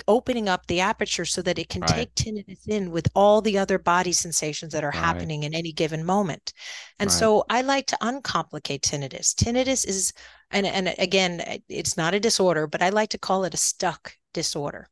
opening 0.06 0.48
up 0.48 0.66
the 0.66 0.80
aperture 0.80 1.24
so 1.24 1.40
that 1.40 1.58
it 1.58 1.68
can 1.68 1.82
right. 1.82 1.90
take 1.90 2.14
tinnitus 2.14 2.68
in 2.68 2.90
with 2.90 3.08
all 3.14 3.40
the 3.40 3.56
other 3.56 3.78
body 3.78 4.12
sensations 4.12 4.72
that 4.72 4.84
are 4.84 4.90
right. 4.90 4.98
happening 4.98 5.44
in 5.44 5.54
any 5.54 5.72
given 5.72 6.04
moment. 6.04 6.52
And 6.98 7.08
right. 7.08 7.18
so 7.18 7.44
I 7.48 7.62
like 7.62 7.86
to 7.86 7.98
uncomplicate 8.02 8.82
tinnitus. 8.82 9.34
Tinnitus 9.34 9.86
is, 9.86 10.12
and, 10.50 10.66
and 10.66 10.94
again, 10.98 11.42
it's 11.68 11.96
not 11.96 12.14
a 12.14 12.20
disorder, 12.20 12.66
but 12.66 12.82
I 12.82 12.90
like 12.90 13.10
to 13.10 13.18
call 13.18 13.44
it 13.44 13.54
a 13.54 13.58
stuck 13.58 14.14
disorder, 14.34 14.88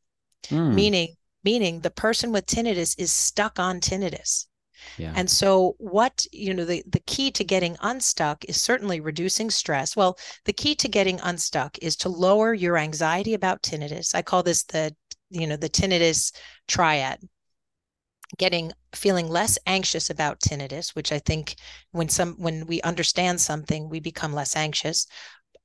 mm. 0.49 0.73
meaning 0.73 1.09
meaning 1.43 1.79
the 1.79 1.91
person 1.91 2.33
with 2.33 2.45
tinnitus 2.45 2.95
is 2.97 3.11
stuck 3.11 3.57
on 3.59 3.79
tinnitus. 3.79 4.47
Yeah. 4.97 5.13
And 5.15 5.29
so 5.29 5.75
what, 5.77 6.25
you 6.31 6.53
know, 6.53 6.65
the, 6.65 6.83
the 6.87 6.99
key 7.01 7.31
to 7.31 7.43
getting 7.43 7.77
unstuck 7.81 8.43
is 8.45 8.61
certainly 8.61 8.99
reducing 8.99 9.49
stress. 9.49 9.95
Well, 9.95 10.17
the 10.45 10.53
key 10.53 10.75
to 10.75 10.87
getting 10.87 11.19
unstuck 11.21 11.77
is 11.81 11.95
to 11.97 12.09
lower 12.09 12.53
your 12.53 12.77
anxiety 12.77 13.33
about 13.33 13.63
tinnitus. 13.63 14.15
I 14.15 14.21
call 14.21 14.43
this 14.43 14.63
the, 14.63 14.95
you 15.29 15.47
know, 15.47 15.57
the 15.57 15.69
tinnitus 15.69 16.31
triad 16.67 17.19
getting 18.37 18.71
feeling 18.93 19.29
less 19.29 19.57
anxious 19.65 20.09
about 20.09 20.39
tinnitus 20.41 20.95
which 20.95 21.11
i 21.11 21.19
think 21.19 21.55
when 21.91 22.09
some 22.09 22.33
when 22.37 22.65
we 22.67 22.81
understand 22.81 23.39
something 23.39 23.89
we 23.89 23.99
become 23.99 24.33
less 24.33 24.55
anxious 24.55 25.07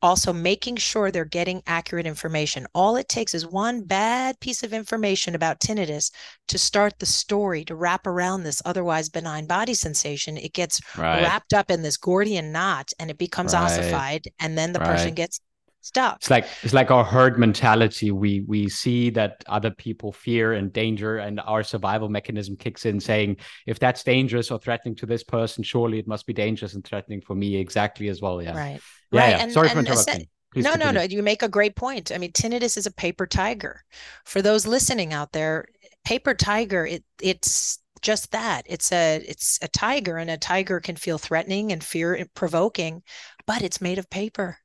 also 0.02 0.32
making 0.32 0.76
sure 0.76 1.10
they're 1.10 1.24
getting 1.24 1.62
accurate 1.66 2.06
information. 2.06 2.66
All 2.74 2.96
it 2.96 3.08
takes 3.08 3.34
is 3.34 3.46
one 3.46 3.82
bad 3.84 4.38
piece 4.40 4.62
of 4.62 4.72
information 4.72 5.34
about 5.34 5.60
tinnitus 5.60 6.10
to 6.48 6.58
start 6.58 6.98
the 6.98 7.06
story 7.06 7.64
to 7.64 7.76
wrap 7.76 8.06
around 8.06 8.42
this 8.42 8.60
otherwise 8.64 9.08
benign 9.08 9.46
body 9.46 9.74
sensation. 9.74 10.36
It 10.36 10.52
gets 10.52 10.80
right. 10.98 11.22
wrapped 11.22 11.54
up 11.54 11.70
in 11.70 11.82
this 11.82 11.96
Gordian 11.96 12.50
knot 12.52 12.90
and 12.98 13.10
it 13.10 13.18
becomes 13.18 13.54
right. 13.54 13.62
ossified, 13.62 14.24
and 14.40 14.58
then 14.58 14.72
the 14.72 14.80
right. 14.80 14.88
person 14.88 15.14
gets 15.14 15.40
stuck. 15.82 16.16
It's 16.16 16.30
like 16.30 16.46
it's 16.62 16.72
like 16.72 16.90
our 16.90 17.04
herd 17.04 17.38
mentality. 17.38 18.10
We 18.10 18.40
we 18.40 18.68
see 18.68 19.10
that 19.10 19.44
other 19.46 19.70
people 19.70 20.12
fear 20.12 20.54
and 20.54 20.72
danger, 20.72 21.18
and 21.18 21.40
our 21.40 21.62
survival 21.62 22.08
mechanism 22.08 22.56
kicks 22.56 22.86
in, 22.86 23.00
saying, 23.00 23.36
"If 23.66 23.78
that's 23.78 24.02
dangerous 24.02 24.50
or 24.50 24.58
threatening 24.58 24.94
to 24.96 25.06
this 25.06 25.22
person, 25.22 25.62
surely 25.62 25.98
it 25.98 26.06
must 26.06 26.26
be 26.26 26.32
dangerous 26.32 26.74
and 26.74 26.84
threatening 26.84 27.20
for 27.20 27.34
me 27.34 27.56
exactly 27.56 28.08
as 28.08 28.20
well." 28.20 28.40
Yeah. 28.40 28.56
Right. 28.56 28.80
Yeah, 29.10 29.20
right. 29.20 29.30
yeah. 29.30 29.42
And, 29.42 29.52
Sorry 29.52 29.68
and, 29.68 29.74
for 29.74 29.80
interrupting. 29.80 30.28
Please 30.52 30.64
no, 30.64 30.72
continue. 30.72 30.92
no, 30.92 31.00
no. 31.00 31.06
You 31.06 31.22
make 31.22 31.42
a 31.42 31.48
great 31.48 31.76
point. 31.76 32.12
I 32.12 32.18
mean, 32.18 32.32
tinnitus 32.32 32.76
is 32.76 32.86
a 32.86 32.92
paper 32.92 33.26
tiger. 33.26 33.82
For 34.24 34.42
those 34.42 34.66
listening 34.66 35.12
out 35.12 35.32
there, 35.32 35.66
paper 36.04 36.34
tiger, 36.34 36.86
it 36.86 37.04
it's 37.22 37.78
just 38.02 38.32
that. 38.32 38.66
It's 38.66 38.92
a 38.92 39.24
it's 39.26 39.58
a 39.62 39.68
tiger, 39.68 40.18
and 40.18 40.30
a 40.30 40.36
tiger 40.36 40.80
can 40.80 40.96
feel 40.96 41.18
threatening 41.18 41.72
and 41.72 41.82
fear 41.82 42.26
provoking, 42.34 43.02
but 43.46 43.62
it's 43.62 43.80
made 43.80 43.98
of 43.98 44.10
paper. 44.10 44.58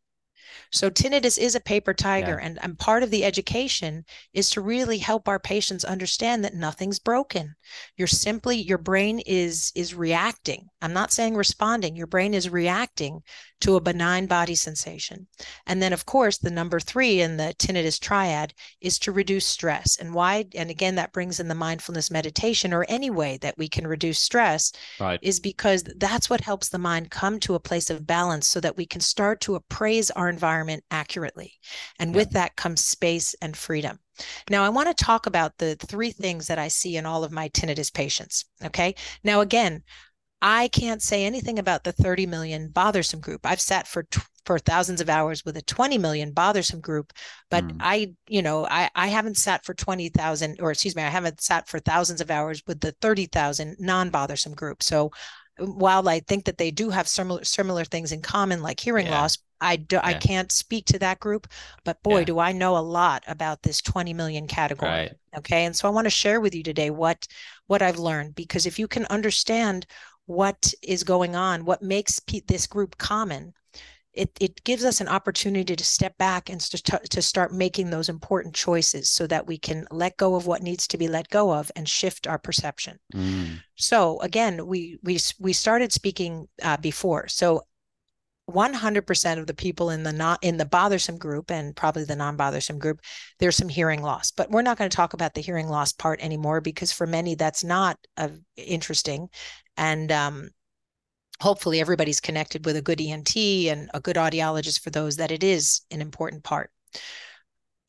So 0.72 0.90
tinnitus 0.90 1.38
is 1.38 1.56
a 1.56 1.60
paper 1.60 1.94
tiger, 1.94 2.38
yeah. 2.40 2.46
and, 2.46 2.60
and 2.62 2.78
part 2.78 3.04
of 3.04 3.12
the 3.12 3.24
education 3.24 4.06
is 4.34 4.50
to 4.52 4.62
really 4.62 4.98
help 4.98 5.28
our 5.28 5.40
patients 5.40 5.84
understand 5.84 6.44
that 6.44 6.54
nothing's 6.54 7.00
broken. 7.00 7.56
You're 7.96 8.08
simply 8.08 8.58
your 8.58 8.78
brain 8.78 9.20
is 9.26 9.72
is 9.76 9.94
reacting. 9.96 10.70
I'm 10.82 10.94
not 10.94 11.12
saying 11.12 11.36
responding. 11.36 11.96
Your 11.96 12.08
brain 12.08 12.34
is 12.34 12.50
reacting 12.50 13.24
to 13.62 13.76
a 13.76 13.82
benign 13.82 14.28
body 14.28 14.54
sensation. 14.54 15.28
And 15.66 15.82
then, 15.82 15.92
of 15.92 16.06
course, 16.06 16.38
the 16.38 16.52
number 16.52 16.80
three 16.80 17.22
in 17.22 17.38
the 17.38 17.56
tinnitus 17.58 18.00
triad 18.00 18.54
is 18.80 19.00
to 19.00 19.12
reduce 19.12 19.46
stress. 19.46 19.98
And 19.98 20.14
why? 20.14 20.46
And 20.54 20.70
again, 20.70 20.96
that 20.96 21.14
brings 21.14 21.40
in 21.40 21.48
the 21.48 21.56
mindfulness 21.56 22.12
meditation 22.12 22.74
or 22.74 22.86
any 22.88 23.10
way 23.10 23.38
that 23.38 23.58
we 23.58 23.68
can 23.68 23.88
reduce 23.88 24.20
stress 24.20 24.72
right. 25.00 25.20
is 25.24 25.40
because 25.40 25.84
that's 25.98 26.30
what 26.30 26.42
helps 26.42 26.70
the 26.70 26.78
mind 26.78 27.10
come 27.10 27.40
to 27.42 27.56
a 27.56 27.60
place 27.60 27.90
of 27.90 28.06
balance 28.06 28.48
so 28.48 28.60
that 28.60 28.78
we 28.78 28.86
can 28.86 29.02
start 29.02 29.42
to 29.42 29.56
appraise 29.56 30.12
our 30.12 30.30
environment 30.30 30.84
accurately. 30.92 31.54
And 31.98 32.12
yeah. 32.12 32.18
with 32.18 32.32
that 32.32 32.56
comes 32.56 32.84
space 32.84 33.36
and 33.42 33.58
freedom. 33.58 34.00
Now, 34.50 34.64
I 34.64 34.70
want 34.70 34.96
to 34.96 35.04
talk 35.04 35.26
about 35.26 35.58
the 35.58 35.76
three 35.76 36.12
things 36.12 36.48
that 36.48 36.60
I 36.60 36.68
see 36.68 36.98
in 36.98 37.06
all 37.06 37.24
of 37.24 37.32
my 37.32 37.50
tinnitus 37.50 37.94
patients. 37.94 38.46
Okay. 38.64 38.96
Now, 39.24 39.42
again, 39.42 39.84
I 40.42 40.68
can't 40.68 41.02
say 41.02 41.26
anything 41.26 41.58
about 41.58 41.84
the 41.84 41.92
30 41.92 42.26
million 42.28 42.70
bothersome 42.70 43.20
group. 43.20 43.46
I've 43.46 43.62
sat 43.62 43.88
for 43.88 44.06
for 44.46 44.60
thousands 44.60 45.02
of 45.02 45.10
hours 45.10 45.44
with 45.44 45.58
a 45.58 45.62
20 45.64 45.98
million 45.98 46.32
bothersome 46.32 46.80
group, 46.80 47.12
but 47.52 47.68
mm. 47.68 47.78
I, 47.82 48.14
you 48.30 48.42
know, 48.42 48.66
I 48.66 48.90
I 48.96 49.08
haven't 49.08 49.38
sat 49.38 49.66
for 49.66 49.74
20,000 49.74 50.62
or 50.62 50.72
excuse 50.72 50.96
me, 50.96 51.04
I 51.04 51.10
haven't 51.10 51.42
sat 51.42 51.68
for 51.68 51.80
thousands 51.80 52.22
of 52.22 52.32
hours 52.32 52.64
with 52.66 52.80
the 52.80 52.94
30,000 53.02 53.76
non-bothersome 53.80 54.54
group. 54.54 54.84
So 54.84 55.12
while 55.58 56.08
I 56.08 56.20
think 56.20 56.46
that 56.46 56.58
they 56.58 56.72
do 56.72 56.90
have 56.92 57.08
similar 57.08 57.44
similar 57.44 57.84
things 57.84 58.12
in 58.12 58.22
common 58.22 58.62
like 58.62 58.80
hearing 58.80 59.08
yeah. 59.08 59.22
loss, 59.22 59.38
I 59.60 59.76
do, 59.78 59.96
yeah. 59.96 60.02
I 60.04 60.14
can't 60.14 60.52
speak 60.52 60.86
to 60.86 61.00
that 61.00 61.20
group, 61.20 61.48
but 61.84 62.02
boy, 62.04 62.20
yeah. 62.20 62.26
do 62.26 62.40
I 62.40 62.52
know 62.52 62.78
a 62.78 62.80
lot 62.80 63.24
about 63.28 63.64
this 63.64 63.82
20 63.82 64.14
million 64.14 64.48
category. 64.48 64.92
Right. 64.92 65.12
Okay, 65.38 65.66
and 65.66 65.76
so 65.76 65.88
I 65.88 65.92
want 65.92 66.06
to 66.06 66.12
share 66.12 66.40
with 66.40 66.54
you 66.54 66.64
today 66.64 66.90
what 66.90 67.28
what 67.66 67.82
I've 67.82 68.00
learned 68.00 68.36
because 68.36 68.66
if 68.66 68.80
you 68.80 68.88
can 68.88 69.06
understand 69.06 69.86
what 70.28 70.74
is 70.84 71.04
going 71.04 71.36
on, 71.36 71.66
what 71.66 71.82
makes 71.82 72.22
this 72.48 72.68
group 72.68 72.98
common, 72.98 73.54
it, 74.14 74.32
it 74.40 74.64
gives 74.64 74.84
us 74.84 75.00
an 75.00 75.08
opportunity 75.08 75.76
to 75.76 75.84
step 75.84 76.18
back 76.18 76.50
and 76.50 76.60
to, 76.60 77.00
to 77.10 77.22
start 77.22 77.54
making 77.54 77.90
those 77.90 78.10
important 78.10 78.56
choices 78.56 79.10
so 79.10 79.28
that 79.28 79.48
we 79.48 79.58
can 79.58 79.88
let 79.92 80.18
go 80.18 80.36
of 80.36 80.48
what 80.48 80.64
needs 80.64 80.88
to 80.88 80.98
be 80.98 81.08
let 81.08 81.30
go 81.30 81.54
of 81.54 81.72
and 81.76 81.88
shift 81.88 82.28
our 82.28 82.40
perception. 82.40 83.00
Mm. 83.14 83.62
So 83.76 84.20
again, 84.22 84.66
we 84.66 85.00
we 85.04 85.20
we 85.40 85.54
started 85.54 85.94
speaking 85.94 86.48
uh, 86.62 86.78
before. 86.78 87.28
So 87.28 87.64
100% 88.50 89.40
of 89.40 89.48
the 89.48 89.54
people 89.54 89.90
in 89.90 90.04
the 90.04 90.14
not 90.14 90.40
in 90.42 90.58
the 90.58 90.66
bothersome 90.66 91.18
group 91.18 91.52
and 91.52 91.76
probably 91.76 92.06
the 92.06 92.16
non-bothersome 92.16 92.80
group 92.80 93.02
there's 93.40 93.58
some 93.58 93.68
hearing 93.68 94.02
loss 94.02 94.32
but 94.32 94.50
we're 94.50 94.62
not 94.62 94.78
going 94.78 94.90
to 94.90 94.96
talk 94.96 95.14
about 95.14 95.34
the 95.34 95.42
hearing 95.42 95.68
loss 95.68 95.92
part 95.92 96.22
anymore 96.22 96.62
because 96.62 96.92
for 96.92 97.06
many 97.06 97.36
that's 97.36 97.64
not 97.64 97.98
uh, 98.16 98.30
interesting 98.56 99.28
and 99.76 100.12
um, 100.14 100.50
hopefully 101.40 101.80
everybody's 101.80 102.20
connected 102.20 102.66
with 102.66 102.76
a 102.76 102.82
good 102.82 103.00
ENT 103.00 103.36
and 103.36 103.90
a 103.94 104.00
good 104.00 104.16
audiologist 104.16 104.82
for 104.82 104.90
those 104.90 105.18
that 105.18 105.32
it 105.32 105.44
is 105.44 105.82
an 105.92 106.02
important 106.02 106.44
part. 106.44 106.72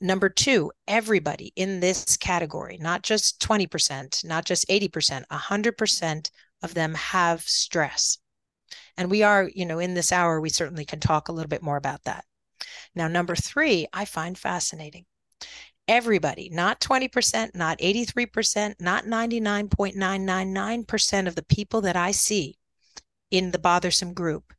Number 0.01 0.29
two, 0.29 0.71
everybody 0.87 1.53
in 1.57 1.81
this 1.81 2.17
category, 2.17 2.79
not 2.81 3.03
just 3.03 3.41
20%, 3.41 4.25
not 4.25 4.45
just 4.45 4.69
80%, 4.69 5.25
100% 5.31 6.31
of 6.63 6.75
them 6.75 6.95
have 6.95 7.43
stress. 7.43 8.19
And 8.99 9.11
we 9.11 9.23
are, 9.23 9.49
you 9.55 9.65
know, 9.65 9.79
in 9.79 9.95
this 9.95 10.13
hour, 10.13 10.41
we 10.41 10.51
certainly 10.51 10.85
can 10.85 11.01
talk 11.01 11.29
a 11.29 11.33
little 11.33 11.49
bit 11.49 11.63
more 11.63 11.79
about 11.79 12.05
that. 12.05 12.27
Now, 12.95 13.09
number 13.09 13.35
three, 13.35 13.87
I 13.95 14.05
find 14.05 14.37
fascinating 14.37 15.07
everybody, 15.89 16.51
not 16.53 16.81
20%, 16.81 17.55
not 17.55 17.79
83%, 17.79 18.75
not 18.79 19.07
99.999% 19.07 21.27
of 21.27 21.35
the 21.35 21.43
people 21.43 21.81
that 21.81 21.97
I 21.97 22.11
see 22.11 22.59
in 23.31 23.53
the 23.53 23.59
bothersome 23.59 24.15
group, 24.15 24.53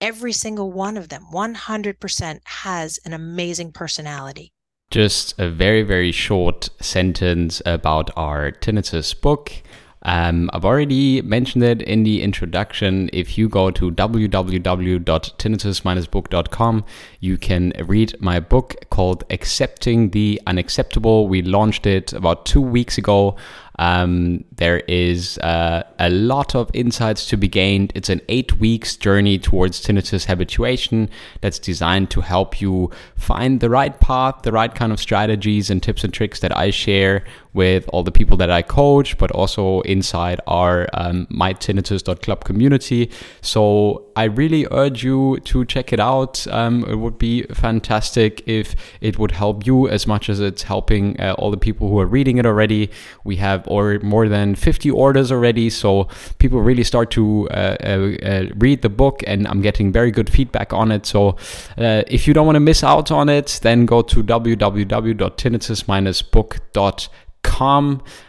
every 0.00 0.32
single 0.32 0.72
one 0.72 0.96
of 0.96 1.10
them, 1.10 1.26
100% 1.32 2.40
has 2.44 2.98
an 3.04 3.12
amazing 3.12 3.72
personality. 3.72 4.52
Just 4.90 5.38
a 5.38 5.50
very, 5.50 5.82
very 5.82 6.12
short 6.12 6.70
sentence 6.80 7.60
about 7.64 8.10
our 8.16 8.50
tinnitus 8.50 9.18
book. 9.18 9.62
Um, 10.04 10.50
I've 10.52 10.64
already 10.64 11.22
mentioned 11.22 11.62
it 11.64 11.82
in 11.82 12.02
the 12.02 12.22
introduction. 12.22 13.08
If 13.12 13.38
you 13.38 13.48
go 13.48 13.70
to 13.70 13.90
www.tinnitus-book.com, 13.90 16.84
you 17.20 17.38
can 17.38 17.72
read 17.84 18.20
my 18.20 18.40
book 18.40 18.74
called 18.90 19.24
Accepting 19.30 20.10
the 20.10 20.42
Unacceptable. 20.46 21.28
We 21.28 21.42
launched 21.42 21.86
it 21.86 22.12
about 22.12 22.44
two 22.46 22.60
weeks 22.60 22.98
ago. 22.98 23.36
Um, 23.78 24.44
there 24.54 24.80
is 24.80 25.38
uh, 25.38 25.82
a 25.98 26.10
lot 26.10 26.54
of 26.54 26.70
insights 26.74 27.26
to 27.28 27.36
be 27.36 27.48
gained. 27.48 27.92
It's 27.94 28.10
an 28.10 28.20
eight 28.28 28.60
weeks 28.60 28.96
journey 28.96 29.38
towards 29.38 29.84
tinnitus 29.84 30.26
habituation 30.26 31.08
that's 31.40 31.58
designed 31.58 32.10
to 32.10 32.20
help 32.20 32.60
you 32.60 32.90
find 33.16 33.60
the 33.60 33.70
right 33.70 33.98
path, 33.98 34.42
the 34.42 34.52
right 34.52 34.74
kind 34.74 34.92
of 34.92 35.00
strategies 35.00 35.70
and 35.70 35.82
tips 35.82 36.04
and 36.04 36.12
tricks 36.12 36.40
that 36.40 36.56
I 36.56 36.70
share 36.70 37.24
with 37.54 37.88
all 37.92 38.02
the 38.02 38.10
people 38.10 38.36
that 38.38 38.50
I 38.50 38.62
coach, 38.62 39.18
but 39.18 39.30
also 39.30 39.82
inside 39.82 40.40
our 40.46 40.88
um, 40.94 41.26
mytinnitus.club 41.26 42.44
community. 42.44 43.10
So 43.40 44.06
I 44.16 44.24
really 44.24 44.66
urge 44.70 45.04
you 45.04 45.38
to 45.44 45.64
check 45.64 45.92
it 45.92 46.00
out. 46.00 46.46
Um, 46.48 46.84
it 46.84 46.96
would 46.96 47.18
be 47.18 47.42
fantastic 47.44 48.42
if 48.46 48.74
it 49.00 49.18
would 49.18 49.30
help 49.32 49.66
you 49.66 49.88
as 49.88 50.06
much 50.06 50.30
as 50.30 50.40
it's 50.40 50.62
helping 50.62 51.20
uh, 51.20 51.34
all 51.38 51.50
the 51.50 51.56
people 51.56 51.88
who 51.88 51.98
are 51.98 52.06
reading 52.06 52.38
it 52.38 52.46
already. 52.46 52.90
We 53.24 53.36
have 53.36 53.66
or 53.66 53.98
more 54.02 54.28
than 54.28 54.54
50 54.54 54.90
orders 54.90 55.30
already, 55.30 55.68
so 55.70 56.08
people 56.38 56.60
really 56.60 56.84
start 56.84 57.10
to 57.12 57.48
uh, 57.50 57.76
uh, 57.82 58.16
uh 58.22 58.46
read 58.56 58.82
the 58.82 58.88
book, 58.88 59.22
and 59.26 59.46
I'm 59.46 59.60
getting 59.60 59.92
very 59.92 60.10
good 60.10 60.30
feedback 60.30 60.72
on 60.72 60.90
it. 60.90 61.06
So 61.06 61.36
uh, 61.78 62.02
if 62.06 62.26
you 62.26 62.34
don't 62.34 62.46
want 62.46 62.56
to 62.56 62.60
miss 62.60 62.82
out 62.82 63.10
on 63.10 63.28
it, 63.28 63.60
then 63.62 63.84
go 63.86 64.02
to 64.02 64.22
www.tinnitus-book.com 64.22 67.12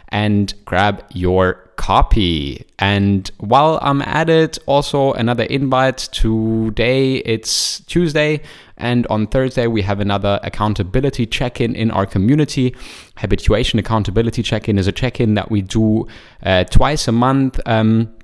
and 0.08 0.54
grab 0.64 1.04
your 1.12 1.54
copy. 1.76 2.64
And 2.78 3.30
while 3.38 3.78
I'm 3.82 4.00
at 4.02 4.30
it, 4.30 4.58
also 4.66 5.12
another 5.12 5.44
invite. 5.44 5.98
Today 6.12 7.16
it's 7.16 7.80
Tuesday, 7.80 8.40
and 8.76 9.06
on 9.08 9.26
Thursday 9.26 9.66
we 9.66 9.82
have 9.82 10.00
another 10.00 10.40
accountability 10.42 11.26
check 11.26 11.60
in 11.60 11.74
in 11.74 11.90
our 11.90 12.06
community. 12.06 12.74
Habituation 13.16 13.78
accountability 13.78 14.42
check 14.42 14.68
in 14.68 14.78
is 14.78 14.86
a 14.86 14.92
check 14.92 15.20
in 15.20 15.34
that 15.34 15.50
we 15.50 15.62
do 15.62 16.06
uh, 16.42 16.64
twice 16.64 17.08
a 17.08 17.12
month. 17.12 17.60
Um, 17.66 18.14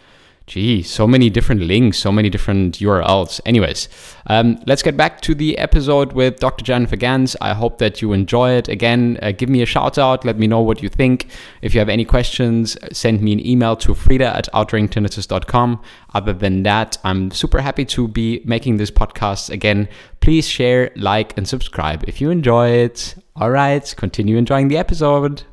Gee, 0.48 0.82
so 0.82 1.06
many 1.06 1.30
different 1.30 1.64
links, 1.64 1.98
so 1.98 2.10
many 2.10 2.30
different 2.30 2.80
URLs. 2.80 3.42
Anyways, 3.46 3.90
um, 4.28 4.58
let's 4.66 4.82
get 4.82 4.96
back 4.96 5.20
to 5.22 5.36
the 5.36 5.58
episode 5.58 6.14
with 6.14 6.40
Dr. 6.40 6.64
Jennifer 6.64 6.96
Gans. 6.96 7.36
I 7.42 7.54
hope 7.54 7.80
that 7.80 8.02
you 8.02 8.14
enjoy 8.14 8.52
it. 8.52 8.70
Again, 8.70 9.20
uh, 9.22 9.34
give 9.34 9.50
me 9.50 9.62
a 9.62 9.66
shout 9.66 9.98
out. 9.98 10.24
Let 10.24 10.40
me 10.40 10.48
know 10.48 10.62
what 10.62 10.82
you 10.82 10.88
think. 10.88 11.28
If 11.62 11.74
you 11.74 11.82
have 11.82 11.90
any 11.90 12.06
questions, 12.06 12.78
send 12.94 13.22
me 13.22 13.34
an 13.34 13.46
email 13.46 13.76
to 13.76 13.94
frida 13.94 14.38
at 14.38 14.48
outringtinnitus.com. 14.54 15.82
Other 16.14 16.32
than 16.32 16.64
that, 16.64 16.98
I'm 17.04 17.30
super 17.32 17.60
happy 17.60 17.84
to 17.84 18.08
be 18.08 18.42
making 18.46 18.78
this 18.78 18.90
podcast 18.90 19.50
again. 19.50 19.90
Please 20.22 20.48
share, 20.48 20.92
like, 20.96 21.38
and 21.38 21.46
subscribe 21.46 22.06
if 22.08 22.22
you 22.22 22.30
enjoy 22.30 22.70
it. 22.70 23.16
All 23.36 23.52
right, 23.52 23.94
continue 23.98 24.38
enjoying 24.38 24.70
the 24.70 24.78
episode. 24.78 25.44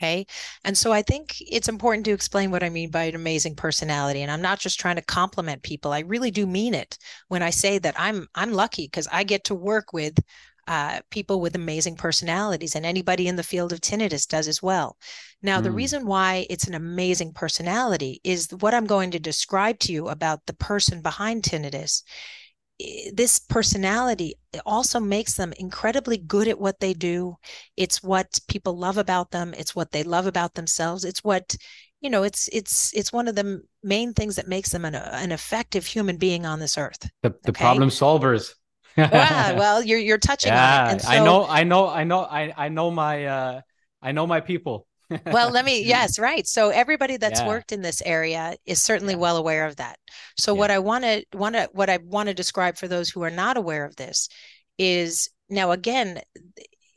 Okay. 0.00 0.26
And 0.64 0.78
so 0.78 0.92
I 0.92 1.02
think 1.02 1.36
it's 1.40 1.68
important 1.68 2.06
to 2.06 2.12
explain 2.12 2.50
what 2.50 2.62
I 2.62 2.70
mean 2.70 2.90
by 2.90 3.04
an 3.04 3.14
amazing 3.14 3.54
personality. 3.54 4.22
And 4.22 4.30
I'm 4.30 4.40
not 4.40 4.58
just 4.58 4.80
trying 4.80 4.96
to 4.96 5.02
compliment 5.02 5.62
people. 5.62 5.92
I 5.92 6.00
really 6.00 6.30
do 6.30 6.46
mean 6.46 6.72
it 6.72 6.96
when 7.28 7.42
I 7.42 7.50
say 7.50 7.78
that 7.78 7.96
I'm 7.98 8.26
I'm 8.34 8.52
lucky 8.52 8.86
because 8.86 9.08
I 9.12 9.24
get 9.24 9.44
to 9.44 9.54
work 9.54 9.92
with 9.92 10.18
uh, 10.66 11.00
people 11.10 11.40
with 11.40 11.56
amazing 11.56 11.96
personalities, 11.96 12.76
and 12.76 12.86
anybody 12.86 13.26
in 13.26 13.34
the 13.34 13.42
field 13.42 13.72
of 13.72 13.80
tinnitus 13.80 14.26
does 14.26 14.46
as 14.46 14.62
well. 14.62 14.96
Now, 15.42 15.58
mm. 15.58 15.64
the 15.64 15.72
reason 15.72 16.06
why 16.06 16.46
it's 16.48 16.68
an 16.68 16.74
amazing 16.74 17.32
personality 17.32 18.20
is 18.22 18.50
what 18.60 18.72
I'm 18.72 18.86
going 18.86 19.10
to 19.10 19.18
describe 19.18 19.80
to 19.80 19.92
you 19.92 20.08
about 20.08 20.46
the 20.46 20.54
person 20.54 21.02
behind 21.02 21.42
tinnitus 21.42 22.04
this 23.12 23.38
personality 23.38 24.34
also 24.64 25.00
makes 25.00 25.34
them 25.34 25.52
incredibly 25.58 26.18
good 26.18 26.48
at 26.48 26.60
what 26.60 26.80
they 26.80 26.94
do. 26.94 27.36
It's 27.76 28.02
what 28.02 28.38
people 28.48 28.76
love 28.76 28.98
about 28.98 29.30
them. 29.30 29.54
It's 29.56 29.74
what 29.74 29.92
they 29.92 30.02
love 30.02 30.26
about 30.26 30.54
themselves. 30.54 31.04
It's 31.04 31.24
what 31.24 31.54
you 32.00 32.10
know. 32.10 32.22
It's 32.22 32.48
it's 32.52 32.92
it's 32.94 33.12
one 33.12 33.28
of 33.28 33.34
the 33.34 33.62
main 33.82 34.14
things 34.14 34.36
that 34.36 34.48
makes 34.48 34.70
them 34.70 34.84
an, 34.84 34.94
an 34.94 35.32
effective 35.32 35.86
human 35.86 36.16
being 36.16 36.46
on 36.46 36.58
this 36.58 36.78
earth. 36.78 37.08
The, 37.22 37.30
the 37.42 37.50
okay? 37.50 37.64
problem 37.64 37.88
solvers. 37.90 38.54
yeah, 38.96 39.52
well, 39.58 39.82
you're 39.82 39.98
you're 39.98 40.18
touching 40.18 40.52
yeah, 40.52 40.88
on 40.88 40.96
it. 40.96 41.02
So, 41.02 41.08
I 41.08 41.24
know, 41.24 41.46
I 41.46 41.64
know, 41.64 41.88
I 41.88 42.04
know, 42.04 42.20
I 42.20 42.54
I 42.56 42.68
know 42.68 42.90
my 42.90 43.24
uh 43.24 43.60
I 44.02 44.12
know 44.12 44.26
my 44.26 44.40
people 44.40 44.86
well, 45.26 45.50
let 45.50 45.64
me, 45.64 45.82
yes, 45.84 46.18
right. 46.18 46.46
So 46.46 46.70
everybody 46.70 47.16
that's 47.16 47.40
yeah. 47.40 47.48
worked 47.48 47.72
in 47.72 47.82
this 47.82 48.02
area 48.04 48.56
is 48.66 48.82
certainly 48.82 49.14
yeah. 49.14 49.20
well 49.20 49.36
aware 49.36 49.66
of 49.66 49.76
that. 49.76 49.98
So 50.36 50.54
yeah. 50.54 50.58
what 50.58 50.70
I 50.70 50.78
want 50.78 51.04
to 51.04 51.24
want 51.32 51.54
to 51.54 51.68
what 51.72 51.90
I 51.90 51.98
want 52.04 52.28
to 52.28 52.34
describe 52.34 52.76
for 52.76 52.88
those 52.88 53.10
who 53.10 53.22
are 53.22 53.30
not 53.30 53.56
aware 53.56 53.84
of 53.84 53.96
this 53.96 54.28
is 54.78 55.28
now 55.48 55.72
again, 55.72 56.20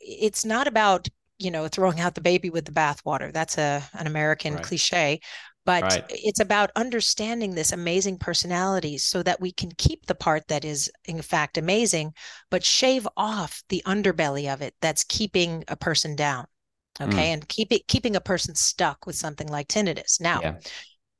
it's 0.00 0.44
not 0.44 0.66
about 0.66 1.08
you 1.38 1.50
know 1.50 1.68
throwing 1.68 2.00
out 2.00 2.14
the 2.14 2.20
baby 2.20 2.50
with 2.50 2.64
the 2.64 2.72
bathwater. 2.72 3.32
That's 3.32 3.58
a 3.58 3.82
an 3.94 4.06
American 4.06 4.54
right. 4.54 4.62
cliche, 4.62 5.20
but 5.64 5.82
right. 5.82 6.04
it's 6.08 6.40
about 6.40 6.70
understanding 6.76 7.54
this 7.54 7.72
amazing 7.72 8.18
personality 8.18 8.98
so 8.98 9.22
that 9.22 9.40
we 9.40 9.52
can 9.52 9.70
keep 9.76 10.06
the 10.06 10.14
part 10.14 10.46
that 10.48 10.64
is 10.64 10.90
in 11.04 11.22
fact 11.22 11.58
amazing 11.58 12.12
but 12.50 12.64
shave 12.64 13.08
off 13.16 13.62
the 13.68 13.82
underbelly 13.86 14.52
of 14.52 14.62
it 14.62 14.74
that's 14.80 15.04
keeping 15.04 15.64
a 15.68 15.76
person 15.76 16.14
down 16.14 16.46
okay 17.00 17.30
mm. 17.30 17.32
and 17.34 17.48
keep 17.48 17.72
it 17.72 17.86
keeping 17.88 18.16
a 18.16 18.20
person 18.20 18.54
stuck 18.54 19.06
with 19.06 19.16
something 19.16 19.48
like 19.48 19.68
tinnitus. 19.68 20.20
Now 20.20 20.40
yeah. 20.40 20.54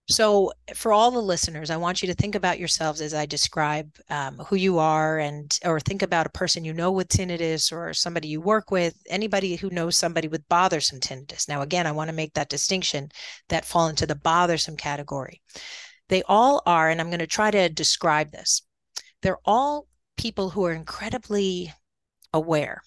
so 0.09 0.53
for 0.75 0.93
all 0.93 1.11
the 1.11 1.19
listeners 1.19 1.71
i 1.71 1.77
want 1.77 2.03
you 2.03 2.09
to 2.09 2.15
think 2.15 2.35
about 2.35 2.59
yourselves 2.59 3.01
as 3.01 3.15
i 3.15 3.25
describe 3.25 3.91
um, 4.11 4.37
who 4.47 4.57
you 4.57 4.79
are 4.79 5.19
and 5.19 5.59
or 5.65 5.81
think 5.81 6.03
about 6.03 6.27
a 6.27 6.31
person 6.31 6.65
you 6.65 6.73
know 6.73 6.93
with 6.93 7.09
tinnitus 7.09 7.73
or 7.73 7.93
somebody 7.95 8.29
you 8.29 8.41
work 8.41 8.71
with 8.71 8.95
anybody 9.09 9.57
who 9.57 9.71
knows 9.71 9.97
somebody 9.97 10.29
with 10.29 10.49
bothersome 10.49 11.01
tinnitus. 11.01 11.49
Now 11.49 11.63
again 11.63 11.87
i 11.87 11.93
want 11.93 12.09
to 12.09 12.17
make 12.17 12.35
that 12.35 12.51
distinction 12.51 13.09
that 13.49 13.65
fall 13.65 13.89
into 13.89 14.07
the 14.07 14.15
bothersome 14.15 14.77
category. 14.77 15.41
They 16.09 16.23
all 16.25 16.63
are 16.67 16.91
and 16.91 17.01
i'm 17.01 17.09
going 17.09 17.19
to 17.21 17.27
try 17.27 17.51
to 17.51 17.69
describe 17.69 18.31
this. 18.31 18.63
They're 19.23 19.39
all 19.45 19.89
people 20.17 20.51
who 20.51 20.65
are 20.67 20.73
incredibly 20.73 21.73
aware 22.33 22.83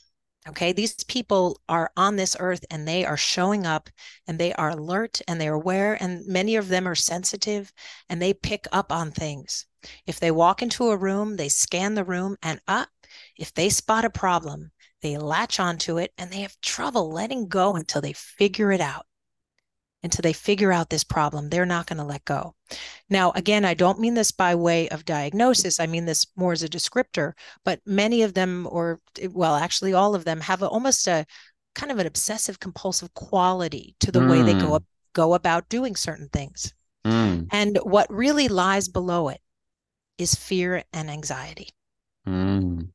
Okay, 0.49 0.71
these 0.71 1.03
people 1.05 1.59
are 1.67 1.91
on 1.97 2.15
this 2.15 2.37
earth 2.39 2.63
and 2.69 2.87
they 2.87 3.03
are 3.05 3.17
showing 3.17 3.65
up 3.65 3.89
and 4.27 4.39
they 4.39 4.53
are 4.53 4.69
alert 4.69 5.19
and 5.27 5.41
they're 5.41 5.53
aware, 5.53 6.01
and 6.01 6.25
many 6.25 6.55
of 6.55 6.69
them 6.69 6.87
are 6.87 6.95
sensitive 6.95 7.73
and 8.09 8.21
they 8.21 8.33
pick 8.33 8.65
up 8.71 8.91
on 8.91 9.11
things. 9.11 9.65
If 10.05 10.19
they 10.19 10.31
walk 10.31 10.61
into 10.61 10.89
a 10.91 10.97
room, 10.97 11.35
they 11.35 11.49
scan 11.49 11.95
the 11.95 12.05
room 12.05 12.37
and 12.41 12.61
up. 12.67 12.89
If 13.37 13.53
they 13.53 13.69
spot 13.69 14.05
a 14.05 14.09
problem, 14.09 14.71
they 15.01 15.17
latch 15.17 15.59
onto 15.59 15.97
it 15.97 16.13
and 16.17 16.31
they 16.31 16.41
have 16.41 16.59
trouble 16.61 17.11
letting 17.11 17.47
go 17.47 17.75
until 17.75 18.01
they 18.01 18.13
figure 18.13 18.71
it 18.71 18.81
out 18.81 19.06
until 20.03 20.21
they 20.21 20.33
figure 20.33 20.71
out 20.71 20.89
this 20.89 21.03
problem. 21.03 21.49
They're 21.49 21.65
not 21.65 21.87
going 21.87 21.97
to 21.97 22.03
let 22.03 22.25
go. 22.25 22.53
Now, 23.09 23.31
again, 23.31 23.65
I 23.65 23.73
don't 23.73 23.99
mean 23.99 24.13
this 24.13 24.31
by 24.31 24.55
way 24.55 24.87
of 24.89 25.05
diagnosis. 25.05 25.79
I 25.79 25.87
mean 25.87 26.05
this 26.05 26.27
more 26.35 26.53
as 26.53 26.63
a 26.63 26.69
descriptor, 26.69 27.33
but 27.65 27.81
many 27.85 28.21
of 28.21 28.33
them, 28.33 28.67
or 28.69 28.99
well, 29.31 29.55
actually 29.55 29.93
all 29.93 30.15
of 30.15 30.25
them, 30.25 30.39
have 30.41 30.61
a, 30.61 30.67
almost 30.67 31.07
a 31.07 31.25
kind 31.75 31.91
of 31.91 31.99
an 31.99 32.07
obsessive 32.07 32.59
compulsive 32.59 33.13
quality 33.13 33.95
to 33.99 34.11
the 34.11 34.19
mm. 34.19 34.29
way 34.29 34.41
they 34.41 34.59
go, 34.59 34.75
up, 34.75 34.83
hmm. 34.83 34.87
go 35.13 35.33
about 35.33 35.69
doing 35.69 35.95
certain 35.95 36.29
things. 36.29 36.73
Mm. 37.05 37.47
And 37.51 37.79
what 37.83 38.11
really 38.11 38.47
lies 38.47 38.87
below 38.87 39.29
it 39.29 39.39
is 40.17 40.35
fear 40.35 40.83
and 40.93 41.09
anxiety. 41.09 41.69
Mm. 42.27 42.89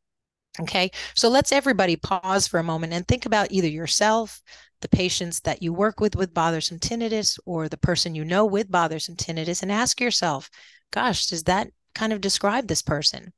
Okay. 0.60 0.90
So 1.14 1.28
let's 1.28 1.52
everybody 1.52 1.96
pause 1.96 2.46
for 2.46 2.58
a 2.58 2.64
moment 2.64 2.92
and 2.92 3.06
think 3.06 3.24
about 3.24 3.52
either 3.52 3.68
yourself, 3.68 4.42
the 4.82 4.88
patients 4.88 5.40
that 5.40 5.62
you 5.62 5.72
work 5.72 6.00
with 6.00 6.14
with 6.14 6.34
bothersome 6.34 6.78
tinnitus, 6.78 7.38
or 7.46 7.68
the 7.68 7.78
person 7.78 8.14
you 8.14 8.24
know 8.24 8.44
with 8.44 8.70
bothersome 8.70 9.16
tinnitus, 9.16 9.62
and 9.62 9.72
ask 9.72 10.00
yourself, 10.00 10.50
gosh, 10.90 11.26
does 11.26 11.44
that 11.44 11.68
kind 11.94 12.12
of 12.12 12.20
describe 12.20 12.68
this 12.68 12.82
person? 12.82 13.32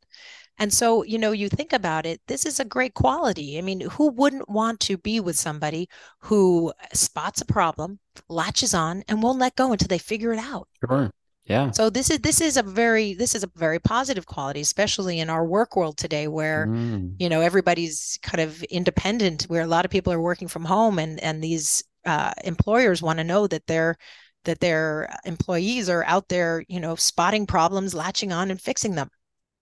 And 0.59 0.73
so, 0.73 1.03
you 1.03 1.19
know, 1.19 1.33
you 1.33 1.49
think 1.49 1.73
about 1.73 2.07
it, 2.07 2.21
this 2.29 2.47
is 2.47 2.61
a 2.61 2.65
great 2.65 2.95
quality. 2.95 3.59
I 3.59 3.61
mean, 3.61 3.81
who 3.81 4.11
wouldn't 4.11 4.49
want 4.49 4.81
to 4.81 4.97
be 4.97 5.19
with 5.21 5.37
somebody 5.37 5.89
who 6.21 6.73
spots 6.93 7.41
a 7.41 7.45
problem, 7.45 7.99
latches 8.29 8.75
on, 8.75 9.03
and 9.09 9.23
won't 9.23 9.41
let 9.41 9.57
go 9.57 9.73
until 9.73 9.89
they 9.89 9.99
figure 9.99 10.33
it 10.33 10.39
out? 10.39 10.69
Sure 10.81 11.11
yeah 11.47 11.71
so 11.71 11.91
this 11.91 12.11
is 12.11 12.19
this 12.21 12.41
is 12.41 12.57
a 12.57 12.63
very 12.63 13.15
this 13.15 13.35
is 13.35 13.45
a 13.45 13.51
very 13.55 13.79
positive 13.79 14.27
quality 14.27 14.61
especially 14.61 15.21
in 15.21 15.29
our 15.29 15.45
work 15.45 15.77
world 15.77 15.97
today 15.97 16.29
where 16.29 16.67
mm. 16.67 17.15
you 17.19 17.29
know 17.29 17.41
everybody's 17.41 18.19
kind 18.23 18.41
of 18.41 18.63
independent 18.65 19.45
where 19.45 19.63
a 19.63 19.67
lot 19.67 19.85
of 19.85 19.91
people 19.91 20.13
are 20.13 20.21
working 20.21 20.49
from 20.49 20.65
home 20.65 20.99
and 20.99 21.21
and 21.21 21.43
these 21.43 21.83
uh, 22.07 22.33
employers 22.45 23.01
want 23.01 23.19
to 23.19 23.25
know 23.25 23.47
that 23.47 23.67
their 23.67 23.97
that 24.45 24.61
their 24.61 25.09
employees 25.25 25.89
are 25.89 26.05
out 26.05 26.29
there 26.29 26.65
you 26.69 26.81
know 26.81 26.95
spotting 26.95 27.47
problems 27.47 27.95
latching 27.95 28.33
on 28.33 28.51
and 28.51 28.61
fixing 28.61 28.95
them 28.95 29.09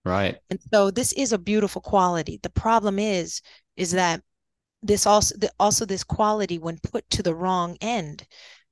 Right. 0.04 0.36
And 0.50 0.58
so 0.72 0.90
this 0.90 1.12
is 1.12 1.32
a 1.32 1.38
beautiful 1.38 1.80
quality. 1.80 2.40
The 2.42 2.50
problem 2.50 2.98
is, 2.98 3.40
is 3.76 3.92
that 3.92 4.22
this 4.82 5.06
also 5.06 5.36
also 5.60 5.84
this 5.84 6.02
quality 6.02 6.58
when 6.58 6.78
put 6.78 7.08
to 7.10 7.22
the 7.22 7.34
wrong 7.34 7.76
end, 7.80 8.26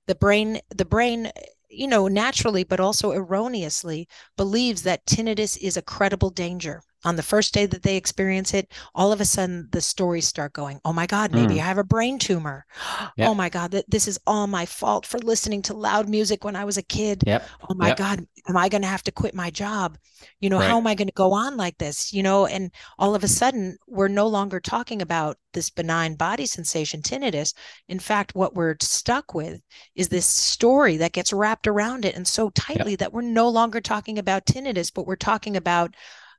the 0.06 0.16
brain 0.16 0.60
the 0.74 0.84
brain 0.84 1.30
you 1.70 1.86
know 1.86 2.08
naturally 2.08 2.64
but 2.64 2.80
also 2.80 3.12
erroneously 3.12 4.08
believes 4.36 4.82
that 4.82 5.06
tinnitus 5.06 5.56
is 5.58 5.76
a 5.76 5.82
credible 5.82 6.30
danger 6.30 6.82
on 7.04 7.16
the 7.16 7.22
first 7.22 7.54
day 7.54 7.66
that 7.66 7.82
they 7.82 7.96
experience 7.96 8.54
it, 8.54 8.70
all 8.94 9.12
of 9.12 9.20
a 9.20 9.24
sudden 9.24 9.68
the 9.72 9.80
stories 9.80 10.26
start 10.26 10.52
going, 10.52 10.80
Oh 10.84 10.92
my 10.92 11.06
God, 11.06 11.32
maybe 11.32 11.54
mm. 11.54 11.60
I 11.60 11.64
have 11.64 11.78
a 11.78 11.84
brain 11.84 12.18
tumor. 12.18 12.66
Yep. 13.16 13.28
Oh 13.28 13.34
my 13.34 13.48
God, 13.48 13.72
that 13.72 13.90
this 13.90 14.06
is 14.06 14.20
all 14.26 14.46
my 14.46 14.64
fault 14.64 15.04
for 15.04 15.18
listening 15.18 15.62
to 15.62 15.74
loud 15.74 16.08
music 16.08 16.44
when 16.44 16.54
I 16.54 16.64
was 16.64 16.78
a 16.78 16.82
kid. 16.82 17.24
Yep. 17.26 17.48
Oh 17.68 17.74
my 17.74 17.88
yep. 17.88 17.96
God, 17.96 18.26
am 18.48 18.56
I 18.56 18.68
going 18.68 18.82
to 18.82 18.88
have 18.88 19.02
to 19.04 19.12
quit 19.12 19.34
my 19.34 19.50
job? 19.50 19.98
You 20.38 20.48
know, 20.48 20.58
right. 20.58 20.68
how 20.68 20.78
am 20.78 20.86
I 20.86 20.94
going 20.94 21.08
to 21.08 21.14
go 21.14 21.32
on 21.32 21.56
like 21.56 21.76
this? 21.78 22.12
You 22.12 22.22
know, 22.22 22.46
and 22.46 22.70
all 22.98 23.14
of 23.14 23.24
a 23.24 23.28
sudden 23.28 23.76
we're 23.88 24.08
no 24.08 24.26
longer 24.26 24.60
talking 24.60 25.02
about 25.02 25.38
this 25.52 25.70
benign 25.70 26.14
body 26.14 26.46
sensation, 26.46 27.02
tinnitus. 27.02 27.52
In 27.88 27.98
fact, 27.98 28.34
what 28.34 28.54
we're 28.54 28.76
stuck 28.80 29.34
with 29.34 29.60
is 29.94 30.08
this 30.08 30.26
story 30.26 30.96
that 30.98 31.12
gets 31.12 31.32
wrapped 31.32 31.66
around 31.66 32.04
it 32.04 32.16
and 32.16 32.26
so 32.26 32.50
tightly 32.50 32.96
that 32.96 33.12
we're 33.12 33.22
no 33.22 33.48
longer 33.48 33.80
talking 33.80 34.18
about 34.18 34.46
tinnitus, 34.46 34.92
but 34.92 35.06
we're 35.06 35.16
talking 35.16 35.56
about 35.56 35.94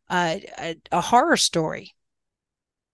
a, 0.09 0.75
a 0.91 1.01
horror 1.01 1.37
story. 1.37 1.93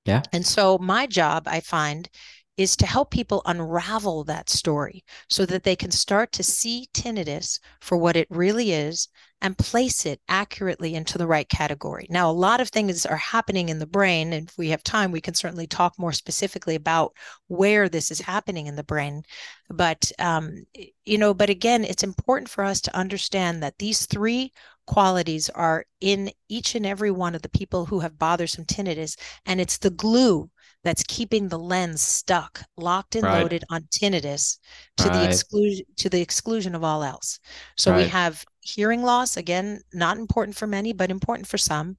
Yeah. 0.06 0.24
And 0.32 0.46
so 0.46 0.78
my 0.78 1.06
job, 1.06 1.48
I 1.48 1.60
find, 1.60 2.10
is 2.58 2.76
to 2.76 2.88
help 2.88 3.12
people 3.12 3.44
unravel 3.46 4.24
that 4.24 4.50
story 4.50 5.04
so 5.30 5.46
that 5.46 5.64
they 5.64 5.76
can 5.76 5.92
start 5.92 6.32
to 6.32 6.44
see 6.44 6.88
tinnitus 6.94 7.60
for 7.82 7.98
what 7.98 8.16
it 8.16 8.28
really 8.32 8.72
is 8.72 9.10
and 9.42 9.56
place 9.60 10.08
it 10.08 10.20
accurately 10.28 10.96
into 10.96 11.20
the 11.20 11.28
right 11.28 11.48
category. 11.50 12.08
Now, 12.10 12.32
a 12.32 12.32
lot 12.32 12.60
of 12.60 12.70
things 12.70 13.06
are 13.06 13.18
happening 13.18 13.70
in 13.70 13.78
the 13.78 13.86
brain, 13.86 14.34
and 14.34 14.50
if 14.50 14.58
we 14.58 14.70
have 14.70 14.82
time, 14.82 15.12
we 15.12 15.22
can 15.22 15.36
certainly 15.36 15.68
talk 15.68 16.00
more 16.00 16.12
specifically 16.12 16.74
about 16.74 17.14
where 17.46 17.88
this 17.88 18.10
is 18.10 18.20
happening 18.20 18.66
in 18.66 18.76
the 18.76 18.84
brain. 18.84 19.22
But, 19.70 20.12
um, 20.18 20.66
you 21.06 21.20
know, 21.20 21.36
but 21.36 21.52
again, 21.52 21.84
it's 21.84 22.04
important 22.04 22.50
for 22.50 22.64
us 22.64 22.82
to 22.82 22.98
understand 22.98 23.62
that 23.62 23.78
these 23.78 24.08
three 24.08 24.52
qualities 24.88 25.50
are 25.52 25.86
in 26.02 26.32
each 26.50 26.74
and 26.74 26.86
every 26.86 27.12
one 27.12 27.36
of 27.36 27.44
the 27.44 27.50
people 27.50 27.86
who 27.86 28.00
have 28.00 28.18
bothersome 28.18 28.66
tinnitus, 28.66 29.16
and 29.46 29.62
it's 29.62 29.78
the 29.78 29.92
glue 29.92 30.50
that's 30.84 31.04
keeping 31.04 31.50
the 31.50 31.60
lens 31.60 32.02
stuck, 32.02 32.62
locked 32.78 33.16
and 33.16 33.26
right. 33.26 33.42
loaded 33.42 33.64
on 33.70 33.84
tinnitus 33.92 34.58
to 34.96 35.10
right. 35.10 35.14
the 35.14 35.28
exclusion 35.28 35.86
to 35.98 36.10
the 36.10 36.22
exclusion 36.22 36.74
of 36.74 36.84
all 36.84 37.04
else. 37.04 37.40
So 37.76 37.92
right. 37.92 38.04
we 38.04 38.10
have 38.10 38.44
hearing 38.62 39.04
loss 39.04 39.38
again, 39.38 39.82
not 39.94 40.18
important 40.18 40.56
for 40.56 40.68
many, 40.68 40.94
but 40.94 41.12
important 41.12 41.48
for 41.48 41.58
some. 41.58 41.98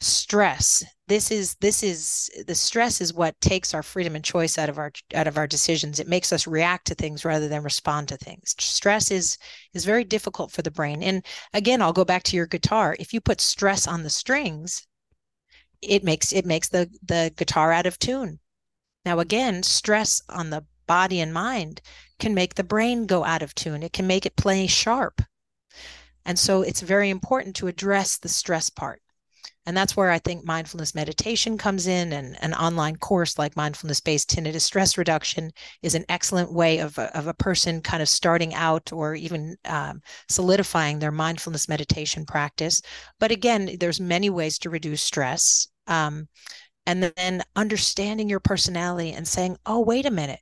Stress. 0.00 0.82
This 1.08 1.30
is 1.30 1.56
this 1.56 1.82
is 1.82 2.30
the 2.46 2.54
stress 2.54 3.00
is 3.00 3.12
what 3.12 3.40
takes 3.40 3.74
our 3.74 3.82
freedom 3.82 4.16
and 4.16 4.24
choice 4.24 4.56
out 4.56 4.68
of 4.68 4.78
our 4.78 4.92
out 5.14 5.26
of 5.26 5.36
our 5.36 5.46
decisions. 5.46 5.98
It 6.00 6.08
makes 6.08 6.32
us 6.32 6.46
react 6.46 6.86
to 6.86 6.94
things 6.94 7.24
rather 7.24 7.48
than 7.48 7.62
respond 7.62 8.08
to 8.08 8.16
things. 8.16 8.54
Stress 8.58 9.10
is 9.10 9.36
is 9.74 9.84
very 9.84 10.04
difficult 10.04 10.52
for 10.52 10.62
the 10.62 10.70
brain. 10.70 11.02
And 11.02 11.24
again, 11.52 11.82
I'll 11.82 11.92
go 11.92 12.04
back 12.04 12.22
to 12.24 12.36
your 12.36 12.46
guitar. 12.46 12.96
If 12.98 13.12
you 13.12 13.20
put 13.20 13.40
stress 13.40 13.86
on 13.86 14.02
the 14.02 14.10
strings, 14.10 14.86
it 15.82 16.04
makes 16.04 16.32
it 16.32 16.46
makes 16.46 16.68
the 16.68 16.90
the 17.02 17.32
guitar 17.36 17.72
out 17.72 17.86
of 17.86 17.98
tune 17.98 18.38
now 19.04 19.18
again 19.18 19.62
stress 19.62 20.20
on 20.28 20.50
the 20.50 20.64
body 20.86 21.20
and 21.20 21.32
mind 21.32 21.80
can 22.18 22.34
make 22.34 22.54
the 22.54 22.64
brain 22.64 23.06
go 23.06 23.24
out 23.24 23.42
of 23.42 23.54
tune 23.54 23.82
it 23.82 23.92
can 23.92 24.06
make 24.06 24.26
it 24.26 24.36
play 24.36 24.66
sharp 24.66 25.22
and 26.24 26.38
so 26.38 26.62
it's 26.62 26.80
very 26.80 27.08
important 27.08 27.56
to 27.56 27.66
address 27.66 28.18
the 28.18 28.28
stress 28.28 28.68
part 28.68 29.00
and 29.66 29.76
that's 29.76 29.96
where 29.96 30.10
I 30.10 30.18
think 30.18 30.44
mindfulness 30.44 30.94
meditation 30.94 31.58
comes 31.58 31.86
in, 31.86 32.12
and 32.12 32.36
an 32.42 32.54
online 32.54 32.96
course 32.96 33.38
like 33.38 33.56
mindfulness 33.56 34.00
based 34.00 34.30
tinnitus 34.30 34.62
stress 34.62 34.96
reduction 34.96 35.50
is 35.82 35.94
an 35.94 36.04
excellent 36.08 36.52
way 36.52 36.78
of 36.78 36.96
a, 36.98 37.16
of 37.16 37.26
a 37.26 37.34
person 37.34 37.80
kind 37.80 38.02
of 38.02 38.08
starting 38.08 38.54
out 38.54 38.92
or 38.92 39.14
even 39.14 39.56
um, 39.66 40.00
solidifying 40.28 40.98
their 40.98 41.12
mindfulness 41.12 41.68
meditation 41.68 42.24
practice. 42.24 42.80
But 43.18 43.30
again, 43.30 43.76
there's 43.78 44.00
many 44.00 44.30
ways 44.30 44.58
to 44.60 44.70
reduce 44.70 45.02
stress. 45.02 45.68
Um, 45.86 46.28
and 46.86 47.12
then 47.16 47.42
understanding 47.54 48.28
your 48.28 48.40
personality 48.40 49.12
and 49.12 49.28
saying, 49.28 49.56
oh, 49.66 49.80
wait 49.80 50.06
a 50.06 50.10
minute, 50.10 50.40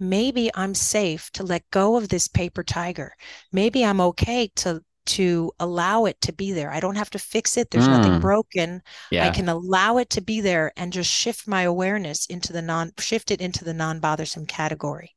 maybe 0.00 0.50
I'm 0.54 0.74
safe 0.74 1.30
to 1.32 1.42
let 1.44 1.70
go 1.70 1.96
of 1.96 2.08
this 2.08 2.26
paper 2.26 2.62
tiger. 2.62 3.14
Maybe 3.52 3.84
I'm 3.84 4.00
okay 4.00 4.50
to 4.56 4.82
to 5.06 5.52
allow 5.60 6.04
it 6.04 6.20
to 6.22 6.32
be 6.32 6.52
there. 6.52 6.70
I 6.70 6.80
don't 6.80 6.96
have 6.96 7.10
to 7.10 7.18
fix 7.18 7.56
it. 7.56 7.70
There's 7.70 7.86
mm. 7.86 7.98
nothing 7.98 8.20
broken. 8.20 8.82
Yeah. 9.10 9.26
I 9.26 9.30
can 9.30 9.48
allow 9.48 9.98
it 9.98 10.10
to 10.10 10.20
be 10.20 10.40
there 10.40 10.72
and 10.76 10.92
just 10.92 11.10
shift 11.10 11.46
my 11.46 11.62
awareness 11.62 12.26
into 12.26 12.52
the 12.52 12.62
non 12.62 12.92
shift 12.98 13.30
it 13.30 13.40
into 13.40 13.64
the 13.64 13.74
non-bothersome 13.74 14.46
category. 14.46 15.14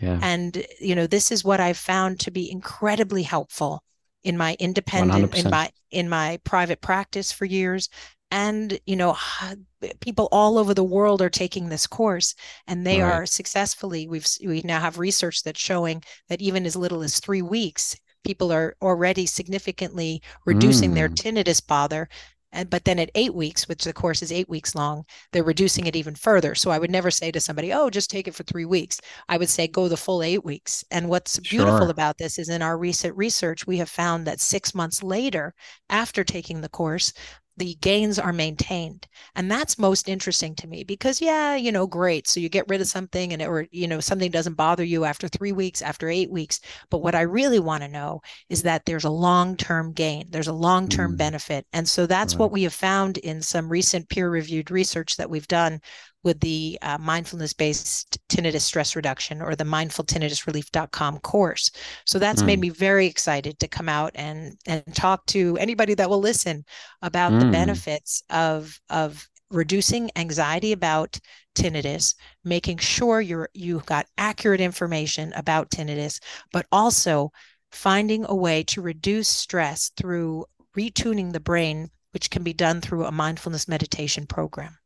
Yeah. 0.00 0.18
And 0.22 0.64
you 0.80 0.94
know, 0.94 1.06
this 1.06 1.30
is 1.30 1.44
what 1.44 1.60
I've 1.60 1.78
found 1.78 2.20
to 2.20 2.30
be 2.30 2.50
incredibly 2.50 3.22
helpful 3.22 3.82
in 4.22 4.36
my 4.36 4.56
independent 4.58 5.32
100%. 5.32 5.44
in 5.44 5.50
my 5.50 5.70
in 5.90 6.08
my 6.08 6.38
private 6.44 6.80
practice 6.80 7.30
for 7.30 7.44
years 7.44 7.88
and 8.30 8.78
you 8.86 8.96
know 8.96 9.16
people 10.00 10.28
all 10.32 10.58
over 10.58 10.74
the 10.74 10.84
world 10.84 11.22
are 11.22 11.30
taking 11.30 11.68
this 11.68 11.86
course 11.86 12.34
and 12.66 12.84
they 12.84 13.00
right. 13.00 13.12
are 13.12 13.26
successfully 13.26 14.08
we've 14.08 14.26
we 14.44 14.62
now 14.62 14.80
have 14.80 14.98
research 14.98 15.42
that's 15.42 15.60
showing 15.60 16.02
that 16.28 16.40
even 16.40 16.66
as 16.66 16.74
little 16.74 17.02
as 17.02 17.20
3 17.20 17.42
weeks 17.42 17.96
people 18.26 18.52
are 18.52 18.74
already 18.82 19.24
significantly 19.24 20.20
reducing 20.44 20.90
mm. 20.90 20.94
their 20.94 21.08
tinnitus 21.08 21.64
bother 21.64 22.08
and 22.52 22.70
but 22.70 22.84
then 22.84 22.98
at 22.98 23.10
eight 23.14 23.34
weeks 23.34 23.68
which 23.68 23.84
the 23.84 23.92
course 23.92 24.22
is 24.22 24.32
eight 24.32 24.48
weeks 24.48 24.74
long 24.74 25.04
they're 25.30 25.44
reducing 25.44 25.86
it 25.86 25.94
even 25.94 26.14
further. 26.14 26.54
So 26.54 26.70
i 26.70 26.78
would 26.78 26.90
never 26.90 27.10
say 27.10 27.30
to 27.30 27.40
somebody 27.40 27.72
oh 27.72 27.90
just 27.90 28.10
take 28.10 28.26
it 28.26 28.34
for 28.34 28.42
three 28.44 28.64
weeks. 28.64 29.00
I 29.28 29.36
would 29.36 29.48
say 29.48 29.68
go 29.68 29.88
the 29.88 29.96
full 29.96 30.22
eight 30.22 30.44
weeks. 30.44 30.84
And 30.90 31.08
what's 31.08 31.38
beautiful 31.38 31.90
about 31.90 32.18
this 32.18 32.38
is 32.38 32.48
in 32.48 32.62
our 32.62 32.78
recent 32.78 33.16
research 33.16 33.66
we 33.66 33.78
have 33.78 33.88
found 33.88 34.26
that 34.26 34.40
six 34.40 34.74
months 34.74 35.02
later 35.02 35.54
after 35.88 36.24
taking 36.24 36.60
the 36.60 36.68
course 36.68 37.12
the 37.56 37.74
gains 37.80 38.18
are 38.18 38.32
maintained. 38.32 39.06
And 39.34 39.50
that's 39.50 39.78
most 39.78 40.08
interesting 40.08 40.54
to 40.56 40.66
me 40.66 40.84
because 40.84 41.20
yeah 41.20 41.54
you 41.56 41.72
know 41.72 41.86
great. 41.86 42.28
So 42.28 42.40
you 42.40 42.48
get 42.48 42.68
rid 42.68 42.80
of 42.80 42.86
something 42.86 43.32
and 43.32 43.42
it, 43.42 43.48
or 43.48 43.66
you 43.70 43.88
know 43.88 44.00
something 44.00 44.30
doesn't 44.30 44.54
bother 44.54 44.84
you 44.84 45.04
after 45.04 45.28
3 45.28 45.52
weeks 45.52 45.82
after 45.82 46.08
8 46.08 46.30
weeks. 46.30 46.60
But 46.90 46.98
what 46.98 47.14
i 47.14 47.22
really 47.22 47.60
want 47.60 47.82
to 47.82 47.88
know 47.88 48.20
is 48.48 48.62
that 48.62 48.84
there's 48.84 49.04
a 49.04 49.10
long-term 49.10 49.92
gain. 49.92 50.26
There's 50.30 50.48
a 50.48 50.52
long-term 50.52 51.14
mm. 51.14 51.18
benefit. 51.18 51.66
And 51.72 51.88
so 51.88 52.06
that's 52.06 52.34
right. 52.34 52.40
what 52.40 52.52
we 52.52 52.62
have 52.64 52.74
found 52.74 53.18
in 53.18 53.42
some 53.42 53.68
recent 53.68 54.08
peer 54.08 54.30
reviewed 54.30 54.70
research 54.70 55.16
that 55.16 55.30
we've 55.30 55.48
done 55.48 55.80
with 56.26 56.40
the 56.40 56.76
uh, 56.82 56.98
mindfulness 56.98 57.52
based 57.52 58.18
tinnitus 58.28 58.62
stress 58.62 58.96
reduction 58.96 59.40
or 59.40 59.54
the 59.54 59.64
mindfultinnitusrelief.com 59.64 61.18
course. 61.20 61.70
So 62.04 62.18
that's 62.18 62.42
mm. 62.42 62.46
made 62.46 62.58
me 62.58 62.68
very 62.68 63.06
excited 63.06 63.60
to 63.60 63.68
come 63.68 63.88
out 63.88 64.10
and 64.16 64.58
and 64.66 64.82
talk 64.92 65.24
to 65.26 65.56
anybody 65.58 65.94
that 65.94 66.10
will 66.10 66.18
listen 66.18 66.64
about 67.00 67.32
mm. 67.32 67.40
the 67.40 67.46
benefits 67.46 68.24
of 68.28 68.78
of 68.90 69.26
reducing 69.52 70.10
anxiety 70.16 70.72
about 70.72 71.16
tinnitus, 71.54 72.16
making 72.42 72.78
sure 72.78 73.20
you're 73.20 73.48
you've 73.54 73.86
got 73.86 74.06
accurate 74.18 74.60
information 74.60 75.32
about 75.36 75.70
tinnitus, 75.70 76.18
but 76.52 76.66
also 76.72 77.30
finding 77.70 78.26
a 78.28 78.34
way 78.34 78.64
to 78.64 78.82
reduce 78.82 79.28
stress 79.28 79.92
through 79.96 80.44
retuning 80.76 81.32
the 81.32 81.40
brain, 81.40 81.88
which 82.10 82.30
can 82.30 82.42
be 82.42 82.52
done 82.52 82.80
through 82.80 83.04
a 83.04 83.12
mindfulness 83.12 83.68
meditation 83.68 84.26
program. 84.26 84.76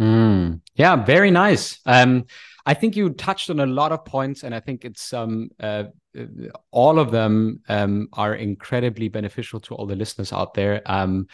Mm, 0.00 0.60
yeah, 0.74 0.96
very 0.96 1.30
nice. 1.30 1.78
Um, 1.86 2.24
I 2.64 2.74
think 2.74 2.96
you 2.96 3.10
touched 3.10 3.50
on 3.50 3.60
a 3.60 3.66
lot 3.66 3.92
of 3.92 4.04
points, 4.04 4.42
and 4.42 4.54
I 4.54 4.60
think 4.60 4.84
it's 4.84 5.12
um, 5.12 5.50
uh, 5.60 5.84
uh, 6.18 6.24
all 6.70 6.98
of 6.98 7.10
them 7.10 7.60
um, 7.68 8.08
are 8.12 8.34
incredibly 8.34 9.08
beneficial 9.08 9.60
to 9.60 9.74
all 9.74 9.86
the 9.86 9.96
listeners 9.96 10.32
out 10.32 10.54
there. 10.54 10.82
Um, 10.86 11.26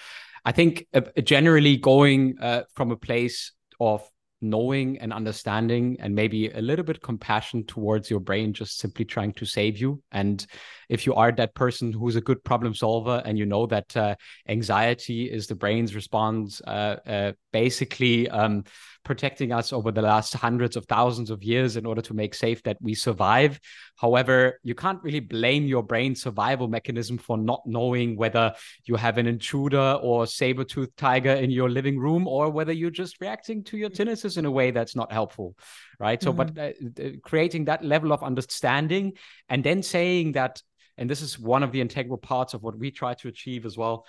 I 0.44 0.52
think 0.52 0.86
uh, 0.94 1.02
generally 1.22 1.76
going 1.76 2.38
uh, 2.40 2.62
from 2.74 2.90
a 2.90 2.96
place 2.96 3.52
of 3.80 4.08
knowing 4.40 4.98
and 4.98 5.12
understanding 5.12 5.96
and 6.00 6.14
maybe 6.14 6.50
a 6.50 6.60
little 6.60 6.84
bit 6.84 7.02
compassion 7.02 7.64
towards 7.64 8.10
your 8.10 8.20
brain 8.20 8.52
just 8.52 8.78
simply 8.78 9.04
trying 9.04 9.32
to 9.32 9.44
save 9.44 9.78
you. 9.78 10.02
And 10.12 10.44
if 10.88 11.06
you 11.06 11.14
are 11.14 11.32
that 11.32 11.54
person 11.54 11.92
who's 11.92 12.16
a 12.16 12.20
good 12.20 12.42
problem 12.44 12.74
solver 12.74 13.22
and 13.24 13.38
you 13.38 13.46
know 13.46 13.66
that 13.66 13.96
uh, 13.96 14.14
anxiety 14.48 15.30
is 15.30 15.46
the 15.46 15.54
brain's 15.54 15.94
response 15.94 16.60
uh, 16.66 16.96
uh, 17.06 17.32
basically 17.52 18.28
um, 18.30 18.64
protecting 19.04 19.52
us 19.52 19.72
over 19.72 19.90
the 19.90 20.02
last 20.02 20.34
hundreds 20.34 20.76
of 20.76 20.84
thousands 20.86 21.30
of 21.30 21.42
years 21.42 21.76
in 21.76 21.86
order 21.86 22.02
to 22.02 22.14
make 22.14 22.34
safe 22.34 22.62
that 22.64 22.76
we 22.80 22.94
survive. 22.94 23.58
However, 23.96 24.60
you 24.62 24.74
can't 24.74 25.02
really 25.02 25.20
blame 25.20 25.66
your 25.66 25.82
brain 25.82 26.14
survival 26.14 26.68
mechanism 26.68 27.16
for 27.16 27.38
not 27.38 27.62
knowing 27.64 28.16
whether 28.16 28.54
you 28.84 28.96
have 28.96 29.16
an 29.16 29.26
intruder 29.26 29.98
or 30.02 30.26
saber-toothed 30.26 30.96
tiger 30.96 31.32
in 31.32 31.50
your 31.50 31.70
living 31.70 31.98
room 31.98 32.26
or 32.26 32.50
whether 32.50 32.72
you're 32.72 32.90
just 32.90 33.20
reacting 33.20 33.64
to 33.64 33.78
your 33.78 33.90
tinnitus 33.90 34.36
in 34.36 34.44
a 34.44 34.50
way 34.50 34.70
that's 34.70 34.96
not 34.96 35.10
helpful, 35.10 35.56
right? 35.98 36.22
So, 36.22 36.32
mm-hmm. 36.32 36.52
but 36.54 37.04
uh, 37.04 37.10
creating 37.22 37.64
that 37.66 37.84
level 37.84 38.12
of 38.12 38.22
understanding 38.22 39.14
and 39.48 39.64
then 39.64 39.82
saying 39.82 40.32
that, 40.32 40.62
and 40.98 41.08
this 41.08 41.22
is 41.22 41.38
one 41.38 41.62
of 41.62 41.72
the 41.72 41.80
integral 41.80 42.18
parts 42.18 42.54
of 42.54 42.62
what 42.62 42.76
we 42.76 42.90
try 42.90 43.14
to 43.14 43.28
achieve 43.28 43.64
as 43.64 43.78
well 43.78 44.04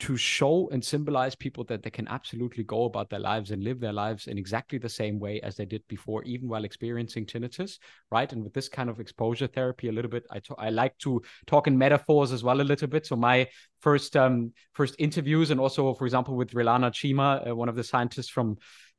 to 0.00 0.16
show 0.16 0.68
and 0.70 0.84
symbolize 0.84 1.34
people 1.34 1.64
that 1.64 1.82
they 1.82 1.90
can 1.90 2.06
absolutely 2.08 2.62
go 2.62 2.84
about 2.84 3.10
their 3.10 3.18
lives 3.18 3.50
and 3.50 3.64
live 3.64 3.80
their 3.80 3.92
lives 3.92 4.28
in 4.28 4.38
exactly 4.38 4.78
the 4.78 4.88
same 4.88 5.18
way 5.18 5.40
as 5.40 5.56
they 5.56 5.64
did 5.64 5.82
before, 5.88 6.22
even 6.22 6.48
while 6.48 6.64
experiencing 6.64 7.26
tinnitus, 7.26 7.78
right? 8.10 8.32
And 8.32 8.44
with 8.44 8.54
this 8.54 8.68
kind 8.68 8.88
of 8.88 9.00
exposure 9.00 9.48
therapy, 9.48 9.88
a 9.88 9.92
little 9.92 10.10
bit, 10.10 10.24
I, 10.30 10.40
I 10.56 10.70
like 10.70 10.96
to 10.98 11.20
talk 11.46 11.66
in 11.66 11.76
metaphors 11.76 12.30
as 12.30 12.44
well 12.44 12.60
a 12.60 12.62
little 12.62 12.86
bit. 12.86 13.06
So 13.06 13.16
my 13.16 13.48
first 13.80 14.16
um, 14.16 14.52
first 14.72 14.94
interviews, 14.98 15.50
and 15.50 15.58
also, 15.58 15.92
for 15.94 16.04
example, 16.04 16.36
with 16.36 16.52
Rilana 16.52 16.94
Cima, 16.94 17.42
uh, 17.48 17.56
one 17.56 17.68
of 17.68 17.74
the 17.74 17.84
scientists 17.84 18.28
from 18.28 18.56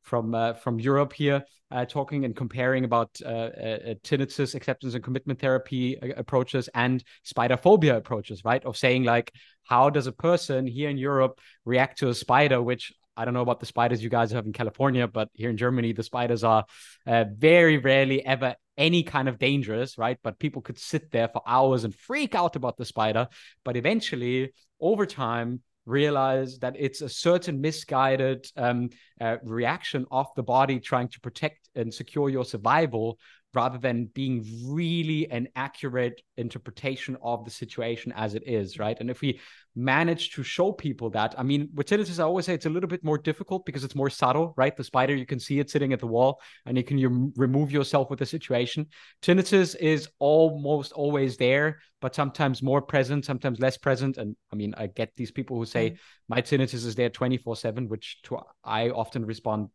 from 0.10 0.34
uh, 0.34 0.54
from 0.54 0.80
Europe 0.80 1.14
here, 1.14 1.44
uh, 1.72 1.86
talking 1.86 2.26
and 2.26 2.36
comparing 2.36 2.84
about 2.84 3.12
uh, 3.24 3.30
uh 3.30 3.94
tinnitus 4.04 4.56
acceptance 4.56 4.96
and 4.96 5.04
commitment 5.04 5.40
therapy 5.40 6.00
uh, 6.02 6.08
approaches 6.18 6.68
and 6.74 7.04
spider 7.24 7.58
phobia 7.58 7.96
approaches, 7.96 8.44
right? 8.44 8.66
Of 8.66 8.76
saying 8.76 9.04
like, 9.04 9.32
how 9.64 9.90
does 9.92 10.08
a 10.08 10.12
person 10.12 10.66
here 10.66 10.90
in 10.90 10.98
Europe 10.98 11.40
react 11.64 12.00
to 12.00 12.10
a 12.10 12.16
spider, 12.16 12.62
which 12.62 12.92
I 13.16 13.26
don't 13.26 13.34
know 13.34 13.42
about 13.42 13.60
the 13.60 13.66
spiders 13.66 14.02
you 14.02 14.10
guys 14.10 14.32
have 14.32 14.46
in 14.46 14.54
California, 14.54 15.08
but 15.08 15.30
here 15.34 15.50
in 15.50 15.58
Germany, 15.58 15.94
the 15.94 16.04
spiders 16.04 16.44
are 16.44 16.66
uh, 17.06 17.26
very 17.38 17.78
rarely 17.78 18.26
ever 18.26 18.56
any 18.78 19.04
kind 19.04 19.28
of 19.28 19.38
dangerous, 19.38 19.98
right? 19.98 20.18
But 20.24 20.40
people 20.40 20.62
could 20.62 20.80
sit 20.80 21.12
there 21.12 21.28
for 21.28 21.42
hours 21.46 21.84
and 21.84 21.94
freak 21.94 22.34
out 22.34 22.56
about 22.56 22.78
the 22.78 22.86
spider. 22.86 23.28
But 23.66 23.76
eventually, 23.76 24.54
over 24.80 25.06
time, 25.06 25.62
realize 25.86 26.60
that 26.60 26.76
it's 26.78 27.02
a 27.02 27.10
certain 27.10 27.62
misguided 27.62 28.48
um, 28.56 28.90
uh, 29.20 29.38
reaction 29.44 30.06
of 30.12 30.28
the 30.36 30.44
body 30.44 30.80
trying 30.80 31.08
to 31.10 31.20
protect 31.20 31.70
and 31.76 31.94
secure 31.94 32.30
your 32.30 32.46
survival 32.46 33.18
rather 33.54 33.78
than 33.78 34.06
being 34.14 34.46
really 34.68 35.30
an 35.32 35.48
accurate 35.56 36.22
interpretation 36.38 37.18
of 37.22 37.46
the 37.46 37.52
situation 37.52 38.14
as 38.16 38.36
it 38.36 38.44
is, 38.46 38.78
right? 38.78 38.98
And 39.00 39.10
if 39.10 39.22
we 39.22 39.40
manage 39.76 40.32
to 40.32 40.44
show 40.44 40.72
people 40.72 41.10
that, 41.12 41.34
I 41.38 41.44
mean, 41.44 41.70
with 41.74 41.88
tinnitus, 41.88 42.20
I 42.20 42.24
always 42.24 42.46
say 42.46 42.54
it's 42.54 42.68
a 42.68 42.70
little 42.70 42.90
bit 42.90 43.04
more 43.04 43.18
difficult 43.18 43.66
because 43.66 43.84
it's 43.84 43.96
more 43.96 44.10
subtle, 44.10 44.54
right? 44.56 44.76
The 44.76 44.84
spider, 44.84 45.16
you 45.16 45.26
can 45.26 45.40
see 45.40 45.60
it 45.60 45.70
sitting 45.70 45.94
at 45.94 46.00
the 46.00 46.08
wall 46.08 46.42
and 46.66 46.78
you 46.78 46.84
can 46.84 47.00
you 47.00 47.32
remove 47.36 47.72
yourself 47.72 48.10
with 48.12 48.20
the 48.20 48.26
situation. 48.26 48.86
Tinnitus 49.24 49.76
is 49.76 50.10
almost 50.20 50.92
always 50.92 51.38
there, 51.38 51.80
but 52.02 52.14
sometimes 52.14 52.62
more 52.62 52.82
present, 52.82 53.26
sometimes 53.26 53.60
less 53.60 53.78
present. 53.78 54.18
And 54.18 54.36
I 54.54 54.58
mean, 54.58 54.76
I 54.78 54.88
get 54.88 55.14
these 55.16 55.32
people 55.32 55.58
who 55.58 55.66
say, 55.66 55.92
mm. 55.92 55.98
my 56.28 56.42
tinnitus 56.42 56.86
is 56.86 56.96
there 56.96 57.10
24 57.10 57.56
7, 57.56 57.88
which 57.88 58.20
to 58.24 58.40
I 58.64 58.90
often 58.90 59.26
respond 59.26 59.70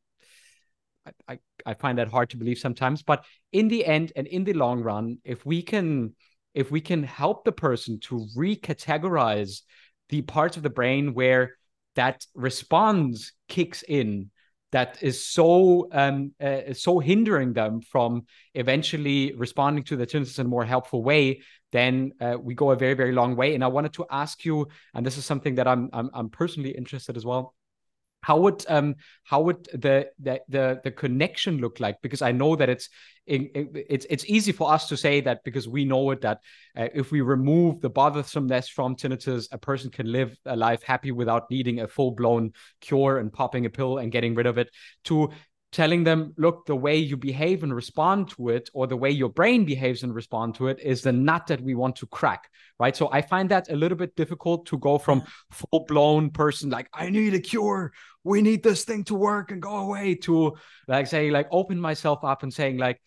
I, 1.28 1.38
I 1.66 1.74
find 1.74 1.98
that 1.98 2.08
hard 2.08 2.30
to 2.30 2.36
believe 2.36 2.58
sometimes. 2.58 3.02
But 3.02 3.24
in 3.52 3.68
the 3.68 3.84
end 3.84 4.12
and 4.16 4.26
in 4.26 4.44
the 4.44 4.54
long 4.54 4.82
run, 4.82 5.18
if 5.24 5.44
we 5.44 5.62
can 5.62 6.14
if 6.54 6.70
we 6.70 6.80
can 6.80 7.02
help 7.02 7.44
the 7.44 7.52
person 7.52 7.98
to 7.98 8.26
recategorize 8.36 9.62
the 10.08 10.22
parts 10.22 10.56
of 10.56 10.62
the 10.62 10.70
brain 10.70 11.12
where 11.12 11.56
that 11.96 12.24
response 12.34 13.32
kicks 13.48 13.82
in 13.82 14.30
that 14.70 14.98
is 15.02 15.24
so 15.24 15.88
um, 15.92 16.32
uh, 16.40 16.72
so 16.72 16.98
hindering 16.98 17.52
them 17.52 17.80
from 17.80 18.22
eventually 18.54 19.32
responding 19.36 19.84
to 19.84 19.96
the 19.96 20.06
tinnitus 20.06 20.38
in 20.38 20.46
a 20.46 20.48
more 20.48 20.64
helpful 20.64 21.02
way, 21.02 21.42
then 21.70 22.12
uh, 22.20 22.36
we 22.40 22.54
go 22.54 22.70
a 22.70 22.76
very 22.76 22.94
very 22.94 23.12
long 23.12 23.36
way. 23.36 23.54
And 23.54 23.62
I 23.62 23.68
wanted 23.68 23.92
to 23.94 24.06
ask 24.10 24.44
you, 24.44 24.66
and 24.92 25.06
this 25.06 25.16
is 25.16 25.24
something 25.24 25.56
that 25.56 25.68
I'm 25.68 25.90
I'm, 25.92 26.10
I'm 26.12 26.28
personally 26.28 26.70
interested 26.70 27.16
as 27.16 27.24
well 27.24 27.54
how 28.24 28.38
would 28.38 28.64
um 28.68 28.94
how 29.24 29.42
would 29.42 29.64
the 29.74 30.08
the 30.18 30.40
the, 30.48 30.80
the 30.82 30.90
connection 30.90 31.58
look 31.58 31.78
like? 31.78 32.00
Because 32.02 32.22
i 32.22 32.32
know 32.32 32.56
that 32.56 32.68
it's 32.68 32.88
it's 33.26 34.06
it's 34.10 34.24
easy 34.26 34.52
for 34.52 34.72
us 34.72 34.88
to 34.88 34.96
say 34.96 35.20
that 35.20 35.42
because 35.44 35.66
we 35.66 35.84
know 35.84 36.10
it 36.10 36.20
that 36.20 36.38
uh, 36.76 36.88
if 36.94 37.10
we 37.10 37.20
remove 37.22 37.80
the 37.80 37.88
bothersomeness 37.88 38.68
from 38.68 38.94
tinnitus 38.94 39.48
a 39.50 39.56
person 39.56 39.90
can 39.90 40.10
live 40.12 40.36
a 40.44 40.56
life 40.56 40.82
happy 40.82 41.10
without 41.10 41.50
needing 41.50 41.80
a 41.80 41.88
full 41.88 42.10
blown 42.10 42.52
cure 42.80 43.18
and 43.18 43.32
popping 43.32 43.64
a 43.66 43.70
pill 43.70 43.98
and 43.98 44.12
getting 44.12 44.34
rid 44.34 44.46
of 44.46 44.58
it. 44.58 44.68
To 45.04 45.30
telling 45.74 46.04
them, 46.04 46.32
look, 46.36 46.66
the 46.66 46.76
way 46.76 46.96
you 46.96 47.16
behave 47.16 47.64
and 47.64 47.74
respond 47.74 48.30
to 48.30 48.48
it, 48.48 48.70
or 48.74 48.86
the 48.86 48.96
way 48.96 49.10
your 49.10 49.28
brain 49.28 49.64
behaves 49.64 50.04
and 50.04 50.14
respond 50.14 50.54
to 50.54 50.68
it, 50.68 50.78
is 50.78 51.02
the 51.02 51.12
nut 51.12 51.48
that 51.48 51.60
we 51.60 51.74
want 51.74 51.96
to 51.96 52.06
crack, 52.06 52.48
right? 52.78 52.94
So 52.96 53.10
I 53.10 53.22
find 53.22 53.50
that 53.50 53.68
a 53.68 53.74
little 53.74 53.98
bit 53.98 54.14
difficult 54.14 54.66
to 54.66 54.78
go 54.78 54.98
from 54.98 55.24
full 55.50 55.84
blown 55.88 56.30
person 56.30 56.70
like 56.70 56.88
I 56.94 57.10
need 57.10 57.34
a 57.34 57.40
cure, 57.40 57.92
we 58.22 58.40
need 58.40 58.62
this 58.62 58.84
thing 58.84 59.02
to 59.04 59.16
work 59.16 59.50
and 59.50 59.60
go 59.60 59.78
away, 59.78 60.14
to 60.26 60.54
like 60.86 61.08
say 61.08 61.32
like 61.32 61.48
open 61.50 61.80
myself 61.80 62.22
up 62.22 62.44
and 62.44 62.54
saying 62.54 62.78
like, 62.78 63.00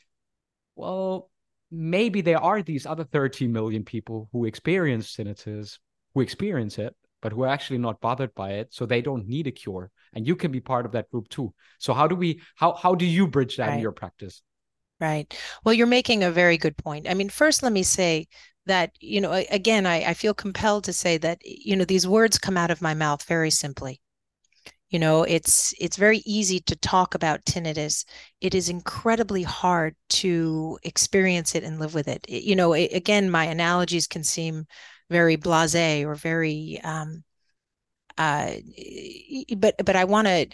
well, 0.75 1.31
maybe 1.71 2.19
there 2.19 2.43
are 2.43 2.61
these 2.61 2.85
other 2.85 3.05
30 3.05 3.47
million 3.47 3.85
people 3.85 4.27
who 4.33 4.43
experience 4.43 5.15
tinnitus, 5.15 5.79
who 6.13 6.19
experience 6.19 6.77
it, 6.79 6.93
but 7.21 7.31
who 7.31 7.43
are 7.43 7.47
actually 7.47 7.79
not 7.79 8.01
bothered 8.01 8.33
by 8.35 8.53
it, 8.53 8.73
so 8.73 8.85
they 8.85 9.01
don't 9.01 9.27
need 9.27 9.47
a 9.47 9.51
cure. 9.51 9.91
And 10.13 10.27
you 10.27 10.35
can 10.35 10.51
be 10.51 10.59
part 10.59 10.85
of 10.85 10.91
that 10.93 11.09
group 11.09 11.29
too. 11.29 11.53
So 11.79 11.93
how 11.93 12.07
do 12.07 12.15
we 12.15 12.41
how 12.55 12.73
how 12.73 12.95
do 12.95 13.05
you 13.05 13.27
bridge 13.27 13.57
that 13.57 13.67
right. 13.67 13.75
in 13.75 13.81
your 13.81 13.91
practice? 13.91 14.41
Right. 14.99 15.31
Well 15.63 15.73
you're 15.73 15.87
making 15.87 16.23
a 16.23 16.31
very 16.31 16.57
good 16.57 16.77
point. 16.77 17.07
I 17.09 17.13
mean 17.13 17.29
first 17.29 17.63
let 17.63 17.73
me 17.73 17.83
say 17.83 18.27
that 18.65 18.91
you 18.99 19.21
know 19.21 19.31
again 19.31 19.85
I, 19.85 20.09
I 20.09 20.13
feel 20.13 20.33
compelled 20.33 20.83
to 20.85 20.93
say 20.93 21.17
that 21.17 21.39
you 21.43 21.75
know 21.75 21.85
these 21.85 22.07
words 22.07 22.37
come 22.37 22.57
out 22.57 22.71
of 22.71 22.81
my 22.81 22.93
mouth 22.93 23.23
very 23.23 23.49
simply. 23.51 24.01
You 24.89 24.99
know 24.99 25.23
it's 25.23 25.73
it's 25.79 25.97
very 25.97 26.19
easy 26.25 26.59
to 26.61 26.75
talk 26.77 27.13
about 27.13 27.45
tinnitus. 27.45 28.05
It 28.41 28.55
is 28.55 28.69
incredibly 28.69 29.43
hard 29.43 29.95
to 30.09 30.79
experience 30.83 31.55
it 31.55 31.63
and 31.63 31.79
live 31.79 31.93
with 31.93 32.07
it, 32.07 32.25
it 32.27 32.43
you 32.43 32.55
know 32.55 32.73
it, 32.73 32.91
again 32.93 33.29
my 33.29 33.45
analogies 33.45 34.07
can 34.07 34.23
seem 34.23 34.65
very 35.09 35.37
blasé 35.37 36.05
or 36.05 36.15
very 36.15 36.79
um, 36.83 37.23
uh, 38.17 38.53
but 39.57 39.75
but 39.85 39.95
I 39.95 40.05
want 40.05 40.27
to 40.27 40.47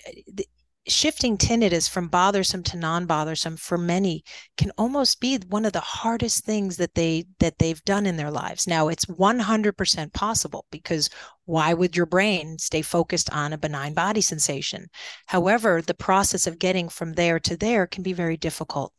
shifting 0.85 1.37
tinnitus 1.37 1.89
from 1.89 2.09
bothersome 2.09 2.61
to 2.61 2.75
non-bothersome 2.75 3.55
for 3.55 3.77
many 3.77 4.21
can 4.57 4.69
almost 4.77 5.21
be 5.21 5.37
one 5.47 5.63
of 5.63 5.71
the 5.71 5.79
hardest 5.79 6.43
things 6.43 6.75
that 6.75 6.93
they 6.93 7.25
that 7.39 7.57
they've 7.57 7.83
done 7.85 8.05
in 8.05 8.17
their 8.17 8.31
lives. 8.31 8.67
Now 8.67 8.89
it's 8.89 9.05
100% 9.05 10.13
possible 10.13 10.65
because 10.71 11.09
why 11.45 11.73
would 11.73 11.95
your 11.95 12.05
brain 12.05 12.57
stay 12.57 12.81
focused 12.81 13.29
on 13.31 13.53
a 13.53 13.57
benign 13.57 13.93
body 13.93 14.21
sensation? 14.21 14.87
However 15.27 15.81
the 15.81 15.93
process 15.93 16.47
of 16.47 16.59
getting 16.59 16.89
from 16.89 17.13
there 17.13 17.39
to 17.39 17.55
there 17.55 17.87
can 17.87 18.03
be 18.03 18.13
very 18.13 18.35
difficult 18.35 18.93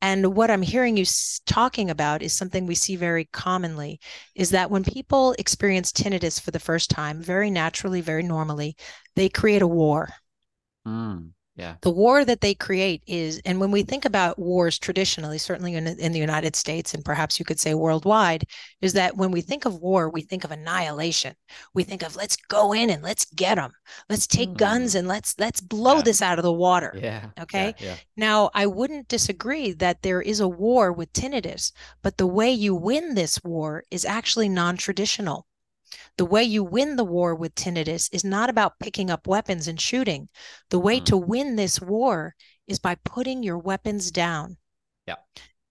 and 0.00 0.36
what 0.36 0.50
I'm 0.50 0.62
hearing 0.62 0.96
you 0.96 1.04
talking 1.46 1.90
about 1.90 2.22
is 2.22 2.32
something 2.32 2.66
we 2.66 2.74
see 2.74 2.94
very 2.96 3.24
commonly 3.32 4.00
is 4.34 4.50
that 4.50 4.70
when 4.70 4.84
people 4.84 5.34
experience 5.38 5.90
tinnitus 5.90 6.40
for 6.40 6.52
the 6.52 6.60
first 6.60 6.90
time, 6.90 7.20
very 7.20 7.50
naturally, 7.50 8.00
very 8.00 8.22
normally, 8.22 8.76
they 9.16 9.28
create 9.28 9.62
a 9.62 9.66
war. 9.66 10.10
Mm. 10.86 11.32
Yeah. 11.58 11.74
The 11.82 11.90
war 11.90 12.24
that 12.24 12.40
they 12.40 12.54
create 12.54 13.02
is, 13.08 13.42
and 13.44 13.58
when 13.58 13.72
we 13.72 13.82
think 13.82 14.04
about 14.04 14.38
wars 14.38 14.78
traditionally, 14.78 15.38
certainly 15.38 15.74
in, 15.74 15.88
in 15.88 16.12
the 16.12 16.18
United 16.20 16.54
States 16.54 16.94
and 16.94 17.04
perhaps 17.04 17.40
you 17.40 17.44
could 17.44 17.58
say 17.58 17.74
worldwide, 17.74 18.44
is 18.80 18.92
that 18.92 19.16
when 19.16 19.32
we 19.32 19.40
think 19.40 19.64
of 19.64 19.80
war, 19.80 20.08
we 20.08 20.20
think 20.20 20.44
of 20.44 20.52
annihilation. 20.52 21.34
We 21.74 21.82
think 21.82 22.04
of 22.04 22.14
let's 22.14 22.36
go 22.36 22.72
in 22.72 22.90
and 22.90 23.02
let's 23.02 23.24
get 23.34 23.56
them. 23.56 23.72
Let's 24.08 24.28
take 24.28 24.50
mm. 24.50 24.56
guns 24.56 24.94
and 24.94 25.08
let's 25.08 25.34
let's 25.38 25.60
blow 25.60 25.96
yeah. 25.96 26.02
this 26.02 26.22
out 26.22 26.38
of 26.38 26.44
the 26.44 26.52
water. 26.52 26.94
Yeah. 26.96 27.30
Okay. 27.40 27.74
Yeah, 27.78 27.86
yeah. 27.86 27.94
Now, 28.16 28.50
I 28.54 28.66
wouldn't 28.66 29.08
disagree 29.08 29.72
that 29.72 30.02
there 30.02 30.22
is 30.22 30.38
a 30.38 30.48
war 30.48 30.92
with 30.92 31.12
tinnitus, 31.12 31.72
but 32.02 32.18
the 32.18 32.26
way 32.26 32.52
you 32.52 32.76
win 32.76 33.14
this 33.14 33.42
war 33.42 33.82
is 33.90 34.04
actually 34.04 34.48
non-traditional. 34.48 35.44
The 36.16 36.24
way 36.24 36.42
you 36.42 36.64
win 36.64 36.96
the 36.96 37.04
war 37.04 37.34
with 37.34 37.54
tinnitus 37.54 38.08
is 38.12 38.24
not 38.24 38.50
about 38.50 38.78
picking 38.78 39.10
up 39.10 39.26
weapons 39.26 39.68
and 39.68 39.80
shooting. 39.80 40.28
The 40.70 40.78
way 40.78 41.00
mm. 41.00 41.04
to 41.06 41.16
win 41.16 41.56
this 41.56 41.80
war 41.80 42.34
is 42.66 42.78
by 42.78 42.96
putting 42.96 43.42
your 43.42 43.58
weapons 43.58 44.10
down. 44.10 44.56
Yeah. 45.06 45.16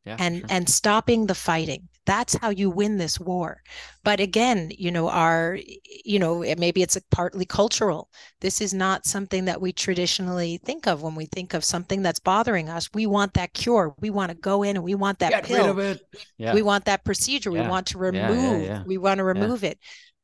Yeah, 0.08 0.16
and 0.20 0.38
sure. 0.38 0.48
and 0.50 0.70
stopping 0.70 1.26
the 1.26 1.36
fighting 1.36 1.90
that's 2.06 2.36
how 2.36 2.50
you 2.50 2.70
win 2.70 2.98
this 2.98 3.20
war 3.20 3.62
but 4.06 4.22
again 4.22 4.72
you 4.76 4.90
know 4.90 5.10
our 5.10 5.60
you 6.06 6.18
know 6.18 6.40
maybe 6.58 6.82
it's 6.82 6.98
partly 7.12 7.46
cultural 7.46 8.10
this 8.40 8.62
is 8.62 8.74
not 8.74 9.06
something 9.06 9.44
that 9.46 9.60
we 9.60 9.74
traditionally 9.74 10.60
think 10.64 10.88
of 10.88 11.02
when 11.02 11.14
we 11.14 11.26
think 11.26 11.54
of 11.54 11.66
something 11.66 12.02
that's 12.02 12.20
bothering 12.20 12.70
us 12.70 12.90
we 12.94 13.06
want 13.06 13.34
that 13.34 13.54
cure 13.54 13.94
we 14.00 14.10
want 14.10 14.32
to 14.32 14.38
go 14.38 14.64
in 14.64 14.78
and 14.78 14.86
we 14.86 14.96
want 14.96 15.20
that 15.20 15.32
Get 15.32 15.44
pill 15.44 15.98
yeah. 16.38 16.54
we 16.54 16.62
want 16.62 16.86
that 16.86 17.04
procedure 17.04 17.52
yeah. 17.52 17.64
we 17.64 17.68
want 17.68 17.88
to 17.88 17.98
remove 17.98 18.86
we 18.86 18.98
want 18.98 19.18
to 19.18 19.26
remove 19.26 19.66
it 19.66 19.78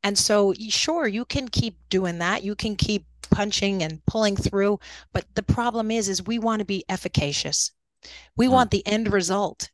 and 0.04 0.18
so, 0.18 0.54
sure, 0.70 1.08
you 1.08 1.26
can 1.26 1.48
keep 1.48 1.78
doing 1.90 2.20
that. 2.20 2.44
You 2.44 2.56
can 2.56 2.76
keep 2.76 3.06
punching 3.32 3.82
and 3.82 4.06
pulling 4.06 4.36
through. 4.36 4.80
But 5.14 5.26
the 5.36 5.44
problem 5.44 5.92
is, 5.92 6.10
is 6.10 6.26
we 6.26 6.40
want 6.40 6.60
to 6.60 6.66
be 6.66 6.84
efficacious. 6.90 7.72
We 8.36 8.48
mm. 8.48 8.52
want 8.52 8.72
the 8.72 8.86
end 8.86 9.12
result. 9.12 9.70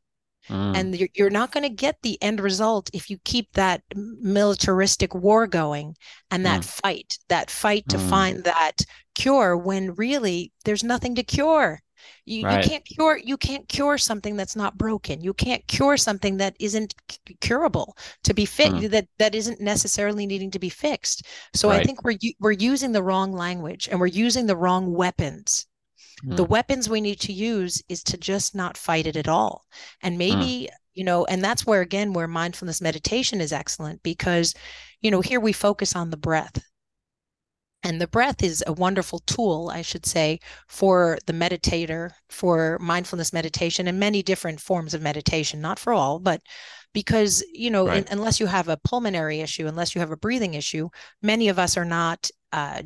Mm. 0.47 0.77
And 0.77 0.95
you're, 0.95 1.09
you're 1.13 1.29
not 1.29 1.51
going 1.51 1.63
to 1.63 1.69
get 1.69 1.97
the 2.01 2.21
end 2.21 2.39
result 2.39 2.89
if 2.93 3.09
you 3.09 3.17
keep 3.23 3.53
that 3.53 3.83
militaristic 3.95 5.13
war 5.13 5.45
going 5.47 5.95
and 6.31 6.45
that 6.45 6.61
mm. 6.61 6.65
fight, 6.65 7.17
that 7.27 7.51
fight 7.51 7.87
to 7.89 7.97
mm. 7.97 8.09
find 8.09 8.43
that 8.45 8.81
cure 9.15 9.57
when 9.57 9.93
really 9.95 10.51
there's 10.65 10.83
nothing 10.83 11.15
to 11.15 11.23
cure. 11.23 11.81
You, 12.25 12.45
right. 12.45 12.63
you 12.63 12.69
can't 12.69 12.85
cure 12.85 13.17
you 13.17 13.37
can't 13.37 13.67
cure 13.67 13.97
something 13.97 14.35
that's 14.35 14.55
not 14.55 14.77
broken. 14.77 15.21
You 15.21 15.33
can't 15.33 15.65
cure 15.67 15.97
something 15.97 16.37
that 16.37 16.55
isn't 16.59 16.95
curable 17.41 17.97
to 18.23 18.33
be 18.33 18.45
fit 18.45 18.71
mm. 18.71 18.89
that 18.91 19.07
that 19.17 19.35
isn't 19.35 19.61
necessarily 19.61 20.25
needing 20.25 20.51
to 20.51 20.59
be 20.59 20.69
fixed. 20.69 21.25
So 21.53 21.69
right. 21.69 21.79
I 21.79 21.83
think 21.83 22.03
we're 22.03 22.17
we're 22.39 22.51
using 22.51 22.91
the 22.91 23.03
wrong 23.03 23.33
language 23.33 23.87
and 23.89 23.99
we're 23.99 24.07
using 24.07 24.45
the 24.45 24.57
wrong 24.57 24.93
weapons. 24.93 25.67
Mm. 26.25 26.37
The 26.37 26.43
weapons 26.43 26.89
we 26.89 27.01
need 27.01 27.19
to 27.21 27.33
use 27.33 27.81
is 27.89 28.03
to 28.03 28.17
just 28.17 28.55
not 28.55 28.77
fight 28.77 29.07
it 29.07 29.15
at 29.15 29.27
all. 29.27 29.65
And 30.01 30.17
maybe 30.17 30.69
mm. 30.69 30.75
you 30.93 31.03
know, 31.03 31.25
and 31.25 31.43
that's 31.43 31.65
where 31.65 31.81
again 31.81 32.13
where 32.13 32.27
mindfulness 32.27 32.81
meditation 32.81 33.41
is 33.41 33.53
excellent 33.53 34.03
because 34.03 34.53
you 35.01 35.11
know, 35.11 35.21
here 35.21 35.39
we 35.39 35.53
focus 35.53 35.95
on 35.95 36.09
the 36.09 36.17
breath 36.17 36.61
and 37.83 38.01
the 38.01 38.07
breath 38.07 38.43
is 38.43 38.63
a 38.67 38.73
wonderful 38.73 39.19
tool, 39.19 39.71
I 39.73 39.81
should 39.81 40.05
say, 40.05 40.39
for 40.67 41.17
the 41.25 41.33
meditator, 41.33 42.11
for 42.29 42.77
mindfulness 42.79 43.31
meditation 43.31 43.87
and 43.87 43.99
many 43.99 44.21
different 44.21 44.59
forms 44.59 44.93
of 44.93 45.01
meditation, 45.01 45.61
not 45.61 45.79
for 45.79 45.93
all, 45.93 46.19
but 46.19 46.41
because, 46.93 47.43
you 47.53 47.69
know, 47.69 47.87
right. 47.87 48.05
in, 48.05 48.05
unless 48.11 48.39
you 48.39 48.47
have 48.47 48.67
a 48.67 48.77
pulmonary 48.77 49.39
issue, 49.39 49.67
unless 49.67 49.95
you 49.95 50.01
have 50.01 50.11
a 50.11 50.17
breathing 50.17 50.55
issue, 50.55 50.89
many 51.21 51.47
of 51.47 51.59
us 51.59 51.77
are 51.77 51.85
not 51.85 52.29
uh, 52.51 52.81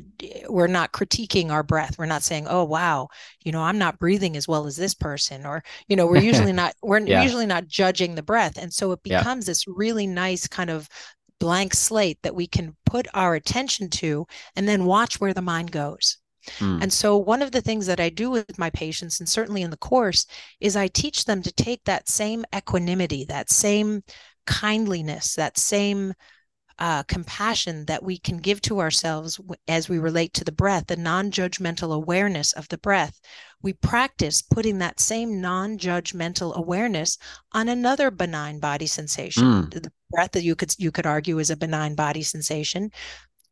we're 0.48 0.66
not 0.66 0.92
critiquing 0.92 1.50
our 1.50 1.62
breath. 1.62 1.96
We're 1.98 2.04
not 2.04 2.22
saying, 2.22 2.46
"Oh, 2.48 2.64
wow, 2.64 3.08
you 3.44 3.50
know, 3.50 3.62
I'm 3.62 3.78
not 3.78 3.98
breathing 3.98 4.36
as 4.36 4.46
well 4.46 4.66
as 4.66 4.76
this 4.76 4.92
person," 4.92 5.46
or 5.46 5.62
you 5.88 5.96
know, 5.96 6.06
we're 6.06 6.22
usually 6.22 6.52
not 6.52 6.74
we're 6.82 7.00
yeah. 7.00 7.22
usually 7.22 7.46
not 7.46 7.66
judging 7.66 8.14
the 8.14 8.22
breath, 8.22 8.58
and 8.58 8.72
so 8.72 8.92
it 8.92 9.02
becomes 9.02 9.46
yeah. 9.46 9.50
this 9.50 9.66
really 9.66 10.06
nice 10.06 10.46
kind 10.46 10.68
of 10.68 10.86
blank 11.40 11.74
slate 11.74 12.18
that 12.22 12.34
we 12.34 12.46
can 12.46 12.76
put 12.86 13.06
our 13.14 13.34
attention 13.34 13.90
to 13.90 14.26
and 14.56 14.68
then 14.68 14.84
watch 14.84 15.20
where 15.20 15.34
the 15.34 15.42
mind 15.42 15.70
goes. 15.72 16.18
Mm. 16.58 16.82
And 16.82 16.92
so, 16.92 17.16
one 17.16 17.42
of 17.42 17.52
the 17.52 17.62
things 17.62 17.86
that 17.86 18.00
I 18.00 18.10
do 18.10 18.30
with 18.30 18.58
my 18.58 18.70
patients, 18.70 19.20
and 19.20 19.28
certainly 19.28 19.62
in 19.62 19.70
the 19.70 19.76
course, 19.76 20.26
is 20.60 20.76
I 20.76 20.88
teach 20.88 21.24
them 21.24 21.42
to 21.42 21.52
take 21.52 21.84
that 21.84 22.08
same 22.08 22.44
equanimity, 22.54 23.24
that 23.26 23.50
same 23.50 24.02
kindliness, 24.46 25.34
that 25.34 25.58
same 25.58 26.12
uh, 26.78 27.02
compassion 27.04 27.84
that 27.86 28.02
we 28.02 28.18
can 28.18 28.38
give 28.38 28.60
to 28.62 28.80
ourselves 28.80 29.40
as 29.68 29.88
we 29.88 29.98
relate 29.98 30.32
to 30.34 30.44
the 30.44 30.52
breath, 30.52 30.86
the 30.86 30.96
non 30.96 31.30
judgmental 31.30 31.94
awareness 31.94 32.52
of 32.52 32.68
the 32.68 32.78
breath. 32.78 33.20
We 33.62 33.72
practice 33.72 34.42
putting 34.42 34.78
that 34.78 35.00
same 35.00 35.40
non 35.40 35.78
judgmental 35.78 36.54
awareness 36.54 37.18
on 37.52 37.68
another 37.68 38.10
benign 38.10 38.58
body 38.58 38.86
sensation. 38.86 39.44
Mm. 39.44 39.70
The 39.70 39.92
breath 40.10 40.32
that 40.32 40.42
you 40.42 40.54
could 40.56 40.74
you 40.78 40.90
could 40.90 41.06
argue 41.06 41.38
is 41.38 41.50
a 41.50 41.56
benign 41.56 41.94
body 41.94 42.22
sensation. 42.22 42.90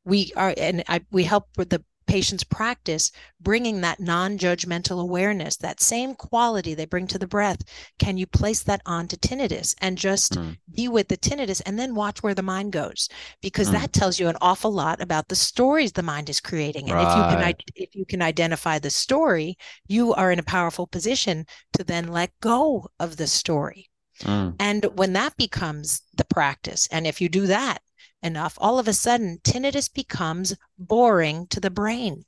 We 0.04 0.32
are, 0.36 0.52
and 0.56 0.82
I, 0.88 1.00
we 1.12 1.22
help 1.24 1.46
with 1.56 1.70
the 1.70 1.84
patients 2.07 2.44
practice 2.44 3.11
bringing 3.40 3.80
that 3.80 4.00
non-judgmental 4.00 5.00
awareness 5.00 5.57
that 5.57 5.80
same 5.80 6.14
quality 6.14 6.74
they 6.74 6.84
bring 6.84 7.07
to 7.07 7.18
the 7.18 7.26
breath 7.26 7.62
can 7.98 8.16
you 8.16 8.26
place 8.26 8.62
that 8.62 8.80
onto 8.86 9.16
tinnitus 9.16 9.74
and 9.80 9.98
just 9.98 10.34
mm. 10.34 10.57
be 10.74 10.88
with 10.88 11.09
the 11.09 11.16
tinnitus 11.16 11.62
and 11.66 11.78
then 11.78 11.94
watch 11.94 12.22
where 12.22 12.34
the 12.34 12.42
mind 12.42 12.72
goes 12.72 13.09
because 13.40 13.68
mm. 13.68 13.72
that 13.72 13.92
tells 13.92 14.18
you 14.18 14.28
an 14.28 14.36
awful 14.40 14.72
lot 14.72 15.00
about 15.00 15.28
the 15.28 15.36
stories 15.36 15.92
the 15.92 16.03
mind 16.03 16.28
is 16.28 16.40
creating 16.40 16.88
and 16.88 16.94
right. 16.94 17.09
if 17.09 17.16
you 17.16 17.36
can 17.36 17.55
if 17.74 17.94
you 17.94 18.05
can 18.05 18.22
identify 18.22 18.78
the 18.78 18.90
story 18.90 19.57
you 19.88 20.12
are 20.14 20.32
in 20.32 20.38
a 20.38 20.44
powerful 20.44 20.86
position 20.86 21.44
to 21.72 21.84
then 21.84 22.09
let 22.09 22.30
go 22.40 22.86
of 23.00 23.16
the 23.16 23.26
story 23.26 23.88
mm. 24.22 24.55
and 24.59 24.84
when 24.94 25.12
that 25.12 25.36
becomes 25.36 26.03
the 26.16 26.24
practice 26.24 26.88
and 26.90 27.07
if 27.07 27.20
you 27.20 27.28
do 27.28 27.46
that 27.46 27.80
enough, 28.22 28.54
all 28.58 28.78
of 28.78 28.88
a 28.88 28.92
sudden 28.92 29.38
tinnitus 29.42 29.92
becomes 29.92 30.54
boring 30.78 31.46
to 31.48 31.60
the 31.60 31.70
brain. 31.70 32.24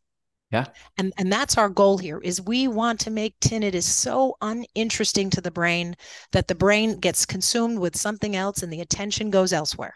Yeah. 0.51 0.66
And 0.97 1.12
and 1.16 1.32
that's 1.32 1.59
our 1.59 1.68
goal 1.68 1.99
here 1.99 2.20
is 2.20 2.40
we 2.40 2.68
want 2.68 3.01
to 3.01 3.11
make 3.11 3.38
tinnitus 3.40 3.84
so 3.84 4.36
uninteresting 4.40 5.30
to 5.30 5.40
the 5.40 5.51
brain 5.51 5.97
that 6.32 6.47
the 6.47 6.55
brain 6.55 7.01
gets 7.01 7.26
consumed 7.26 7.78
with 7.80 7.97
something 7.97 8.36
else 8.36 8.62
and 8.62 8.72
the 8.72 8.80
attention 8.80 9.30
goes 9.30 9.53
elsewhere. 9.53 9.95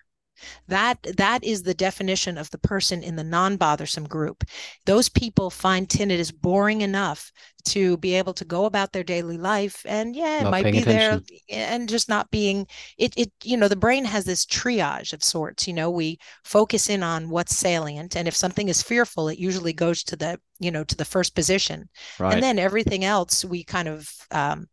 That 0.68 0.98
that 1.16 1.44
is 1.44 1.62
the 1.62 1.74
definition 1.74 2.38
of 2.38 2.50
the 2.50 2.58
person 2.58 3.02
in 3.02 3.16
the 3.16 3.24
non-bothersome 3.24 4.04
group. 4.04 4.44
Those 4.86 5.08
people 5.08 5.50
find 5.50 5.88
tinnitus 5.88 6.32
boring 6.32 6.80
enough 6.80 7.32
to 7.64 7.96
be 7.98 8.14
able 8.14 8.32
to 8.34 8.44
go 8.44 8.64
about 8.64 8.92
their 8.92 9.04
daily 9.04 9.36
life 9.36 9.84
and 9.86 10.16
yeah, 10.16 10.40
it 10.40 10.44
not 10.44 10.50
might 10.50 10.64
be 10.64 10.78
attention. 10.78 11.24
there 11.48 11.68
and 11.70 11.88
just 11.88 12.08
not 12.08 12.30
being 12.30 12.66
it 12.96 13.12
it 13.16 13.30
you 13.44 13.56
know 13.56 13.68
the 13.68 13.76
brain 13.76 14.04
has 14.04 14.24
this 14.24 14.46
triage 14.46 15.12
of 15.12 15.22
sorts, 15.22 15.66
you 15.66 15.74
know, 15.74 15.90
we 15.90 16.18
focus 16.44 16.88
in 16.88 17.02
on 17.02 17.28
what's 17.28 17.56
salient 17.56 18.16
and 18.16 18.28
if 18.28 18.36
something 18.36 18.68
is 18.68 18.82
fearful 18.82 19.28
it 19.28 19.38
usually 19.38 19.72
goes 19.72 20.02
to 20.02 20.16
the 20.16 20.38
you 20.60 20.70
know 20.70 20.84
to 20.84 20.96
the 20.96 21.04
first 21.04 21.34
position. 21.34 21.88
Right. 22.18 22.34
And 22.34 22.42
then 22.42 22.58
everything 22.58 23.04
else 23.04 23.44
we 23.44 23.64
kind 23.64 23.88
of 23.88 24.10
um 24.30 24.68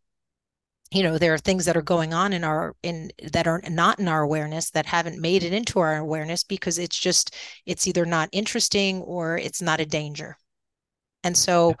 you 0.92 1.02
know 1.02 1.18
there 1.18 1.34
are 1.34 1.38
things 1.38 1.64
that 1.64 1.76
are 1.76 1.82
going 1.82 2.14
on 2.14 2.32
in 2.32 2.44
our 2.44 2.74
in 2.82 3.10
that 3.32 3.46
are 3.46 3.60
not 3.68 3.98
in 3.98 4.08
our 4.08 4.22
awareness 4.22 4.70
that 4.70 4.86
haven't 4.86 5.20
made 5.20 5.42
it 5.42 5.52
into 5.52 5.80
our 5.80 5.96
awareness 5.96 6.44
because 6.44 6.78
it's 6.78 6.98
just 6.98 7.34
it's 7.66 7.86
either 7.86 8.06
not 8.06 8.28
interesting 8.32 9.00
or 9.02 9.36
it's 9.36 9.62
not 9.62 9.80
a 9.80 9.86
danger. 9.86 10.36
And 11.24 11.36
so 11.36 11.74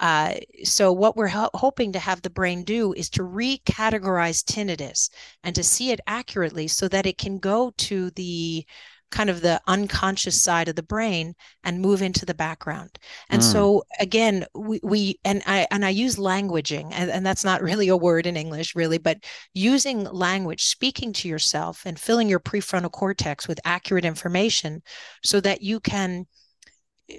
uh, 0.00 0.34
so 0.64 0.92
what 0.92 1.16
we're 1.16 1.28
ho- 1.28 1.50
hoping 1.54 1.92
to 1.92 1.98
have 1.98 2.20
the 2.22 2.30
brain 2.30 2.64
do 2.64 2.92
is 2.94 3.08
to 3.10 3.22
recategorize 3.22 4.42
tinnitus 4.42 5.08
and 5.44 5.54
to 5.54 5.62
see 5.62 5.90
it 5.92 6.00
accurately 6.06 6.66
so 6.66 6.88
that 6.88 7.06
it 7.06 7.16
can 7.16 7.38
go 7.38 7.72
to 7.76 8.10
the 8.10 8.66
kind 9.10 9.30
of 9.30 9.40
the 9.40 9.60
unconscious 9.66 10.42
side 10.42 10.68
of 10.68 10.76
the 10.76 10.82
brain 10.82 11.34
and 11.62 11.80
move 11.80 12.02
into 12.02 12.26
the 12.26 12.34
background. 12.34 12.98
And 13.30 13.42
mm. 13.42 13.44
so 13.44 13.84
again, 14.00 14.44
we, 14.54 14.80
we 14.82 15.20
and 15.24 15.42
I 15.46 15.66
and 15.70 15.84
I 15.84 15.90
use 15.90 16.16
languaging, 16.16 16.90
and, 16.92 17.10
and 17.10 17.24
that's 17.24 17.44
not 17.44 17.62
really 17.68 17.88
a 17.88 17.96
word 17.96 18.26
in 18.26 18.36
English, 18.36 18.74
really, 18.74 18.98
but 18.98 19.18
using 19.54 20.04
language, 20.04 20.64
speaking 20.64 21.12
to 21.14 21.28
yourself 21.28 21.82
and 21.86 21.98
filling 21.98 22.28
your 22.28 22.40
prefrontal 22.40 22.92
cortex 22.92 23.46
with 23.46 23.60
accurate 23.64 24.04
information 24.04 24.82
so 25.22 25.40
that 25.40 25.62
you 25.62 25.80
can 25.80 26.26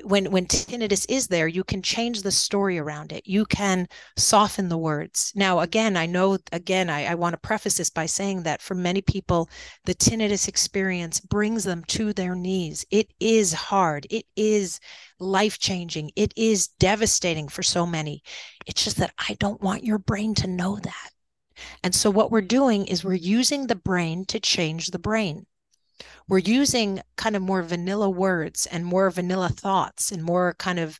when 0.04 0.32
when 0.32 0.48
tinnitus 0.48 1.06
is 1.10 1.28
there 1.28 1.48
you 1.48 1.64
can 1.64 1.82
change 1.82 2.22
the 2.22 2.32
story 2.32 2.80
around 2.80 3.12
it. 3.12 3.28
You 3.28 3.46
can 3.46 3.88
soften 4.18 4.68
the 4.68 4.78
words. 4.78 5.32
Now 5.36 5.60
again 5.60 5.96
i 5.96 6.06
know 6.06 6.40
again 6.52 6.90
i, 6.90 7.06
I 7.06 7.16
want 7.16 7.34
to 7.34 7.48
preface 7.48 7.78
this 7.78 7.90
by 7.90 8.08
saying 8.08 8.44
that 8.44 8.62
for 8.62 8.74
many 8.74 9.02
people 9.02 9.50
the 9.86 9.94
tinnitus 9.94 10.48
experience 10.48 11.20
brings 11.20 11.64
them 11.64 11.84
to 11.90 12.14
their 12.14 12.36
knees. 12.36 12.86
It 12.90 13.12
is 13.20 13.54
hard. 13.54 14.08
It 14.10 14.26
is 14.36 14.80
life 15.20 15.60
changing 15.60 16.12
it 16.16 16.34
is 16.36 16.68
devastating 16.68 17.48
for 17.48 17.64
so 17.64 17.86
many. 17.86 18.24
It's 18.66 18.84
just 18.84 18.98
that 18.98 19.14
i 19.20 19.36
don't 19.40 19.62
want 19.62 19.84
your 19.84 20.00
brain 20.00 20.34
to 20.36 20.48
know 20.48 20.78
that. 20.78 21.10
And 21.84 21.94
so 21.94 22.10
what 22.10 22.32
we're 22.32 22.42
doing 22.42 22.86
is 22.88 23.04
we're 23.04 23.14
using 23.14 23.68
the 23.68 23.76
brain 23.76 24.26
to 24.26 24.40
change 24.40 24.88
the 24.88 25.00
brain 25.00 25.46
we're 26.28 26.38
using 26.40 27.02
kind 27.18 27.36
of 27.36 27.42
more 27.42 27.62
vanilla 27.62 28.10
words 28.10 28.66
and 28.68 28.86
more 28.86 29.10
vanilla 29.10 29.50
thoughts 29.50 30.12
and 30.12 30.24
more 30.24 30.56
kind 30.58 30.80
of 30.80 31.00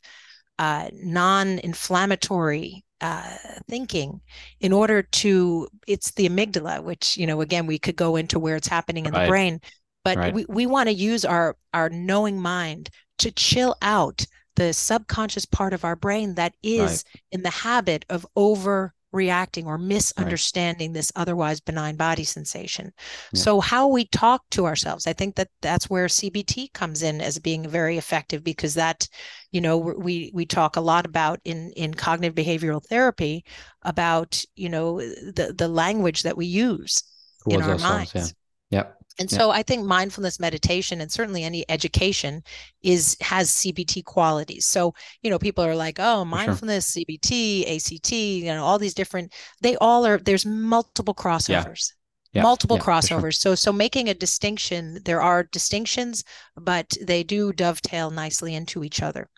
uh, 0.58 0.88
non-inflammatory 0.92 2.84
uh, 3.00 3.36
thinking 3.68 4.20
in 4.60 4.72
order 4.72 5.02
to 5.02 5.68
it's 5.86 6.12
the 6.12 6.28
amygdala 6.28 6.82
which 6.82 7.16
you 7.16 7.26
know 7.26 7.42
again 7.42 7.66
we 7.66 7.78
could 7.78 7.96
go 7.96 8.16
into 8.16 8.38
where 8.38 8.56
it's 8.56 8.68
happening 8.68 9.04
in 9.04 9.12
right. 9.12 9.24
the 9.24 9.28
brain 9.28 9.60
but 10.02 10.16
right. 10.16 10.32
we, 10.32 10.46
we 10.48 10.64
want 10.66 10.88
to 10.88 10.94
use 10.94 11.24
our 11.24 11.56
our 11.74 11.90
knowing 11.90 12.40
mind 12.40 12.88
to 13.18 13.30
chill 13.30 13.76
out 13.82 14.24
the 14.54 14.72
subconscious 14.72 15.44
part 15.44 15.74
of 15.74 15.84
our 15.84 15.94
brain 15.94 16.34
that 16.36 16.54
is 16.62 17.04
right. 17.14 17.22
in 17.32 17.42
the 17.42 17.50
habit 17.50 18.06
of 18.08 18.26
over 18.34 18.94
reacting 19.12 19.66
or 19.66 19.78
misunderstanding 19.78 20.90
right. 20.90 20.94
this 20.94 21.12
otherwise 21.16 21.60
benign 21.60 21.96
body 21.96 22.24
sensation. 22.24 22.92
Yeah. 23.32 23.40
So, 23.40 23.60
how 23.60 23.88
we 23.88 24.06
talk 24.06 24.42
to 24.50 24.66
ourselves, 24.66 25.06
I 25.06 25.12
think 25.12 25.36
that 25.36 25.48
that's 25.62 25.88
where 25.88 26.06
CBT 26.06 26.72
comes 26.72 27.02
in 27.02 27.20
as 27.20 27.38
being 27.38 27.68
very 27.68 27.96
effective 27.98 28.44
because 28.44 28.74
that, 28.74 29.08
you 29.52 29.60
know, 29.60 29.78
we 29.78 30.30
we 30.34 30.46
talk 30.46 30.76
a 30.76 30.80
lot 30.80 31.06
about 31.06 31.40
in 31.44 31.72
in 31.76 31.94
cognitive 31.94 32.34
behavioral 32.34 32.84
therapy 32.84 33.44
about 33.82 34.42
you 34.54 34.68
know 34.68 34.98
the 35.00 35.54
the 35.56 35.68
language 35.68 36.22
that 36.22 36.36
we 36.36 36.46
use 36.46 37.02
Towards 37.44 37.66
in 37.66 37.72
our 37.72 37.78
minds. 37.78 38.14
Yeah. 38.14 38.26
Yep. 38.70 38.95
And 39.18 39.30
so 39.30 39.50
I 39.50 39.62
think 39.62 39.84
mindfulness 39.86 40.38
meditation 40.38 41.00
and 41.00 41.10
certainly 41.10 41.42
any 41.42 41.64
education 41.70 42.42
is 42.82 43.16
has 43.22 43.50
CBT 43.50 44.04
qualities. 44.04 44.66
So, 44.66 44.94
you 45.22 45.30
know, 45.30 45.38
people 45.38 45.64
are 45.64 45.74
like, 45.74 45.98
"Oh, 45.98 46.24
mindfulness, 46.24 46.92
sure. 46.92 47.02
CBT, 47.02 47.64
ACT, 47.76 48.12
you 48.12 48.46
know, 48.46 48.64
all 48.64 48.78
these 48.78 48.94
different 48.94 49.32
they 49.62 49.76
all 49.76 50.06
are 50.06 50.18
there's 50.18 50.44
multiple 50.46 51.14
crossovers. 51.14 51.92
Yeah. 51.92 51.96
Yeah. 52.32 52.42
multiple 52.42 52.78
crossovers. 52.78 53.20
Sure. 53.20 53.32
So 53.32 53.54
so 53.54 53.72
making 53.72 54.08
a 54.10 54.14
distinction, 54.14 55.00
there 55.04 55.22
are 55.22 55.44
distinctions, 55.44 56.22
but 56.56 56.94
they 57.00 57.22
do 57.22 57.52
dovetail 57.52 58.10
nicely 58.10 58.54
into 58.54 58.84
each 58.84 59.00
other. 59.00 59.28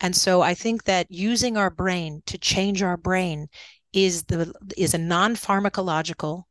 And 0.00 0.16
so 0.16 0.40
I 0.42 0.54
think 0.54 0.84
that 0.84 1.10
using 1.10 1.56
our 1.56 1.70
brain 1.70 2.22
to 2.26 2.38
change 2.38 2.82
our 2.82 2.96
brain 2.96 3.48
is 3.92 4.24
the 4.24 4.52
is 4.76 4.94
a 4.94 4.98
non-pharmacological 4.98 6.44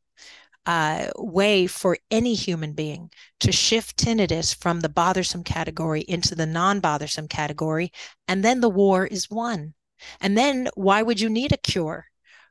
uh, 0.67 1.07
way 1.15 1.65
for 1.65 1.97
any 2.11 2.33
human 2.33 2.73
being 2.73 3.09
to 3.39 3.53
shift 3.53 3.97
tinnitus 3.97 4.53
from 4.53 4.81
the 4.81 4.89
bothersome 4.89 5.43
category 5.43 6.01
into 6.01 6.35
the 6.35 6.45
non 6.45 6.81
bothersome 6.81 7.29
category. 7.29 7.91
And 8.27 8.43
then 8.43 8.59
the 8.59 8.69
war 8.69 9.07
is 9.07 9.31
won. 9.31 9.73
And 10.19 10.37
then 10.37 10.67
why 10.75 11.01
would 11.01 11.21
you 11.21 11.29
need 11.29 11.53
a 11.53 11.57
cure 11.57 12.05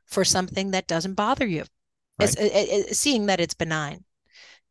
for 0.07 0.25
something 0.25 0.71
that 0.71 0.87
doesn't 0.87 1.13
bother 1.13 1.45
you? 1.45 1.63
Right. 2.19 2.29
It's, 2.29 2.35
it, 2.35 2.51
it, 2.51 2.95
seeing 2.95 3.27
that 3.27 3.39
it's 3.39 3.53
benign. 3.53 4.03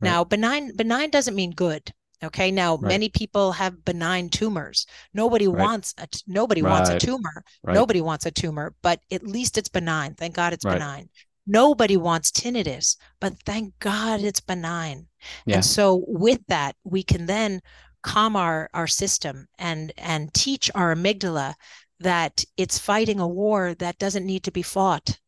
Right. 0.01 0.11
Now, 0.11 0.25
benign 0.25 0.77
benign 0.77 1.11
doesn't 1.11 1.37
mean 1.37 1.53
good. 1.53 1.93
Okay. 2.25 2.51
Now, 2.51 2.77
right. 2.77 2.89
many 2.89 3.09
people 3.09 3.53
have 3.53 3.85
benign 3.85 4.29
tumors. 4.29 4.87
Nobody 5.15 5.47
right. 5.47 5.63
wants 5.63 5.95
a 5.99 6.09
nobody 6.27 6.63
right. 6.63 6.71
wants 6.71 6.91
a 6.91 6.99
tumor. 6.99 7.45
Nobody 7.65 8.01
wants 8.01 8.27
a 8.27 8.33
tumor, 8.33 8.75
but 8.83 9.01
at 9.13 9.23
least 9.23 9.57
it's 9.57 9.69
benign. 9.69 10.15
Thank 10.15 10.35
God 10.35 10.53
it's 10.53 10.65
benign. 10.65 11.09
Nobody 11.47 11.97
wants 11.97 12.31
tinnitus, 12.31 12.97
but 13.21 13.35
thank 13.45 13.79
God 13.79 14.21
it's 14.21 14.41
benign. 14.41 15.07
Yeah. 15.45 15.57
And 15.57 15.65
so 15.65 16.05
with 16.07 16.41
that, 16.49 16.77
we 16.85 17.03
can 17.03 17.27
then 17.27 17.61
calm 18.03 18.37
our 18.37 18.71
our 18.73 18.87
system 18.87 19.49
and 19.59 19.93
and 19.97 20.33
teach 20.33 20.71
our 20.75 20.95
amygdala 20.95 21.55
that 21.99 22.45
it's 22.57 22.79
fighting 22.79 23.19
a 23.21 23.27
war 23.27 23.75
that 23.75 23.99
doesn't 23.99 24.27
need 24.27 24.45
to 24.45 24.53
be 24.53 24.63
fought 24.63 25.19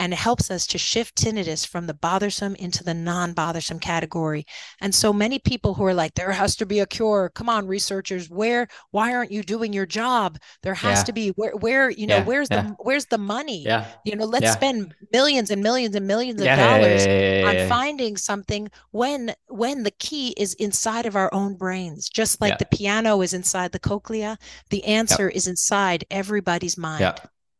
and 0.00 0.12
it 0.12 0.16
helps 0.16 0.50
us 0.50 0.66
to 0.66 0.78
shift 0.78 1.16
tinnitus 1.16 1.66
from 1.66 1.86
the 1.86 1.94
bothersome 1.94 2.54
into 2.56 2.82
the 2.82 2.94
non-bothersome 2.94 3.78
category. 3.78 4.44
And 4.80 4.94
so 4.94 5.12
many 5.12 5.38
people 5.38 5.74
who 5.74 5.84
are 5.84 5.94
like 5.94 6.14
there 6.14 6.32
has 6.32 6.56
to 6.56 6.66
be 6.66 6.80
a 6.80 6.86
cure. 6.86 7.30
Come 7.34 7.48
on 7.48 7.66
researchers. 7.66 8.28
Where 8.28 8.68
why 8.90 9.14
aren't 9.14 9.30
you 9.30 9.42
doing 9.42 9.72
your 9.72 9.86
job? 9.86 10.38
There 10.62 10.74
has 10.74 11.00
yeah. 11.00 11.04
to 11.04 11.12
be 11.12 11.28
where 11.30 11.52
where 11.56 11.90
you 11.90 12.06
know 12.06 12.16
yeah. 12.16 12.24
where's 12.24 12.48
yeah. 12.50 12.62
the 12.62 12.76
where's 12.80 13.06
the 13.06 13.18
money? 13.18 13.62
Yeah 13.62 13.86
you 14.04 14.16
know 14.16 14.24
let's 14.24 14.52
spend 14.52 14.94
millions 15.12 15.50
and 15.50 15.62
millions 15.62 15.94
and 15.94 16.06
millions 16.06 16.40
of 16.40 16.46
dollars 16.46 17.06
on 17.06 17.68
finding 17.68 18.16
something 18.16 18.68
when 18.90 19.34
when 19.48 19.82
the 19.82 19.92
key 19.92 20.34
is 20.36 20.54
inside 20.54 21.06
of 21.06 21.16
our 21.16 21.32
own 21.32 21.56
brains. 21.56 22.08
Just 22.08 22.40
like 22.40 22.58
the 22.58 22.66
piano 22.66 23.20
is 23.22 23.32
inside 23.32 23.72
the 23.72 23.78
cochlea 23.78 24.36
the 24.70 24.84
answer 24.84 25.28
is 25.28 25.46
inside 25.46 26.04
everybody's 26.10 26.76
mind. 26.76 27.00
Yeah 27.00 27.14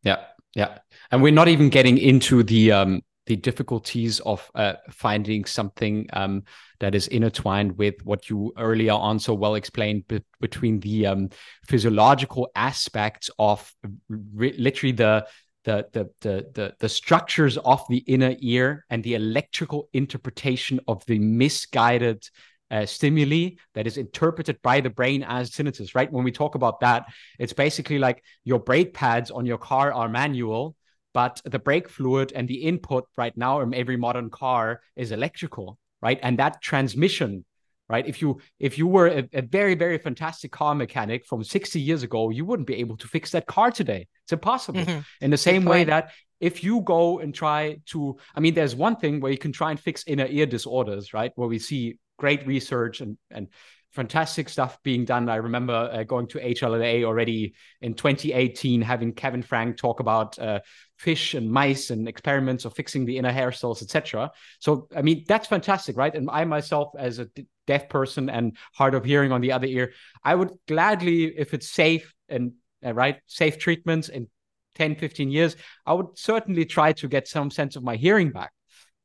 yeah 0.05 0.23
yeah, 0.55 0.79
and 1.11 1.23
we're 1.23 1.33
not 1.33 1.49
even 1.49 1.69
getting 1.69 1.99
into 1.99 2.43
the 2.43 2.73
um, 2.73 3.03
the 3.27 3.37
difficulties 3.37 4.21
of 4.21 4.51
uh, 4.55 4.75
finding 4.91 5.45
something 5.45 6.07
um, 6.13 6.43
that 6.81 6.95
is 6.95 7.09
intertwined 7.09 7.77
with 7.79 7.95
what 8.05 8.29
you 8.29 8.53
earlier 8.59 8.93
on 8.93 9.19
so 9.19 9.33
well 9.33 9.55
explained 9.55 10.07
be- 10.09 10.23
between 10.41 10.81
the 10.81 11.07
um, 11.07 11.31
physiological 11.67 12.51
aspects 12.55 13.31
of 13.39 13.73
re- 14.09 14.55
literally 14.59 14.93
the 14.93 15.27
the, 15.65 15.87
the 15.93 16.11
the 16.21 16.47
the 16.55 16.75
the 16.79 16.89
structures 16.89 17.57
of 17.59 17.83
the 17.89 17.99
inner 18.07 18.37
ear 18.41 18.85
and 18.91 19.03
the 19.03 19.15
electrical 19.15 19.89
interpretation 19.93 20.79
of 20.87 21.05
the 21.07 21.19
misguided 21.19 22.23
uh, 22.71 22.87
stimuli 22.87 23.51
that 23.75 23.87
is 23.87 23.97
interpreted 23.97 24.61
by 24.63 24.81
the 24.81 24.91
brain 24.91 25.23
as 25.23 25.51
tinnitus, 25.51 25.95
right? 25.95 26.11
When 26.11 26.25
we 26.25 26.33
talk 26.33 26.55
about 26.55 26.81
that, 26.81 27.07
it's 27.39 27.53
basically 27.53 27.99
like 27.99 28.23
your 28.45 28.59
brake 28.59 28.95
pads 28.95 29.31
on 29.31 29.47
your 29.47 29.59
car 29.59 29.93
are 29.93 30.09
manual, 30.09 30.77
but 31.13 31.41
the 31.45 31.59
brake 31.59 31.89
fluid 31.89 32.33
and 32.35 32.49
the 32.49 32.63
input 32.63 33.07
right 33.17 33.37
now 33.37 33.61
in 33.61 33.75
every 33.75 33.97
modern 33.97 34.31
car 34.31 34.81
is 34.97 35.13
electrical, 35.13 35.79
right? 36.03 36.19
And 36.23 36.39
that 36.39 36.61
transmission 36.63 37.45
right 37.89 38.07
if 38.07 38.23
you 38.23 38.41
if 38.59 38.79
you 38.79 38.87
were 38.87 39.09
a, 39.09 39.29
a, 39.35 39.43
very 39.43 39.75
very 39.75 39.99
fantastic 39.99 40.51
car 40.51 40.75
mechanic 40.75 41.27
from 41.27 41.45
60 41.45 41.81
years 41.81 42.03
ago 42.03 42.31
you 42.31 42.45
wouldn't 42.45 42.67
be 42.67 42.77
able 42.77 42.97
to 42.97 43.07
fix 43.07 43.31
that 43.33 43.47
car 43.47 43.71
today 43.71 44.07
it's 44.25 44.33
impossible 44.33 44.81
mm-hmm. 44.81 45.01
in 45.21 45.31
the 45.31 45.37
same 45.37 45.65
way 45.65 45.85
that 45.85 46.11
if 46.41 46.65
you 46.65 46.81
go 46.81 47.19
and 47.19 47.35
try 47.35 47.77
to 47.87 48.17
i 48.35 48.41
mean 48.41 48.55
there's 48.55 48.75
one 48.75 48.97
thing 48.97 49.21
where 49.21 49.33
you 49.33 49.39
can 49.39 49.53
try 49.53 49.71
and 49.71 49.79
fix 49.79 50.05
inner 50.07 50.27
ear 50.27 50.47
disorders 50.47 51.13
right 51.13 51.33
where 51.37 51.49
we 51.49 51.59
see 51.59 51.99
great 52.25 52.47
research 52.47 53.03
and 53.03 53.19
and 53.31 53.49
fantastic 53.93 54.49
stuff 54.49 54.83
being 54.83 55.05
done. 55.05 55.29
I 55.29 55.37
remember 55.37 55.75
uh, 55.93 56.03
going 56.03 56.27
to 56.29 56.39
HLA 56.39 57.05
already 57.05 57.55
in 57.81 57.95
2018, 57.95 58.81
having 58.83 59.13
Kevin 59.13 59.43
Frank 59.43 59.77
talk 59.77 60.01
about 60.01 60.39
uh, 60.39 60.61
fish 60.97 61.35
and 61.35 61.49
mice 61.49 61.91
and 61.91 62.09
experiments 62.09 62.65
of 62.65 62.75
fixing 62.75 63.05
the 63.05 63.19
inner 63.19 63.31
hair 63.31 63.53
cells, 63.53 63.83
etc. 63.83 64.33
So, 64.59 64.89
I 64.97 65.03
mean, 65.03 65.25
that's 65.29 65.47
fantastic, 65.47 65.97
right? 65.97 66.15
And 66.15 66.29
I 66.31 66.45
myself, 66.45 66.89
as 66.99 67.21
a 67.21 67.29
deaf 67.69 67.89
person 67.89 68.31
and 68.31 68.57
hard 68.73 68.95
of 68.95 69.05
hearing 69.05 69.31
on 69.31 69.43
the 69.43 69.53
other 69.53 69.69
ear, 69.69 69.93
I 70.25 70.35
would 70.35 70.51
gladly, 70.67 71.27
if 71.27 71.55
it's 71.55 71.71
safe 71.71 72.13
and 72.29 72.55
uh, 72.85 72.95
right, 72.95 73.19
safe 73.27 73.59
treatments 73.59 74.09
in 74.09 74.29
10, 74.75 74.97
15 74.97 75.31
years, 75.31 75.57
I 75.87 75.93
would 75.93 76.19
certainly 76.19 76.65
try 76.65 76.95
to 76.95 77.07
get 77.07 77.29
some 77.29 77.51
sense 77.51 77.77
of 77.77 77.85
my 77.85 77.97
hearing 77.97 78.31
back. 78.31 78.54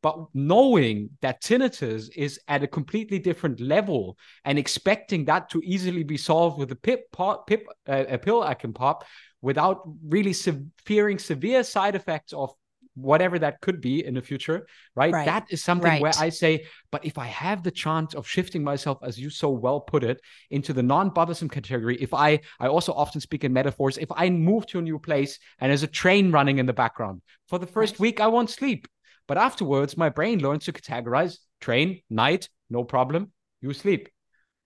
But 0.02 0.28
knowing 0.34 1.10
that 1.22 1.42
tinnitus 1.42 2.10
is 2.16 2.40
at 2.48 2.64
a 2.64 2.68
completely 2.68 3.20
different 3.20 3.60
level 3.60 4.18
and 4.46 4.58
expecting 4.58 5.26
that 5.26 5.50
to 5.50 5.62
easily 5.64 6.04
be 6.04 6.18
solved 6.18 6.58
with 6.58 6.72
a 6.72 6.76
pip, 6.76 7.12
pop, 7.12 7.48
pip 7.48 7.66
uh, 7.88 8.06
a 8.08 8.18
pill 8.18 8.42
I 8.42 8.54
can 8.54 8.74
pop 8.74 9.04
without 9.42 9.82
really 10.08 10.34
se- 10.34 10.64
fearing 10.86 11.20
severe 11.20 11.64
side 11.64 11.96
effects 11.96 12.32
of 12.34 12.54
whatever 12.96 13.40
that 13.40 13.62
could 13.62 13.82
be 13.82 14.06
in 14.06 14.14
the 14.14 14.22
future, 14.22 14.68
right? 14.96 15.14
right. 15.14 15.26
That 15.26 15.46
is 15.50 15.64
something 15.64 15.90
right. 15.90 16.02
where 16.02 16.12
I 16.18 16.30
say, 16.30 16.66
but 16.92 17.06
if 17.06 17.18
I 17.18 17.28
have 17.28 17.64
the 17.64 17.72
chance 17.72 18.14
of 18.14 18.28
shifting 18.28 18.64
myself, 18.64 19.00
as 19.04 19.18
you 19.18 19.30
so 19.30 19.50
well 19.50 19.80
put 19.80 20.04
it, 20.04 20.20
into 20.50 20.74
the 20.74 20.84
non-bothersome 20.84 21.50
category, 21.50 21.98
if 22.02 22.14
I, 22.14 22.40
I 22.60 22.68
also 22.68 22.94
often 22.94 23.22
speak 23.22 23.44
in 23.44 23.54
metaphors, 23.54 23.98
if 23.98 24.12
I 24.12 24.30
move 24.30 24.66
to 24.68 24.80
a 24.80 24.82
new 24.82 25.00
place 25.00 25.40
and 25.60 25.70
there's 25.70 25.84
a 25.84 25.88
train 25.88 26.32
running 26.32 26.60
in 26.60 26.66
the 26.66 26.74
background, 26.74 27.22
for 27.48 27.58
the 27.58 27.68
first 27.68 27.96
right. 27.96 28.00
week 28.02 28.20
I 28.20 28.28
won't 28.28 28.50
sleep 28.50 28.88
but 29.30 29.38
afterwards, 29.38 29.96
my 29.96 30.10
brain 30.10 30.40
learns 30.40 30.66
to 30.66 30.74
categorize 30.74 31.38
train, 31.62 32.02
night, 32.10 32.50
no 32.72 32.84
problem, 32.84 33.32
you 33.62 33.72
sleep. 33.74 34.10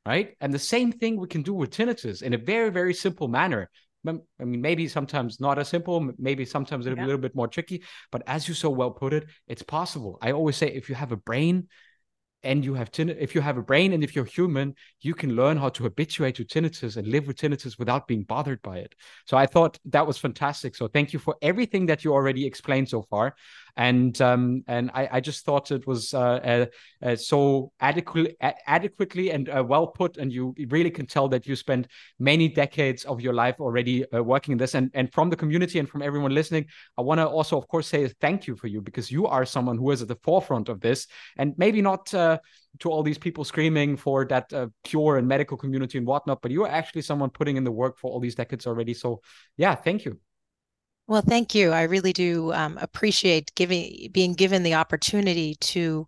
Right. 0.05 0.37
And 0.39 0.53
the 0.53 0.59
same 0.59 0.93
thing 0.93 1.17
we 1.17 1.27
can 1.27 1.41
do 1.41 1.53
with 1.53 1.71
tinnitus 1.71 2.23
in 2.23 2.33
a 2.33 2.37
very, 2.37 2.69
very 2.69 2.93
simple 2.93 3.27
manner. 3.27 3.69
I 4.07 4.11
mean, 4.39 4.61
maybe 4.61 4.87
sometimes 4.87 5.41
not 5.41 5.59
as 5.59 5.67
simple, 5.67 6.11
maybe 6.17 6.45
sometimes 6.45 6.85
it'll 6.85 6.97
yeah. 6.97 7.03
be 7.03 7.05
a 7.05 7.11
little 7.11 7.21
bit 7.21 7.35
more 7.35 7.49
tricky, 7.49 7.83
but 8.09 8.23
as 8.25 8.47
you 8.47 8.53
so 8.53 8.69
well 8.69 8.91
put 8.91 9.13
it, 9.13 9.27
it's 9.47 9.63
possible. 9.63 10.17
I 10.21 10.31
always 10.31 10.55
say 10.55 10.67
if 10.67 10.87
you 10.87 10.95
have 10.95 11.11
a 11.11 11.17
brain 11.17 11.67
and 12.43 12.63
you 12.63 12.73
have 12.73 12.91
tin- 12.91 13.09
if 13.09 13.33
you 13.33 13.41
have 13.41 13.57
a 13.57 13.61
brain 13.61 13.93
and 13.93 14.03
if 14.03 14.15
you're 14.15 14.25
human 14.25 14.75
you 15.01 15.13
can 15.13 15.35
learn 15.35 15.57
how 15.57 15.69
to 15.69 15.83
habituate 15.83 16.35
to 16.35 16.45
tinnitus 16.45 16.97
and 16.97 17.07
live 17.07 17.25
with 17.25 17.37
tinnitus 17.37 17.79
without 17.79 18.07
being 18.07 18.23
bothered 18.23 18.61
by 18.61 18.77
it 18.77 18.93
so 19.25 19.37
i 19.37 19.45
thought 19.45 19.79
that 19.85 20.05
was 20.05 20.17
fantastic 20.17 20.75
so 20.75 20.87
thank 20.87 21.13
you 21.13 21.19
for 21.19 21.35
everything 21.41 21.85
that 21.85 22.03
you 22.03 22.13
already 22.13 22.45
explained 22.45 22.87
so 22.87 23.01
far 23.03 23.35
and 23.75 24.21
um, 24.21 24.63
and 24.67 24.91
I, 24.93 25.09
I 25.13 25.19
just 25.19 25.45
thought 25.45 25.71
it 25.71 25.87
was 25.87 26.13
uh, 26.13 26.67
uh, 27.01 27.15
so 27.15 27.71
adequately 27.79 28.35
adequately 28.67 29.31
and 29.31 29.49
uh, 29.49 29.63
well 29.67 29.87
put, 29.87 30.17
and 30.17 30.31
you 30.31 30.53
really 30.69 30.91
can 30.91 31.05
tell 31.05 31.27
that 31.29 31.47
you 31.47 31.55
spent 31.55 31.87
many 32.19 32.47
decades 32.47 33.03
of 33.05 33.21
your 33.21 33.33
life 33.33 33.55
already 33.59 34.05
uh, 34.11 34.21
working 34.21 34.51
in 34.51 34.57
this. 34.57 34.75
And 34.75 34.91
and 34.93 35.11
from 35.11 35.29
the 35.29 35.35
community 35.35 35.79
and 35.79 35.89
from 35.89 36.01
everyone 36.01 36.33
listening, 36.33 36.65
I 36.97 37.01
want 37.01 37.19
to 37.19 37.27
also, 37.27 37.57
of 37.57 37.67
course, 37.67 37.87
say 37.87 38.07
thank 38.21 38.47
you 38.47 38.55
for 38.55 38.67
you 38.67 38.81
because 38.81 39.11
you 39.11 39.25
are 39.25 39.45
someone 39.45 39.77
who 39.77 39.91
is 39.91 40.01
at 40.01 40.07
the 40.07 40.17
forefront 40.23 40.69
of 40.69 40.79
this, 40.79 41.07
and 41.37 41.53
maybe 41.57 41.81
not 41.81 42.13
uh, 42.13 42.37
to 42.79 42.89
all 42.89 43.03
these 43.03 43.17
people 43.17 43.43
screaming 43.43 43.97
for 43.97 44.25
that 44.25 44.51
uh, 44.53 44.67
cure 44.83 45.17
and 45.17 45.27
medical 45.27 45.57
community 45.57 45.97
and 45.97 46.07
whatnot, 46.07 46.41
but 46.41 46.51
you 46.51 46.63
are 46.63 46.69
actually 46.69 47.01
someone 47.01 47.29
putting 47.29 47.57
in 47.57 47.63
the 47.63 47.71
work 47.71 47.97
for 47.97 48.11
all 48.11 48.19
these 48.19 48.35
decades 48.35 48.67
already. 48.67 48.93
So, 48.93 49.21
yeah, 49.57 49.75
thank 49.75 50.05
you. 50.05 50.19
Well, 51.07 51.21
thank 51.21 51.53
you. 51.53 51.71
I 51.71 51.83
really 51.83 52.13
do 52.13 52.53
um, 52.53 52.77
appreciate 52.77 53.53
giving 53.55 54.09
being 54.13 54.33
given 54.33 54.63
the 54.63 54.75
opportunity 54.75 55.55
to, 55.55 56.07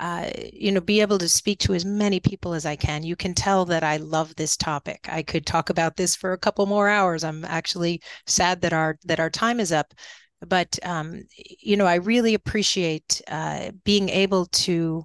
uh, 0.00 0.30
you 0.52 0.72
know, 0.72 0.80
be 0.80 1.00
able 1.00 1.18
to 1.18 1.28
speak 1.28 1.60
to 1.60 1.74
as 1.74 1.84
many 1.86 2.20
people 2.20 2.54
as 2.54 2.66
I 2.66 2.76
can. 2.76 3.02
You 3.04 3.16
can 3.16 3.34
tell 3.34 3.64
that 3.66 3.84
I 3.84 3.98
love 3.98 4.36
this 4.36 4.56
topic. 4.56 5.08
I 5.10 5.22
could 5.22 5.46
talk 5.46 5.70
about 5.70 5.96
this 5.96 6.16
for 6.16 6.32
a 6.32 6.38
couple 6.38 6.66
more 6.66 6.88
hours. 6.90 7.24
I'm 7.24 7.44
actually 7.46 8.02
sad 8.26 8.60
that 8.62 8.72
our 8.74 8.98
that 9.06 9.20
our 9.20 9.30
time 9.30 9.60
is 9.60 9.72
up, 9.72 9.94
but 10.46 10.78
um, 10.84 11.22
you 11.60 11.76
know, 11.76 11.86
I 11.86 11.96
really 11.96 12.34
appreciate 12.34 13.22
uh, 13.28 13.72
being 13.84 14.08
able 14.10 14.46
to. 14.46 15.04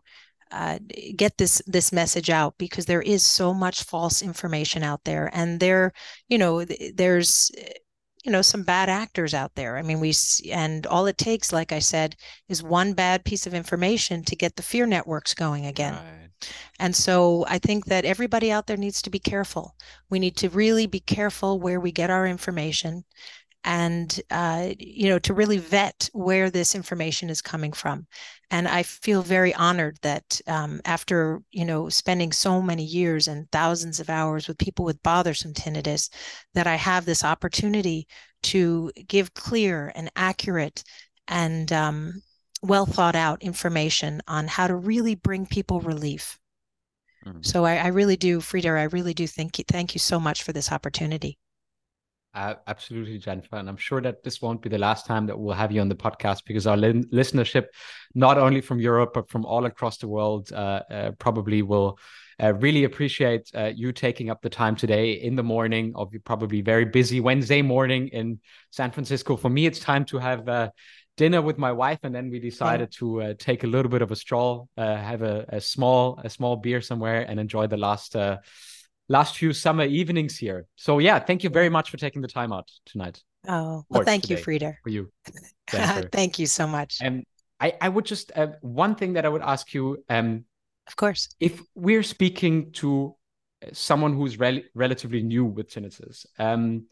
Uh, 0.51 0.79
get 1.15 1.37
this 1.37 1.61
this 1.67 1.91
message 1.93 2.29
out 2.29 2.55
because 2.57 2.85
there 2.85 3.01
is 3.01 3.25
so 3.25 3.53
much 3.53 3.83
false 3.83 4.21
information 4.21 4.83
out 4.83 5.01
there 5.05 5.29
and 5.33 5.61
there 5.61 5.93
you 6.27 6.37
know 6.37 6.65
there's 6.95 7.51
you 8.23 8.31
know 8.31 8.41
some 8.41 8.63
bad 8.63 8.89
actors 8.89 9.33
out 9.33 9.55
there. 9.55 9.77
I 9.77 9.81
mean 9.81 9.99
we 9.99 10.13
and 10.51 10.85
all 10.87 11.05
it 11.07 11.17
takes 11.17 11.51
like 11.51 11.71
i 11.71 11.79
said 11.79 12.15
is 12.49 12.63
one 12.63 12.93
bad 12.93 13.25
piece 13.25 13.47
of 13.47 13.53
information 13.53 14.23
to 14.25 14.35
get 14.35 14.55
the 14.55 14.63
fear 14.63 14.85
networks 14.85 15.33
going 15.33 15.65
again. 15.65 15.93
Right. 15.93 16.29
and 16.79 16.95
so 16.95 17.45
i 17.47 17.57
think 17.59 17.85
that 17.85 18.05
everybody 18.05 18.51
out 18.51 18.67
there 18.67 18.77
needs 18.77 19.01
to 19.03 19.09
be 19.09 19.19
careful. 19.19 19.75
We 20.09 20.19
need 20.19 20.37
to 20.37 20.49
really 20.49 20.87
be 20.87 20.99
careful 20.99 21.59
where 21.59 21.79
we 21.79 21.91
get 21.91 22.09
our 22.09 22.27
information 22.27 23.03
and 23.63 24.19
uh, 24.31 24.69
you 24.79 25.09
know 25.09 25.19
to 25.19 25.33
really 25.33 25.57
vet 25.57 26.09
where 26.13 26.49
this 26.49 26.75
information 26.75 27.29
is 27.29 27.41
coming 27.41 27.71
from. 27.73 28.07
And 28.49 28.67
i 28.67 28.83
feel 28.83 29.21
very 29.21 29.53
honored 29.55 29.97
that 30.01 30.41
um, 30.47 30.81
after 30.85 31.41
you 31.51 31.65
know 31.65 31.89
spending 31.89 32.31
so 32.31 32.61
many 32.61 32.83
years 32.83 33.27
and 33.27 33.49
thousands 33.51 33.99
of 33.99 34.09
hours 34.09 34.47
with 34.47 34.57
people 34.57 34.83
with 34.85 35.03
bothersome 35.03 35.53
tinnitus 35.53 36.09
that 36.53 36.67
i 36.67 36.75
have 36.75 37.05
this 37.05 37.23
opportunity 37.23 38.07
to 38.43 38.91
give 39.07 39.33
clear 39.33 39.91
and 39.95 40.11
accurate 40.15 40.83
and 41.27 41.71
um, 41.71 42.21
well 42.61 42.85
thought 42.85 43.15
out 43.15 43.41
information 43.41 44.21
on 44.27 44.47
how 44.47 44.67
to 44.67 44.75
really 44.75 45.15
bring 45.15 45.45
people 45.45 45.79
relief. 45.81 46.37
Mm-hmm. 47.25 47.41
so 47.43 47.65
I, 47.65 47.75
I 47.75 47.87
really 47.87 48.17
do 48.17 48.41
Frida 48.41 48.69
i 48.69 48.83
really 48.83 49.13
do 49.13 49.27
thank 49.27 49.59
you 49.59 49.65
thank 49.67 49.93
you 49.93 49.99
so 49.99 50.19
much 50.19 50.41
for 50.41 50.53
this 50.53 50.71
opportunity 50.71 51.37
Uh, 52.33 52.53
absolutely, 52.67 53.17
Jennifer. 53.17 53.57
And 53.57 53.67
I'm 53.67 53.77
sure 53.77 54.01
that 54.01 54.23
this 54.23 54.41
won't 54.41 54.61
be 54.61 54.69
the 54.69 54.77
last 54.77 55.05
time 55.05 55.25
that 55.25 55.37
we'll 55.37 55.53
have 55.53 55.71
you 55.71 55.81
on 55.81 55.89
the 55.89 55.95
podcast 55.95 56.45
because 56.45 56.65
our 56.65 56.77
li- 56.77 57.03
listenership, 57.13 57.65
not 58.15 58.37
only 58.37 58.61
from 58.61 58.79
Europe, 58.79 59.11
but 59.13 59.29
from 59.29 59.45
all 59.45 59.65
across 59.65 59.97
the 59.97 60.07
world, 60.07 60.51
uh, 60.53 60.81
uh, 60.89 61.11
probably 61.19 61.61
will 61.61 61.99
uh, 62.41 62.53
really 62.53 62.85
appreciate 62.85 63.51
uh, 63.53 63.71
you 63.75 63.91
taking 63.91 64.29
up 64.29 64.41
the 64.41 64.49
time 64.49 64.77
today 64.77 65.13
in 65.13 65.35
the 65.35 65.43
morning 65.43 65.91
of 65.95 66.13
your 66.13 66.21
probably 66.21 66.61
very 66.61 66.85
busy 66.85 67.19
Wednesday 67.19 67.61
morning 67.61 68.07
in 68.07 68.39
San 68.71 68.91
Francisco. 68.91 69.35
For 69.35 69.49
me, 69.49 69.65
it's 69.65 69.79
time 69.79 70.05
to 70.05 70.17
have 70.17 70.47
uh, 70.47 70.69
dinner 71.17 71.41
with 71.41 71.57
my 71.57 71.71
wife, 71.71 71.99
and 72.03 72.15
then 72.15 72.29
we 72.29 72.39
decided 72.39 72.89
yeah. 72.93 72.99
to 72.99 73.21
uh, 73.21 73.33
take 73.37 73.63
a 73.63 73.67
little 73.67 73.91
bit 73.91 74.01
of 74.01 74.11
a 74.11 74.15
stroll, 74.15 74.69
uh, 74.77 74.95
have 74.95 75.21
a, 75.21 75.45
a, 75.49 75.61
small 75.61 76.19
a 76.23 76.29
small 76.29 76.55
beer 76.55 76.81
somewhere, 76.81 77.25
and 77.27 77.39
enjoy 77.39 77.67
the 77.67 77.77
last 77.77 78.15
uh, 78.15 78.37
last 79.11 79.37
few 79.37 79.53
summer 79.53 79.83
evenings 79.83 80.37
here. 80.37 80.65
So 80.75 80.99
yeah, 80.99 81.19
thank 81.19 81.43
you 81.43 81.49
very 81.49 81.69
much 81.69 81.89
for 81.91 81.97
taking 81.97 82.21
the 82.21 82.27
time 82.27 82.53
out 82.53 82.71
tonight. 82.85 83.21
Oh 83.47 83.83
well, 83.89 84.03
thank 84.03 84.29
you, 84.29 84.37
Frieder. 84.37 84.75
For 84.83 84.89
you, 84.89 85.11
thank 86.11 86.39
you 86.39 86.47
so 86.47 86.65
much. 86.67 86.99
And 87.01 87.25
I 87.59 87.73
I 87.81 87.89
would 87.89 88.05
just 88.05 88.31
uh, 88.35 88.53
one 88.61 88.95
thing 88.95 89.13
that 89.13 89.25
I 89.25 89.29
would 89.29 89.41
ask 89.41 89.73
you. 89.73 90.03
Um, 90.09 90.45
of 90.87 90.95
course, 90.95 91.29
if 91.39 91.61
we're 91.75 92.03
speaking 92.03 92.71
to 92.73 93.15
someone 93.73 94.13
who's 94.13 94.39
rel- 94.39 94.67
relatively 94.73 95.21
new 95.21 95.45
with 95.45 95.69
tinnitus, 95.69 96.25
um, 96.39 96.87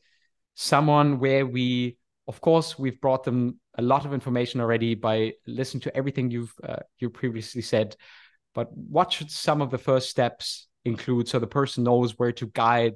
someone 0.55 1.20
where 1.20 1.45
we 1.45 1.97
of 2.30 2.41
course, 2.41 2.78
we've 2.78 3.01
brought 3.01 3.24
them 3.24 3.59
a 3.76 3.82
lot 3.82 4.05
of 4.05 4.13
information 4.13 4.61
already 4.61 4.93
by 4.93 5.34
listening 5.47 5.82
to 5.82 5.97
everything 5.97 6.30
you've 6.30 6.53
uh, 6.63 6.84
you 6.99 7.09
previously 7.09 7.63
said. 7.63 7.95
But 8.53 8.67
what 8.72 9.11
should 9.11 9.32
some 9.32 9.63
of 9.63 9.72
the 9.72 9.80
first 9.80 10.11
steps 10.11 10.68
include 10.86 11.27
so 11.27 11.39
the 11.39 11.47
person 11.47 11.84
knows 11.84 12.17
where 12.17 12.32
to 12.34 12.47
guide 12.47 12.95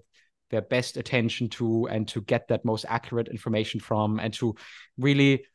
their 0.49 0.61
best 0.61 0.97
attention 0.97 1.49
to 1.49 1.87
and 1.87 2.07
to 2.07 2.21
get 2.21 2.47
that 2.47 2.63
most 2.63 2.85
accurate 2.87 3.27
information 3.27 3.79
from 3.79 4.19
and 4.19 4.33
to 4.33 4.55
really 4.97 5.45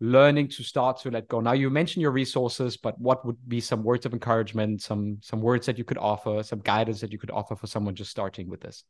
learning 0.00 0.48
to 0.48 0.62
start 0.62 1.00
to 1.00 1.10
let 1.10 1.26
go. 1.26 1.40
Now 1.40 1.52
you 1.52 1.70
mentioned 1.70 2.02
your 2.02 2.10
resources 2.10 2.76
but 2.76 2.98
what 3.00 3.24
would 3.24 3.36
be 3.48 3.60
some 3.60 3.82
words 3.82 4.06
of 4.06 4.12
encouragement 4.12 4.82
some 4.82 5.18
some 5.22 5.40
words 5.40 5.66
that 5.66 5.78
you 5.78 5.84
could 5.84 5.98
offer 5.98 6.42
some 6.42 6.60
guidance 6.60 7.00
that 7.00 7.12
you 7.12 7.18
could 7.18 7.30
offer 7.30 7.56
for 7.56 7.66
someone 7.66 7.94
just 7.94 8.10
starting 8.10 8.48
with 8.48 8.60
this 8.60 8.84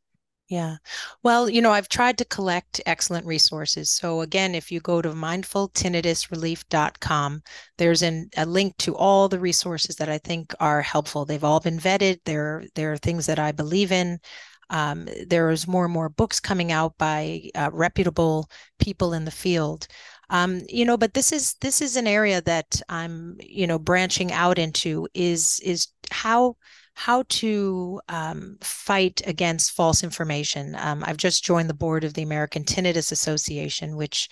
yeah. 0.49 0.77
Well, 1.23 1.49
you 1.49 1.61
know, 1.61 1.71
I've 1.71 1.89
tried 1.89 2.17
to 2.19 2.25
collect 2.25 2.79
excellent 2.85 3.25
resources. 3.25 3.91
So 3.91 4.21
again, 4.21 4.55
if 4.55 4.71
you 4.71 4.79
go 4.79 5.01
to 5.01 5.09
mindfultinnitusrelief.com, 5.09 7.41
there's 7.77 8.01
an, 8.01 8.29
a 8.37 8.45
link 8.45 8.77
to 8.77 8.95
all 8.95 9.27
the 9.27 9.39
resources 9.39 9.97
that 9.97 10.07
I 10.07 10.19
think 10.19 10.53
are 10.61 10.81
helpful. 10.81 11.25
They've 11.25 11.43
all 11.43 11.59
been 11.59 11.77
vetted. 11.77 12.21
There, 12.23 12.63
there 12.75 12.93
are 12.93 12.97
things 12.97 13.25
that 13.25 13.39
I 13.39 13.51
believe 13.51 13.91
in. 13.91 14.19
Um, 14.69 15.07
there's 15.27 15.67
more 15.67 15.85
and 15.85 15.93
more 15.93 16.09
books 16.09 16.39
coming 16.39 16.71
out 16.71 16.97
by 16.97 17.49
uh, 17.55 17.69
reputable 17.73 18.49
people 18.79 19.13
in 19.13 19.25
the 19.25 19.31
field. 19.31 19.87
Um, 20.29 20.61
you 20.67 20.85
know, 20.85 20.97
but 20.97 21.13
this 21.13 21.31
is 21.31 21.53
this 21.55 21.81
is 21.81 21.95
an 21.95 22.07
area 22.07 22.41
that 22.41 22.81
I'm, 22.89 23.37
you 23.39 23.65
know, 23.65 23.79
branching 23.79 24.33
out 24.33 24.59
into 24.59 25.07
is 25.13 25.61
is 25.63 25.87
how 26.11 26.57
how 26.97 27.23
to 27.29 28.01
um, 28.09 28.57
fight 28.59 29.21
against 29.27 29.73
false 29.73 30.03
information. 30.03 30.75
Um, 30.79 31.03
I've 31.05 31.17
just 31.17 31.43
joined 31.43 31.69
the 31.69 31.75
board 31.75 32.03
of 32.03 32.15
the 32.15 32.23
American 32.23 32.63
Tinnitus 32.63 33.11
Association, 33.11 33.95
which 33.95 34.27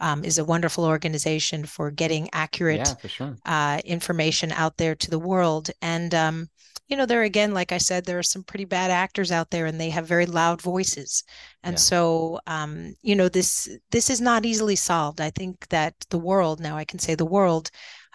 um, 0.00 0.24
is 0.24 0.36
a 0.36 0.44
wonderful 0.44 0.84
organization 0.84 1.64
for 1.64 1.92
getting 1.92 2.28
accurate 2.32 2.78
yeah, 2.78 2.94
for 2.94 3.08
sure. 3.08 3.36
uh, 3.46 3.80
information 3.84 4.50
out 4.50 4.76
there 4.78 4.96
to 4.96 5.10
the 5.10 5.18
world. 5.18 5.70
And 5.80 6.12
um, 6.12 6.48
you 6.88 6.96
know, 6.96 7.06
there 7.06 7.22
again, 7.22 7.54
like 7.54 7.70
I 7.70 7.78
said, 7.78 8.04
there 8.04 8.18
are 8.18 8.24
some 8.24 8.42
pretty 8.42 8.64
bad 8.64 8.90
actors 8.90 9.30
out 9.30 9.52
there, 9.52 9.66
and 9.66 9.80
they 9.80 9.90
have 9.90 10.08
very 10.08 10.26
loud 10.26 10.60
voices. 10.60 11.22
And 11.62 11.74
yeah. 11.74 11.78
so, 11.78 12.40
um, 12.48 12.96
you 13.00 13.14
know, 13.14 13.28
this 13.28 13.68
this 13.92 14.10
is 14.10 14.20
not 14.20 14.44
easily 14.44 14.74
solved. 14.74 15.20
I 15.20 15.30
think 15.30 15.68
that 15.68 15.94
the 16.10 16.18
world 16.18 16.58
now, 16.58 16.76
I 16.76 16.84
can 16.84 16.98
say 16.98 17.14
the 17.14 17.24
world, 17.24 17.70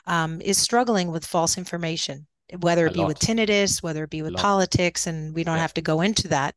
um, 0.08 0.42
is 0.42 0.58
struggling 0.58 1.10
with 1.10 1.26
false 1.26 1.58
information 1.58 2.28
whether 2.60 2.86
it 2.88 2.94
be 2.94 3.04
with 3.04 3.20
tinnitus, 3.20 3.82
whether 3.82 4.04
it 4.04 4.10
be 4.10 4.22
with 4.22 4.36
politics, 4.36 5.08
and 5.08 5.34
we 5.34 5.44
don't 5.44 5.56
yeah. 5.56 5.62
have 5.62 5.74
to 5.76 5.82
go 5.82 6.02
into 6.02 6.28
that. 6.30 6.56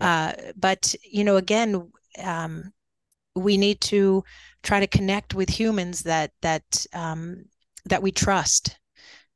Yeah. 0.00 0.34
Uh, 0.36 0.52
but 0.56 0.94
you 1.02 1.24
know, 1.24 1.36
again, 1.36 1.90
um, 2.22 2.72
we 3.34 3.56
need 3.56 3.80
to 3.82 4.24
try 4.62 4.80
to 4.80 4.86
connect 4.86 5.34
with 5.34 5.48
humans 5.48 6.02
that 6.02 6.32
that 6.42 6.86
um, 6.92 7.44
that 7.86 8.02
we 8.02 8.12
trust 8.12 8.78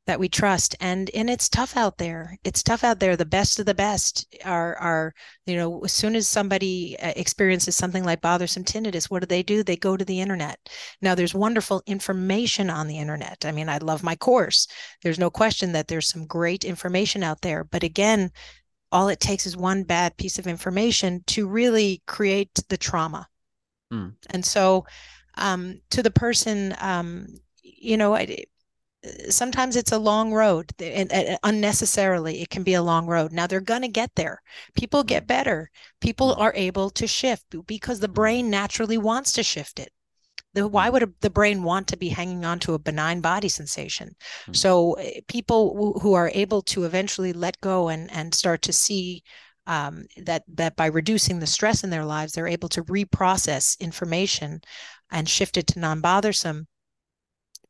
that 0.07 0.19
we 0.19 0.29
trust 0.29 0.75
and 0.79 1.09
and 1.15 1.29
it's 1.29 1.49
tough 1.49 1.75
out 1.75 1.97
there. 1.97 2.37
It's 2.43 2.61
tough 2.61 2.83
out 2.83 2.99
there. 2.99 3.15
The 3.15 3.25
best 3.25 3.59
of 3.59 3.65
the 3.65 3.73
best 3.73 4.25
are 4.45 4.75
are 4.77 5.13
you 5.45 5.55
know 5.55 5.83
as 5.83 5.91
soon 5.91 6.15
as 6.15 6.27
somebody 6.27 6.95
uh, 6.99 7.13
experiences 7.15 7.75
something 7.75 8.03
like 8.03 8.21
bothersome 8.21 8.63
tinnitus 8.63 9.09
what 9.09 9.21
do 9.21 9.25
they 9.25 9.41
do? 9.41 9.63
They 9.63 9.77
go 9.77 9.97
to 9.97 10.05
the 10.05 10.21
internet. 10.21 10.59
Now 11.01 11.15
there's 11.15 11.33
wonderful 11.33 11.81
information 11.87 12.69
on 12.69 12.87
the 12.87 12.99
internet. 12.99 13.45
I 13.45 13.51
mean 13.51 13.67
i 13.67 13.77
love 13.79 14.03
my 14.03 14.15
course. 14.15 14.67
There's 15.01 15.19
no 15.19 15.29
question 15.29 15.71
that 15.71 15.87
there's 15.87 16.07
some 16.07 16.27
great 16.27 16.63
information 16.63 17.23
out 17.23 17.41
there. 17.41 17.63
But 17.63 17.83
again 17.83 18.31
all 18.91 19.07
it 19.09 19.19
takes 19.19 19.45
is 19.47 19.57
one 19.57 19.83
bad 19.83 20.15
piece 20.17 20.37
of 20.37 20.47
information 20.47 21.23
to 21.27 21.47
really 21.47 22.01
create 22.05 22.53
the 22.69 22.77
trauma. 22.77 23.27
Mm. 23.93 24.15
and 24.31 24.43
so 24.43 24.85
um, 25.37 25.79
to 25.91 26.01
the 26.01 26.11
person 26.11 26.75
um, 26.79 27.27
you 27.61 27.97
know 27.97 28.15
it, 28.15 28.49
sometimes 29.29 29.75
it's 29.75 29.91
a 29.91 29.99
long 29.99 30.33
road 30.33 30.71
and, 30.79 31.11
and, 31.11 31.37
unnecessarily 31.43 32.41
it 32.41 32.49
can 32.49 32.63
be 32.63 32.73
a 32.73 32.81
long 32.81 33.07
road. 33.07 33.31
Now 33.31 33.47
they're 33.47 33.61
going 33.61 33.81
to 33.81 33.87
get 33.87 34.11
there. 34.15 34.41
People 34.75 35.03
get 35.03 35.23
mm. 35.23 35.27
better. 35.27 35.71
People 36.01 36.33
are 36.35 36.53
able 36.55 36.89
to 36.91 37.07
shift 37.07 37.55
because 37.67 37.99
the 37.99 38.07
brain 38.07 38.49
naturally 38.49 38.97
wants 38.97 39.31
to 39.33 39.43
shift 39.43 39.79
it. 39.79 39.91
The, 40.53 40.67
why 40.67 40.89
mm. 40.89 40.93
would 40.93 41.03
a, 41.03 41.09
the 41.21 41.29
brain 41.29 41.63
want 41.63 41.87
to 41.89 41.97
be 41.97 42.09
hanging 42.09 42.45
on 42.45 42.59
to 42.59 42.73
a 42.73 42.79
benign 42.79 43.21
body 43.21 43.49
sensation? 43.49 44.15
So 44.51 44.93
eh, 44.93 45.21
people 45.27 45.73
w- 45.73 45.99
who 45.99 46.13
are 46.13 46.31
able 46.33 46.61
to 46.63 46.85
eventually 46.85 47.33
let 47.33 47.59
go 47.61 47.89
and 47.89 48.11
and 48.11 48.33
start 48.33 48.61
to 48.63 48.73
see 48.73 49.23
um, 49.67 50.05
that 50.17 50.43
that 50.47 50.75
by 50.75 50.87
reducing 50.87 51.39
the 51.39 51.47
stress 51.47 51.83
in 51.83 51.89
their 51.89 52.05
lives 52.05 52.33
they're 52.33 52.47
able 52.47 52.69
to 52.69 52.83
reprocess 52.83 53.79
information 53.79 54.61
and 55.11 55.27
shift 55.27 55.57
it 55.57 55.67
to 55.67 55.79
non-bothersome 55.79 56.67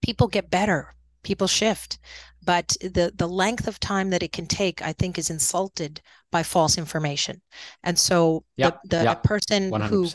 people 0.01 0.27
get 0.27 0.49
better 0.49 0.93
people 1.25 1.47
shift. 1.47 1.99
But 2.45 2.69
the 2.79 3.11
the 3.15 3.27
length 3.27 3.67
of 3.67 3.79
time 3.79 4.11
that 4.11 4.23
it 4.23 4.31
can 4.31 4.45
take 4.45 4.81
i 4.81 4.93
think 4.93 5.17
is 5.17 5.29
insulted 5.31 5.99
by 6.31 6.43
false 6.43 6.77
information. 6.77 7.41
And 7.83 7.97
so 7.97 8.43
the, 8.83 8.97
the 9.03 9.03
person 9.23 9.71
100%. 9.71 9.89
who 9.89 10.09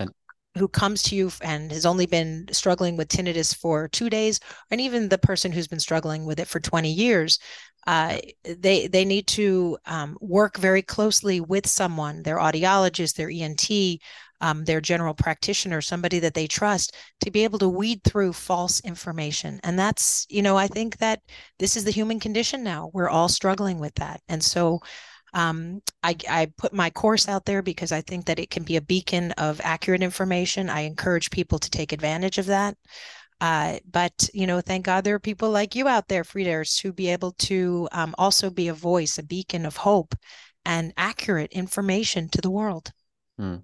who 0.58 0.68
comes 0.68 1.02
to 1.04 1.14
you 1.14 1.30
and 1.42 1.70
has 1.70 1.86
only 1.86 2.06
been 2.06 2.46
struggling 2.50 2.96
with 2.96 3.08
tinnitus 3.08 3.54
for 3.54 3.88
two 3.88 4.11
days 4.11 4.40
and 4.70 4.80
even 4.80 5.08
the 5.08 5.18
person 5.18 5.52
who's 5.52 5.68
been 5.68 5.80
struggling 5.80 6.24
with 6.24 6.40
it 6.40 6.48
for 6.48 6.58
20 6.58 6.90
years 6.90 7.38
uh, 7.86 8.18
they 8.44 8.88
they 8.88 9.04
need 9.04 9.26
to 9.26 9.78
um, 9.86 10.18
work 10.20 10.58
very 10.58 10.82
closely 10.82 11.40
with 11.40 11.66
someone 11.66 12.22
their 12.22 12.38
audiologist 12.38 13.14
their 13.14 13.30
ent 13.30 13.70
um, 14.41 14.64
their 14.64 14.80
general 14.80 15.14
practitioner, 15.14 15.80
somebody 15.80 16.18
that 16.20 16.34
they 16.34 16.47
trust, 16.47 16.97
to 17.20 17.30
be 17.30 17.45
able 17.45 17.59
to 17.59 17.68
weed 17.68 18.03
through 18.05 18.32
false 18.32 18.80
information. 18.80 19.61
And 19.64 19.78
that's, 19.78 20.26
you 20.28 20.43
know, 20.43 20.57
I 20.57 20.66
think 20.66 20.99
that 20.99 21.20
this 21.59 21.76
is 21.76 21.84
the 21.84 21.91
human 21.91 22.20
condition 22.20 22.62
now. 22.62 22.91
We're 22.93 23.09
all 23.09 23.28
struggling 23.28 23.78
with 23.78 23.95
that. 23.97 24.20
And 24.28 24.43
so 24.43 24.80
um, 25.34 25.80
I, 26.03 26.16
I 26.28 26.53
put 26.57 26.72
my 26.72 26.91
course 26.91 27.28
out 27.28 27.45
there 27.45 27.62
because 27.62 27.93
I 27.93 28.01
think 28.01 28.26
that 28.26 28.38
it 28.38 28.51
can 28.51 28.64
be 28.64 28.76
a 28.76 28.82
beacon 28.82 29.32
of 29.32 29.61
accurate 29.62 30.03
information. 30.03 30.68
I 30.68 30.80
encourage 30.80 31.30
people 31.30 31.59
to 31.59 31.70
take 31.70 31.93
advantage 31.93 32.38
of 32.38 32.47
that. 32.47 32.76
Uh, 33.41 33.78
but 33.91 34.28
you 34.34 34.47
know, 34.47 34.61
thank 34.61 34.84
God 34.84 35.05
there 35.05 35.14
are 35.14 35.20
people 35.20 35.51
like 35.51 35.74
you 35.74 35.88
out 35.88 36.09
there, 36.09 36.24
Frieders, 36.24 36.78
who 36.78 36.93
be 36.93 37.09
able 37.09 37.32
to 37.32 37.88
um, 37.93 38.14
also 38.18 38.51
be 38.51 38.68
a 38.68 38.74
voice, 38.74 39.18
a 39.18 39.22
beacon 39.22 39.64
of 39.64 39.76
hope 39.76 40.14
and 40.64 40.93
accurate 40.97 41.53
information 41.53 42.28
to 42.28 42.41
the 42.41 42.51
world. 42.51 42.93
Hmm. 43.38 43.57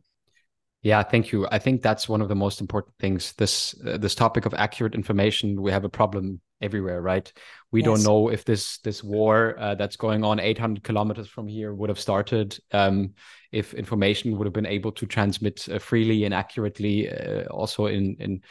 Yeah, 0.86 1.02
thank 1.02 1.32
you. 1.32 1.48
I 1.50 1.58
think 1.58 1.82
that's 1.82 2.08
one 2.08 2.22
of 2.22 2.28
the 2.28 2.36
most 2.36 2.60
important 2.60 2.94
things. 3.00 3.32
This 3.32 3.74
uh, 3.84 3.96
this 3.96 4.14
topic 4.14 4.46
of 4.46 4.54
accurate 4.54 4.94
information, 4.94 5.60
we 5.60 5.72
have 5.72 5.84
a 5.84 5.88
problem 5.88 6.40
everywhere, 6.60 7.02
right? 7.02 7.32
We 7.72 7.80
yes. 7.80 7.86
don't 7.86 8.04
know 8.04 8.28
if 8.28 8.44
this 8.44 8.78
this 8.78 9.02
war 9.02 9.56
uh, 9.58 9.74
that's 9.74 9.96
going 9.96 10.22
on 10.22 10.38
800 10.38 10.84
kilometers 10.84 11.26
from 11.26 11.48
here 11.48 11.74
would 11.74 11.88
have 11.88 11.98
started, 11.98 12.56
um, 12.70 13.14
if 13.50 13.74
information 13.74 14.38
would 14.38 14.46
have 14.46 14.54
been 14.54 14.64
able 14.64 14.92
to 14.92 15.06
transmit 15.06 15.68
uh, 15.68 15.80
freely 15.80 16.22
and 16.22 16.32
accurately, 16.32 17.10
uh, 17.10 17.46
also 17.46 17.86
in 17.86 18.16
in 18.20 18.42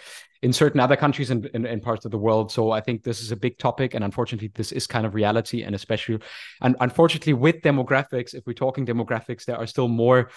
in 0.41 0.53
certain 0.53 0.79
other 0.79 0.95
countries 0.95 1.31
and 1.31 1.45
in, 1.47 1.65
in, 1.65 1.79
parts 1.79 2.05
of 2.05 2.11
the 2.11 2.19
world. 2.19 2.51
So 2.51 2.69
I 2.69 2.79
think 2.79 3.01
this 3.01 3.19
is 3.21 3.31
a 3.31 3.35
big 3.35 3.57
topic, 3.57 3.95
and 3.95 4.03
unfortunately, 4.03 4.51
this 4.53 4.71
is 4.71 4.85
kind 4.85 5.05
of 5.05 5.15
reality, 5.15 5.63
and 5.63 5.73
especially, 5.73 6.19
and 6.61 6.75
unfortunately, 6.81 7.33
with 7.33 7.61
demographics, 7.61 8.35
if 8.35 8.45
we're 8.45 8.53
talking 8.53 8.85
demographics, 8.85 9.45
there 9.45 9.57
are 9.57 9.65
still 9.65 9.87
more 9.87 10.29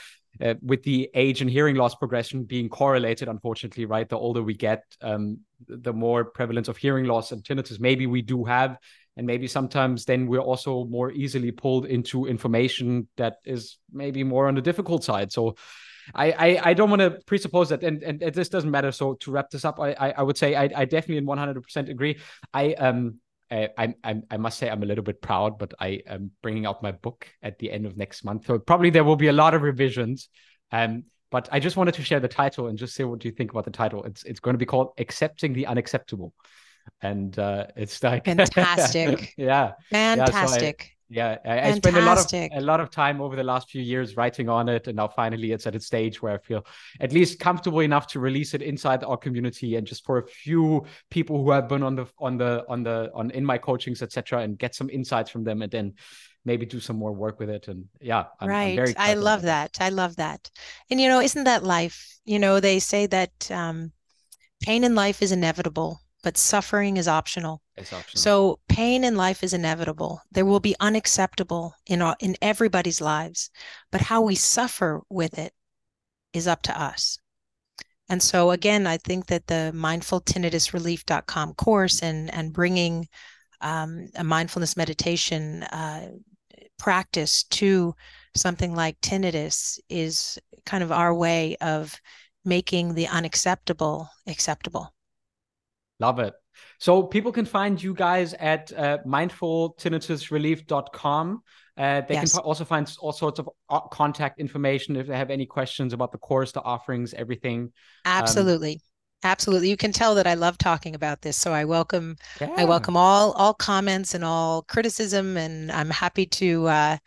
uh, 0.42 0.54
with 0.62 0.82
the 0.82 1.10
age 1.14 1.40
and 1.40 1.50
hearing 1.50 1.76
loss 1.76 1.94
progression 1.94 2.44
being 2.44 2.68
correlated, 2.68 3.28
unfortunately, 3.28 3.84
right? 3.84 4.08
The 4.08 4.18
older 4.18 4.42
we 4.42 4.54
get, 4.54 4.84
um, 5.02 5.38
the 5.66 5.92
more 5.92 6.24
prevalence 6.24 6.68
of 6.68 6.76
hearing 6.76 7.06
loss 7.06 7.32
and 7.32 7.42
tinnitus 7.42 7.80
maybe 7.80 8.06
we 8.06 8.22
do 8.22 8.44
have. 8.44 8.78
And 9.16 9.26
maybe 9.26 9.48
sometimes 9.48 10.04
then 10.04 10.28
we're 10.28 10.38
also 10.38 10.84
more 10.84 11.10
easily 11.10 11.50
pulled 11.50 11.86
into 11.86 12.26
information 12.26 13.08
that 13.16 13.38
is 13.44 13.78
maybe 13.92 14.22
more 14.22 14.46
on 14.46 14.54
the 14.54 14.62
difficult 14.62 15.02
side. 15.02 15.32
So 15.32 15.56
I, 16.14 16.30
I, 16.30 16.60
I 16.70 16.74
don't 16.74 16.88
want 16.88 17.02
to 17.02 17.18
presuppose 17.26 17.70
that, 17.70 17.82
and, 17.82 18.02
and 18.02 18.20
this 18.20 18.48
doesn't 18.48 18.70
matter. 18.70 18.92
So 18.92 19.14
to 19.14 19.30
wrap 19.30 19.50
this 19.50 19.64
up, 19.64 19.80
I, 19.80 19.92
I, 19.92 20.10
I 20.18 20.22
would 20.22 20.38
say 20.38 20.54
I, 20.54 20.70
I 20.74 20.84
definitely 20.84 21.26
100% 21.26 21.90
agree. 21.90 22.18
I 22.54 22.74
um 22.74 23.20
I, 23.50 23.94
I, 24.04 24.22
I 24.30 24.36
must 24.36 24.58
say 24.58 24.68
I'm 24.68 24.82
a 24.82 24.86
little 24.86 25.04
bit 25.04 25.22
proud, 25.22 25.58
but 25.58 25.72
I 25.80 26.02
am 26.06 26.30
bringing 26.42 26.66
out 26.66 26.82
my 26.82 26.92
book 26.92 27.26
at 27.42 27.58
the 27.58 27.70
end 27.70 27.86
of 27.86 27.96
next 27.96 28.24
month. 28.24 28.46
So 28.46 28.58
probably 28.58 28.90
there 28.90 29.04
will 29.04 29.16
be 29.16 29.28
a 29.28 29.32
lot 29.32 29.54
of 29.54 29.62
revisions. 29.62 30.28
Um, 30.70 31.04
but 31.30 31.48
I 31.52 31.60
just 31.60 31.76
wanted 31.76 31.94
to 31.94 32.02
share 32.02 32.20
the 32.20 32.28
title 32.28 32.68
and 32.68 32.78
just 32.78 32.94
say 32.94 33.04
what 33.04 33.18
do 33.18 33.28
you 33.28 33.32
think 33.32 33.50
about 33.50 33.64
the 33.64 33.70
title. 33.70 34.04
It's 34.04 34.22
it's 34.24 34.40
going 34.40 34.54
to 34.54 34.58
be 34.58 34.66
called 34.66 34.92
"Accepting 34.98 35.52
the 35.52 35.66
Unacceptable," 35.66 36.32
and 37.02 37.38
uh, 37.38 37.66
it's 37.76 38.02
like 38.02 38.24
fantastic. 38.26 39.34
yeah, 39.36 39.72
fantastic. 39.90 40.78
Yeah, 40.78 40.86
I, 40.86 40.97
I 41.16 41.74
spent 41.74 41.96
a 41.96 42.02
lot 42.02 42.18
of 42.18 42.32
a 42.32 42.60
lot 42.60 42.80
of 42.80 42.90
time 42.90 43.20
over 43.20 43.34
the 43.34 43.42
last 43.42 43.70
few 43.70 43.80
years 43.80 44.16
writing 44.16 44.48
on 44.48 44.68
it, 44.68 44.88
and 44.88 44.96
now 44.96 45.08
finally 45.08 45.52
it's 45.52 45.66
at 45.66 45.74
a 45.74 45.80
stage 45.80 46.20
where 46.20 46.34
I 46.34 46.38
feel 46.38 46.66
at 47.00 47.12
least 47.12 47.38
comfortable 47.38 47.80
enough 47.80 48.06
to 48.08 48.20
release 48.20 48.52
it 48.52 48.60
inside 48.60 49.02
our 49.04 49.16
community 49.16 49.76
and 49.76 49.86
just 49.86 50.04
for 50.04 50.18
a 50.18 50.26
few 50.26 50.84
people 51.10 51.42
who 51.42 51.50
have 51.50 51.68
been 51.68 51.82
on 51.82 51.96
the 51.96 52.06
on 52.18 52.36
the 52.36 52.64
on 52.68 52.82
the 52.82 53.10
on 53.14 53.30
in 53.30 53.44
my 53.44 53.56
coachings, 53.56 54.02
etc., 54.02 54.42
and 54.42 54.58
get 54.58 54.74
some 54.74 54.90
insights 54.90 55.30
from 55.30 55.44
them, 55.44 55.62
and 55.62 55.72
then 55.72 55.94
maybe 56.44 56.66
do 56.66 56.80
some 56.80 56.96
more 56.96 57.12
work 57.12 57.38
with 57.40 57.48
it. 57.48 57.68
And 57.68 57.86
yeah, 58.00 58.24
I'm, 58.40 58.48
right. 58.48 58.78
I'm 58.78 58.94
I 58.98 59.14
love 59.14 59.42
that. 59.42 59.72
that. 59.74 59.84
I 59.84 59.88
love 59.88 60.16
that. 60.16 60.50
And 60.90 61.00
you 61.00 61.08
know, 61.08 61.20
isn't 61.20 61.44
that 61.44 61.64
life? 61.64 62.18
You 62.26 62.38
know, 62.38 62.60
they 62.60 62.80
say 62.80 63.06
that 63.06 63.50
um, 63.50 63.92
pain 64.62 64.84
in 64.84 64.94
life 64.94 65.22
is 65.22 65.32
inevitable 65.32 66.00
but 66.22 66.36
suffering 66.36 66.96
is 66.96 67.08
optional. 67.08 67.62
It's 67.76 67.92
optional. 67.92 68.20
So 68.20 68.58
pain 68.68 69.04
in 69.04 69.16
life 69.16 69.42
is 69.42 69.52
inevitable. 69.52 70.20
There 70.32 70.44
will 70.44 70.60
be 70.60 70.74
unacceptable 70.80 71.74
in 71.86 72.02
all, 72.02 72.16
in 72.20 72.36
everybody's 72.42 73.00
lives, 73.00 73.50
but 73.92 74.00
how 74.00 74.22
we 74.22 74.34
suffer 74.34 75.02
with 75.08 75.38
it 75.38 75.52
is 76.32 76.48
up 76.48 76.62
to 76.62 76.80
us. 76.80 77.18
And 78.08 78.22
so 78.22 78.50
again, 78.50 78.86
I 78.86 78.96
think 78.96 79.26
that 79.26 79.46
the 79.46 79.72
mindfultinnitusrelief.com 79.74 81.54
course 81.54 82.02
and 82.02 82.32
and 82.34 82.52
bringing 82.52 83.08
um, 83.60 84.08
a 84.16 84.24
mindfulness 84.24 84.76
meditation 84.76 85.62
uh, 85.64 86.08
practice 86.78 87.42
to 87.44 87.94
something 88.34 88.74
like 88.74 89.00
tinnitus 89.00 89.78
is 89.88 90.38
kind 90.64 90.82
of 90.82 90.92
our 90.92 91.14
way 91.14 91.56
of 91.60 92.00
making 92.44 92.94
the 92.94 93.08
unacceptable 93.08 94.08
acceptable. 94.26 94.94
Love 96.00 96.20
it. 96.20 96.32
So 96.78 97.02
people 97.02 97.32
can 97.32 97.44
find 97.44 97.82
you 97.82 97.92
guys 97.94 98.34
at 98.34 98.72
uh, 98.76 98.98
mindfultinnitusrelief.com. 99.06 101.42
Uh, 101.76 102.02
they 102.02 102.14
yes. 102.14 102.32
can 102.32 102.42
also 102.42 102.64
find 102.64 102.92
all 103.00 103.12
sorts 103.12 103.38
of 103.38 103.48
uh, 103.70 103.80
contact 103.80 104.40
information 104.40 104.96
if 104.96 105.06
they 105.06 105.16
have 105.16 105.30
any 105.30 105.46
questions 105.46 105.92
about 105.92 106.10
the 106.12 106.18
course, 106.18 106.52
the 106.52 106.62
offerings, 106.62 107.14
everything. 107.14 107.60
Um, 107.60 107.72
Absolutely. 108.04 108.74
Um, 108.74 108.80
Absolutely. 109.24 109.68
You 109.68 109.76
can 109.76 109.90
tell 109.92 110.14
that 110.14 110.28
I 110.28 110.34
love 110.34 110.58
talking 110.58 110.94
about 110.94 111.22
this. 111.22 111.36
So 111.36 111.52
I 111.52 111.64
welcome 111.64 112.14
yeah. 112.40 112.54
I 112.56 112.64
welcome 112.64 112.96
all 112.96 113.32
all 113.32 113.52
comments 113.52 114.14
and 114.14 114.24
all 114.24 114.62
criticism 114.62 115.36
and 115.36 115.72
I'm 115.72 115.90
happy 115.90 116.24
to 116.26 116.68
uh 116.68 116.98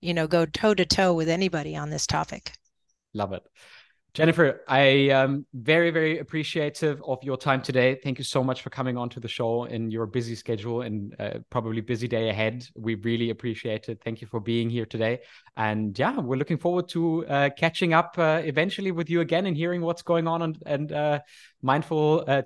you 0.00 0.12
know 0.12 0.26
go 0.26 0.44
toe 0.44 0.74
to 0.74 0.84
toe 0.84 1.14
with 1.14 1.28
anybody 1.28 1.76
on 1.76 1.90
this 1.90 2.04
topic. 2.04 2.50
Love 3.14 3.32
it. 3.32 3.44
Jennifer, 4.14 4.60
I 4.68 4.80
am 5.10 5.46
very, 5.54 5.90
very 5.90 6.18
appreciative 6.18 7.02
of 7.06 7.24
your 7.24 7.38
time 7.38 7.62
today. 7.62 7.94
Thank 7.94 8.18
you 8.18 8.24
so 8.24 8.44
much 8.44 8.60
for 8.60 8.68
coming 8.68 8.98
on 8.98 9.08
to 9.10 9.20
the 9.20 9.28
show 9.28 9.64
in 9.64 9.90
your 9.90 10.04
busy 10.04 10.34
schedule 10.34 10.82
and 10.82 11.16
uh, 11.18 11.38
probably 11.48 11.80
busy 11.80 12.08
day 12.08 12.28
ahead. 12.28 12.68
We 12.76 12.96
really 12.96 13.30
appreciate 13.30 13.88
it. 13.88 14.02
Thank 14.04 14.20
you 14.20 14.26
for 14.26 14.38
being 14.38 14.68
here 14.68 14.84
today. 14.84 15.20
And 15.56 15.98
yeah, 15.98 16.18
we're 16.20 16.36
looking 16.36 16.58
forward 16.58 16.90
to 16.90 17.26
uh, 17.26 17.50
catching 17.56 17.94
up 17.94 18.14
uh, 18.18 18.42
eventually 18.44 18.90
with 18.90 19.08
you 19.08 19.22
again 19.22 19.46
and 19.46 19.56
hearing 19.56 19.80
what's 19.80 20.02
going 20.02 20.28
on 20.28 20.42
and, 20.42 20.62
and 20.66 20.92
uh, 20.92 21.20
mindful 21.62 22.24
uh. 22.28 22.42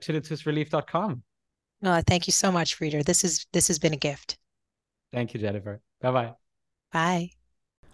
No, 1.82 2.00
thank 2.06 2.28
you 2.28 2.32
so 2.32 2.52
much, 2.52 2.78
Frieder. 2.78 3.04
This 3.04 3.24
is 3.24 3.44
this 3.52 3.66
has 3.66 3.80
been 3.80 3.92
a 3.92 3.98
gift. 3.98 4.38
Thank 5.12 5.34
you, 5.34 5.40
Jennifer. 5.40 5.80
Bye-bye. 6.00 6.34
Bye. 6.92 7.35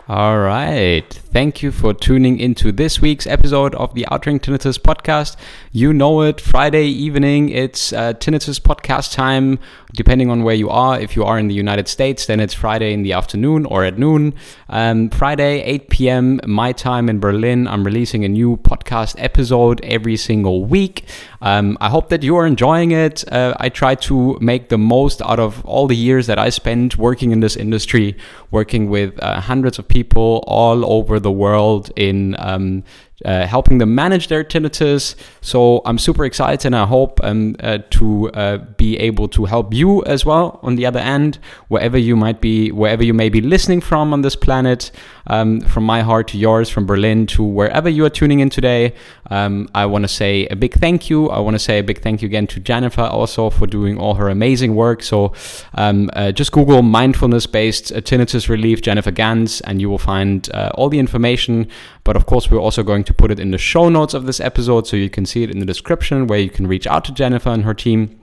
All 0.09 0.41
right. 0.41 1.05
Thank 1.33 1.63
you 1.63 1.71
for 1.71 1.95
tuning 1.95 2.41
into 2.41 2.73
this 2.73 3.01
week's 3.01 3.25
episode 3.25 3.73
of 3.77 3.95
the 3.95 4.05
Outring 4.13 4.41
Tinnitus 4.41 4.77
podcast. 4.77 5.37
You 5.71 5.95
know 5.95 6.23
it, 6.23 6.41
Friday 6.41 6.87
evening, 6.87 7.51
it's 7.51 7.93
uh, 7.93 8.13
Tinnitus 8.15 8.61
podcast 8.61 9.15
time, 9.15 9.61
depending 9.95 10.29
on 10.29 10.43
where 10.43 10.57
you 10.57 10.69
are. 10.69 11.01
If 11.01 11.15
you 11.15 11.25
are 11.25 11.39
in 11.39 11.47
the 11.47 11.55
United 11.55 11.87
States, 11.87 12.27
then 12.27 12.41
it's 12.41 12.53
Friday 12.53 12.93
in 12.93 13.03
the 13.03 13.13
afternoon 13.13 13.65
or 13.65 13.85
at 13.85 13.97
noon. 13.97 14.35
Um, 14.69 15.09
Friday, 15.09 15.63
8 15.63 15.89
p.m., 15.89 16.41
my 16.47 16.73
time 16.73 17.09
in 17.09 17.21
Berlin. 17.21 17.69
I'm 17.69 17.85
releasing 17.85 18.25
a 18.25 18.29
new 18.29 18.57
podcast 18.57 19.15
episode 19.19 19.81
every 19.85 20.17
single 20.17 20.65
week. 20.65 21.05
Um, 21.41 21.79
I 21.81 21.89
hope 21.89 22.09
that 22.11 22.23
you 22.23 22.37
are 22.37 22.47
enjoying 22.47 22.91
it. 22.91 23.25
Uh, 23.33 23.55
I 23.59 23.69
try 23.69 23.95
to 23.95 24.37
make 24.41 24.69
the 24.69 24.79
most 24.79 25.23
out 25.23 25.39
of 25.39 25.65
all 25.65 25.87
the 25.87 25.97
years 25.97 26.27
that 26.27 26.39
I 26.39 26.51
spent 26.51 26.99
working 26.99 27.31
in 27.31 27.41
this 27.41 27.57
industry, 27.57 28.17
working 28.51 28.91
with 28.91 29.19
uh, 29.23 29.41
hundreds 29.41 29.79
of 29.79 29.89
people 29.93 30.43
all 30.47 30.91
over 30.91 31.21
the 31.21 31.31
world 31.31 31.91
in 31.97 32.35
um, 32.39 32.83
uh, 33.25 33.47
helping 33.47 33.79
them 33.79 33.95
manage 33.95 34.29
their 34.29 34.45
tinnitus. 34.45 35.15
So 35.41 35.83
I'm 35.85 35.99
super 35.99 36.25
excited 36.25 36.67
and 36.67 36.77
I 36.77 36.87
hope 36.87 37.21
um, 37.23 37.57
uh, 37.61 37.79
to 37.91 38.31
uh, 38.31 38.59
be 38.77 38.99
able 38.99 39.29
to 39.29 39.45
help 39.45 39.73
you 39.75 40.05
as 40.05 40.25
well 40.25 40.61
on 40.63 40.77
the 40.77 40.87
other 40.87 41.01
end, 41.01 41.39
wherever 41.69 41.99
you 41.99 42.17
might 42.17 42.41
be, 42.41 42.71
wherever 42.71 43.05
you 43.05 43.15
may 43.15 43.29
be 43.29 43.41
listening 43.41 43.81
from 43.81 44.13
on 44.13 44.23
this 44.23 44.37
planet, 44.37 44.91
um, 45.27 45.61
from 45.61 45.85
my 45.85 46.03
heart 46.03 46.29
to 46.29 46.39
yours, 46.39 46.69
from 46.69 46.87
Berlin 46.87 47.27
to 47.29 47.43
wherever 47.43 47.89
you 47.89 48.05
are 48.05 48.11
tuning 48.11 48.41
in 48.41 48.51
today. 48.51 48.95
Um, 49.31 49.69
I 49.75 49.87
want 49.87 50.03
to 50.03 50.09
say 50.09 50.47
a 50.47 50.57
big 50.57 50.75
thank 50.75 51.09
you. 51.09 51.31
I 51.31 51.39
want 51.39 51.55
to 51.55 51.59
say 51.59 51.79
a 51.79 51.83
big 51.83 52.03
thank 52.03 52.23
you 52.23 52.27
again 52.27 52.47
to 52.49 52.61
Jennifer 52.61 53.03
also 53.03 53.51
for 53.51 53.67
doing 53.67 53.99
all 53.99 54.15
her 54.15 54.29
amazing 54.29 54.75
work. 54.75 55.03
So 55.03 55.33
um, 55.75 56.11
uh, 56.15 56.33
just 56.33 56.53
Google 56.53 56.83
mindfulness 56.83 57.47
based 57.47 57.93
tinnitus 57.93 58.49
relief 58.49 58.83
Jennifer 58.83 59.11
Gans, 59.11 59.61
and 59.63 59.81
you 59.81 59.89
will 59.89 59.99
find 59.99 60.49
uh, 60.53 60.71
all 60.75 60.89
the 60.89 60.99
information. 60.99 61.69
But 62.05 62.17
of 62.17 62.27
course, 62.27 62.51
we're 62.51 62.59
also 62.61 62.83
going 62.83 63.05
to 63.05 63.12
put 63.13 63.31
it 63.31 63.41
in 63.41 63.51
the 63.51 63.59
show 63.59 63.89
notes 63.89 64.15
of 64.15 64.27
this 64.27 64.41
episode 64.41 64.87
so 64.87 64.97
you 64.97 65.11
can 65.11 65.27
see 65.27 65.43
it 65.43 65.51
in 65.51 65.59
the 65.59 65.67
description 65.67 66.27
where 66.27 66.39
you 66.39 66.51
can 66.51 66.67
reach 66.67 66.87
out 66.87 67.05
to 67.07 67.13
Jennifer 67.13 67.51
and 67.51 67.65
her 67.65 67.75
team. 67.75 68.19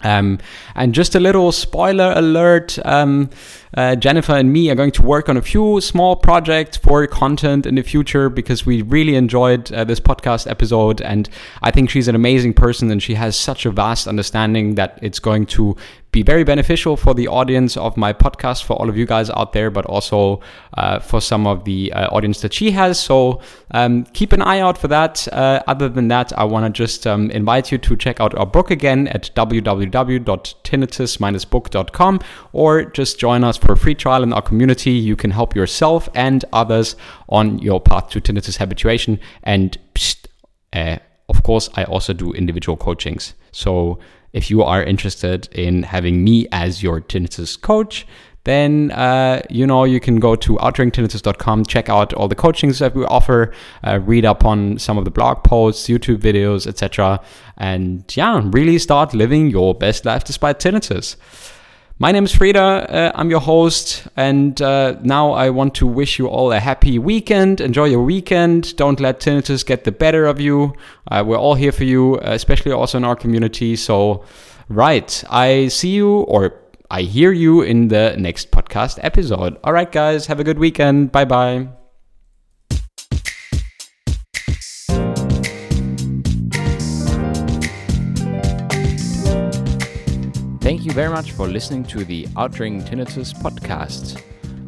Um, 0.00 0.38
and 0.74 0.94
just 0.94 1.14
a 1.14 1.20
little 1.20 1.50
spoiler 1.50 2.12
alert 2.14 2.78
um, 2.84 3.30
uh, 3.76 3.96
Jennifer 3.96 4.32
and 4.34 4.52
me 4.52 4.70
are 4.70 4.74
going 4.74 4.90
to 4.92 5.02
work 5.02 5.28
on 5.28 5.36
a 5.36 5.42
few 5.42 5.80
small 5.80 6.14
projects 6.14 6.76
for 6.76 7.06
content 7.06 7.64
in 7.64 7.74
the 7.76 7.82
future 7.82 8.28
because 8.28 8.66
we 8.66 8.82
really 8.82 9.16
enjoyed 9.16 9.72
uh, 9.72 9.84
this 9.84 10.00
podcast 10.00 10.48
episode. 10.48 11.00
And 11.00 11.28
I 11.62 11.70
think 11.70 11.90
she's 11.90 12.06
an 12.06 12.14
amazing 12.14 12.54
person 12.54 12.90
and 12.90 13.02
she 13.02 13.14
has 13.14 13.36
such 13.36 13.66
a 13.66 13.70
vast 13.70 14.06
understanding 14.06 14.74
that 14.74 14.98
it's 15.00 15.18
going 15.18 15.46
to 15.46 15.76
be 16.14 16.22
very 16.22 16.44
beneficial 16.44 16.96
for 16.96 17.12
the 17.12 17.26
audience 17.26 17.76
of 17.76 17.96
my 17.96 18.12
podcast, 18.12 18.62
for 18.62 18.74
all 18.74 18.88
of 18.88 18.96
you 18.96 19.04
guys 19.04 19.30
out 19.30 19.52
there, 19.52 19.68
but 19.68 19.84
also 19.86 20.38
uh, 20.74 21.00
for 21.00 21.20
some 21.20 21.44
of 21.44 21.64
the 21.64 21.92
uh, 21.92 22.06
audience 22.10 22.40
that 22.40 22.54
she 22.54 22.70
has. 22.70 23.00
So 23.00 23.40
um, 23.72 24.04
keep 24.12 24.32
an 24.32 24.40
eye 24.40 24.60
out 24.60 24.78
for 24.78 24.86
that. 24.88 25.26
Uh, 25.32 25.60
other 25.66 25.88
than 25.88 26.06
that, 26.08 26.32
I 26.38 26.44
want 26.44 26.66
to 26.66 26.72
just 26.84 27.04
um, 27.04 27.32
invite 27.32 27.72
you 27.72 27.78
to 27.78 27.96
check 27.96 28.20
out 28.20 28.32
our 28.36 28.46
book 28.46 28.70
again 28.70 29.08
at 29.08 29.32
www.tinnitus-book.com 29.34 32.20
or 32.52 32.84
just 32.84 33.18
join 33.18 33.42
us 33.42 33.56
for 33.56 33.72
a 33.72 33.76
free 33.76 33.96
trial 33.96 34.22
in 34.22 34.32
our 34.32 34.42
community. 34.42 34.92
You 34.92 35.16
can 35.16 35.32
help 35.32 35.56
yourself 35.56 36.08
and 36.14 36.44
others 36.52 36.94
on 37.28 37.58
your 37.58 37.80
path 37.80 38.10
to 38.10 38.20
tinnitus 38.20 38.58
habituation. 38.58 39.18
And 39.42 39.76
psst, 39.96 40.26
uh, 40.72 40.98
of 41.28 41.42
course, 41.42 41.68
I 41.74 41.82
also 41.82 42.12
do 42.12 42.32
individual 42.32 42.76
coachings. 42.76 43.34
So 43.50 43.98
if 44.34 44.50
you 44.50 44.62
are 44.62 44.82
interested 44.82 45.48
in 45.52 45.84
having 45.84 46.22
me 46.22 46.46
as 46.52 46.82
your 46.82 47.00
tinnitus 47.00 47.58
coach, 47.58 48.06
then 48.44 48.90
uh, 48.90 49.40
you 49.48 49.66
know 49.66 49.84
you 49.84 50.00
can 50.00 50.20
go 50.20 50.36
to 50.36 50.56
outringtinnitus.com, 50.56 51.64
check 51.64 51.88
out 51.88 52.12
all 52.12 52.28
the 52.28 52.34
coachings 52.34 52.78
that 52.80 52.94
we 52.94 53.04
offer, 53.06 53.54
uh, 53.84 53.98
read 54.00 54.26
up 54.26 54.44
on 54.44 54.78
some 54.78 54.98
of 54.98 55.06
the 55.06 55.10
blog 55.10 55.42
posts, 55.44 55.88
YouTube 55.88 56.18
videos, 56.18 56.66
etc., 56.66 57.20
and 57.56 58.04
yeah, 58.16 58.42
really 58.44 58.78
start 58.78 59.14
living 59.14 59.48
your 59.48 59.74
best 59.74 60.04
life 60.04 60.24
despite 60.24 60.58
tinnitus. 60.58 61.16
My 61.98 62.10
name 62.10 62.24
is 62.24 62.32
Frieder. 62.32 62.90
Uh, 62.92 63.12
I'm 63.14 63.30
your 63.30 63.40
host, 63.40 64.08
and 64.16 64.60
uh, 64.60 64.96
now 65.02 65.30
I 65.30 65.50
want 65.50 65.76
to 65.76 65.86
wish 65.86 66.18
you 66.18 66.26
all 66.26 66.50
a 66.50 66.58
happy 66.58 66.98
weekend. 66.98 67.60
Enjoy 67.60 67.84
your 67.84 68.02
weekend. 68.02 68.74
Don't 68.76 68.98
let 68.98 69.20
tinnitus 69.20 69.64
get 69.64 69.84
the 69.84 69.92
better 69.92 70.26
of 70.26 70.40
you. 70.40 70.74
Uh, 71.08 71.22
we're 71.24 71.38
all 71.38 71.54
here 71.54 71.70
for 71.70 71.84
you, 71.84 72.18
especially 72.22 72.72
also 72.72 72.98
in 72.98 73.04
our 73.04 73.14
community. 73.14 73.76
So, 73.76 74.24
right, 74.68 75.22
I 75.30 75.68
see 75.68 75.90
you 75.90 76.22
or 76.22 76.54
I 76.90 77.02
hear 77.02 77.30
you 77.30 77.62
in 77.62 77.88
the 77.88 78.16
next 78.18 78.50
podcast 78.50 78.98
episode. 79.00 79.56
All 79.62 79.72
right, 79.72 79.90
guys, 79.90 80.26
have 80.26 80.40
a 80.40 80.44
good 80.44 80.58
weekend. 80.58 81.12
Bye 81.12 81.26
bye. 81.26 81.68
thank 90.84 90.92
you 90.92 91.02
very 91.02 91.14
much 91.14 91.32
for 91.32 91.48
listening 91.48 91.82
to 91.82 92.04
the 92.04 92.28
Outring 92.36 92.82
Tinnitus 92.82 93.32
podcast. 93.32 94.20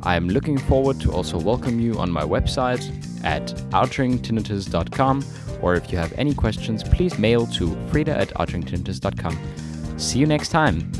I 0.02 0.16
am 0.16 0.30
looking 0.30 0.56
forward 0.56 0.98
to 1.02 1.12
also 1.12 1.38
welcome 1.38 1.78
you 1.78 1.98
on 1.98 2.10
my 2.10 2.22
website 2.22 2.82
at 3.22 3.48
outringtinnitus.com, 3.72 5.24
or 5.60 5.74
if 5.74 5.92
you 5.92 5.98
have 5.98 6.14
any 6.14 6.32
questions, 6.32 6.82
please 6.82 7.18
mail 7.18 7.46
to 7.48 7.66
frieder 7.90 8.16
at 8.16 8.30
outringtinnitus.com. 8.30 9.98
See 9.98 10.18
you 10.18 10.24
next 10.24 10.48
time. 10.48 10.90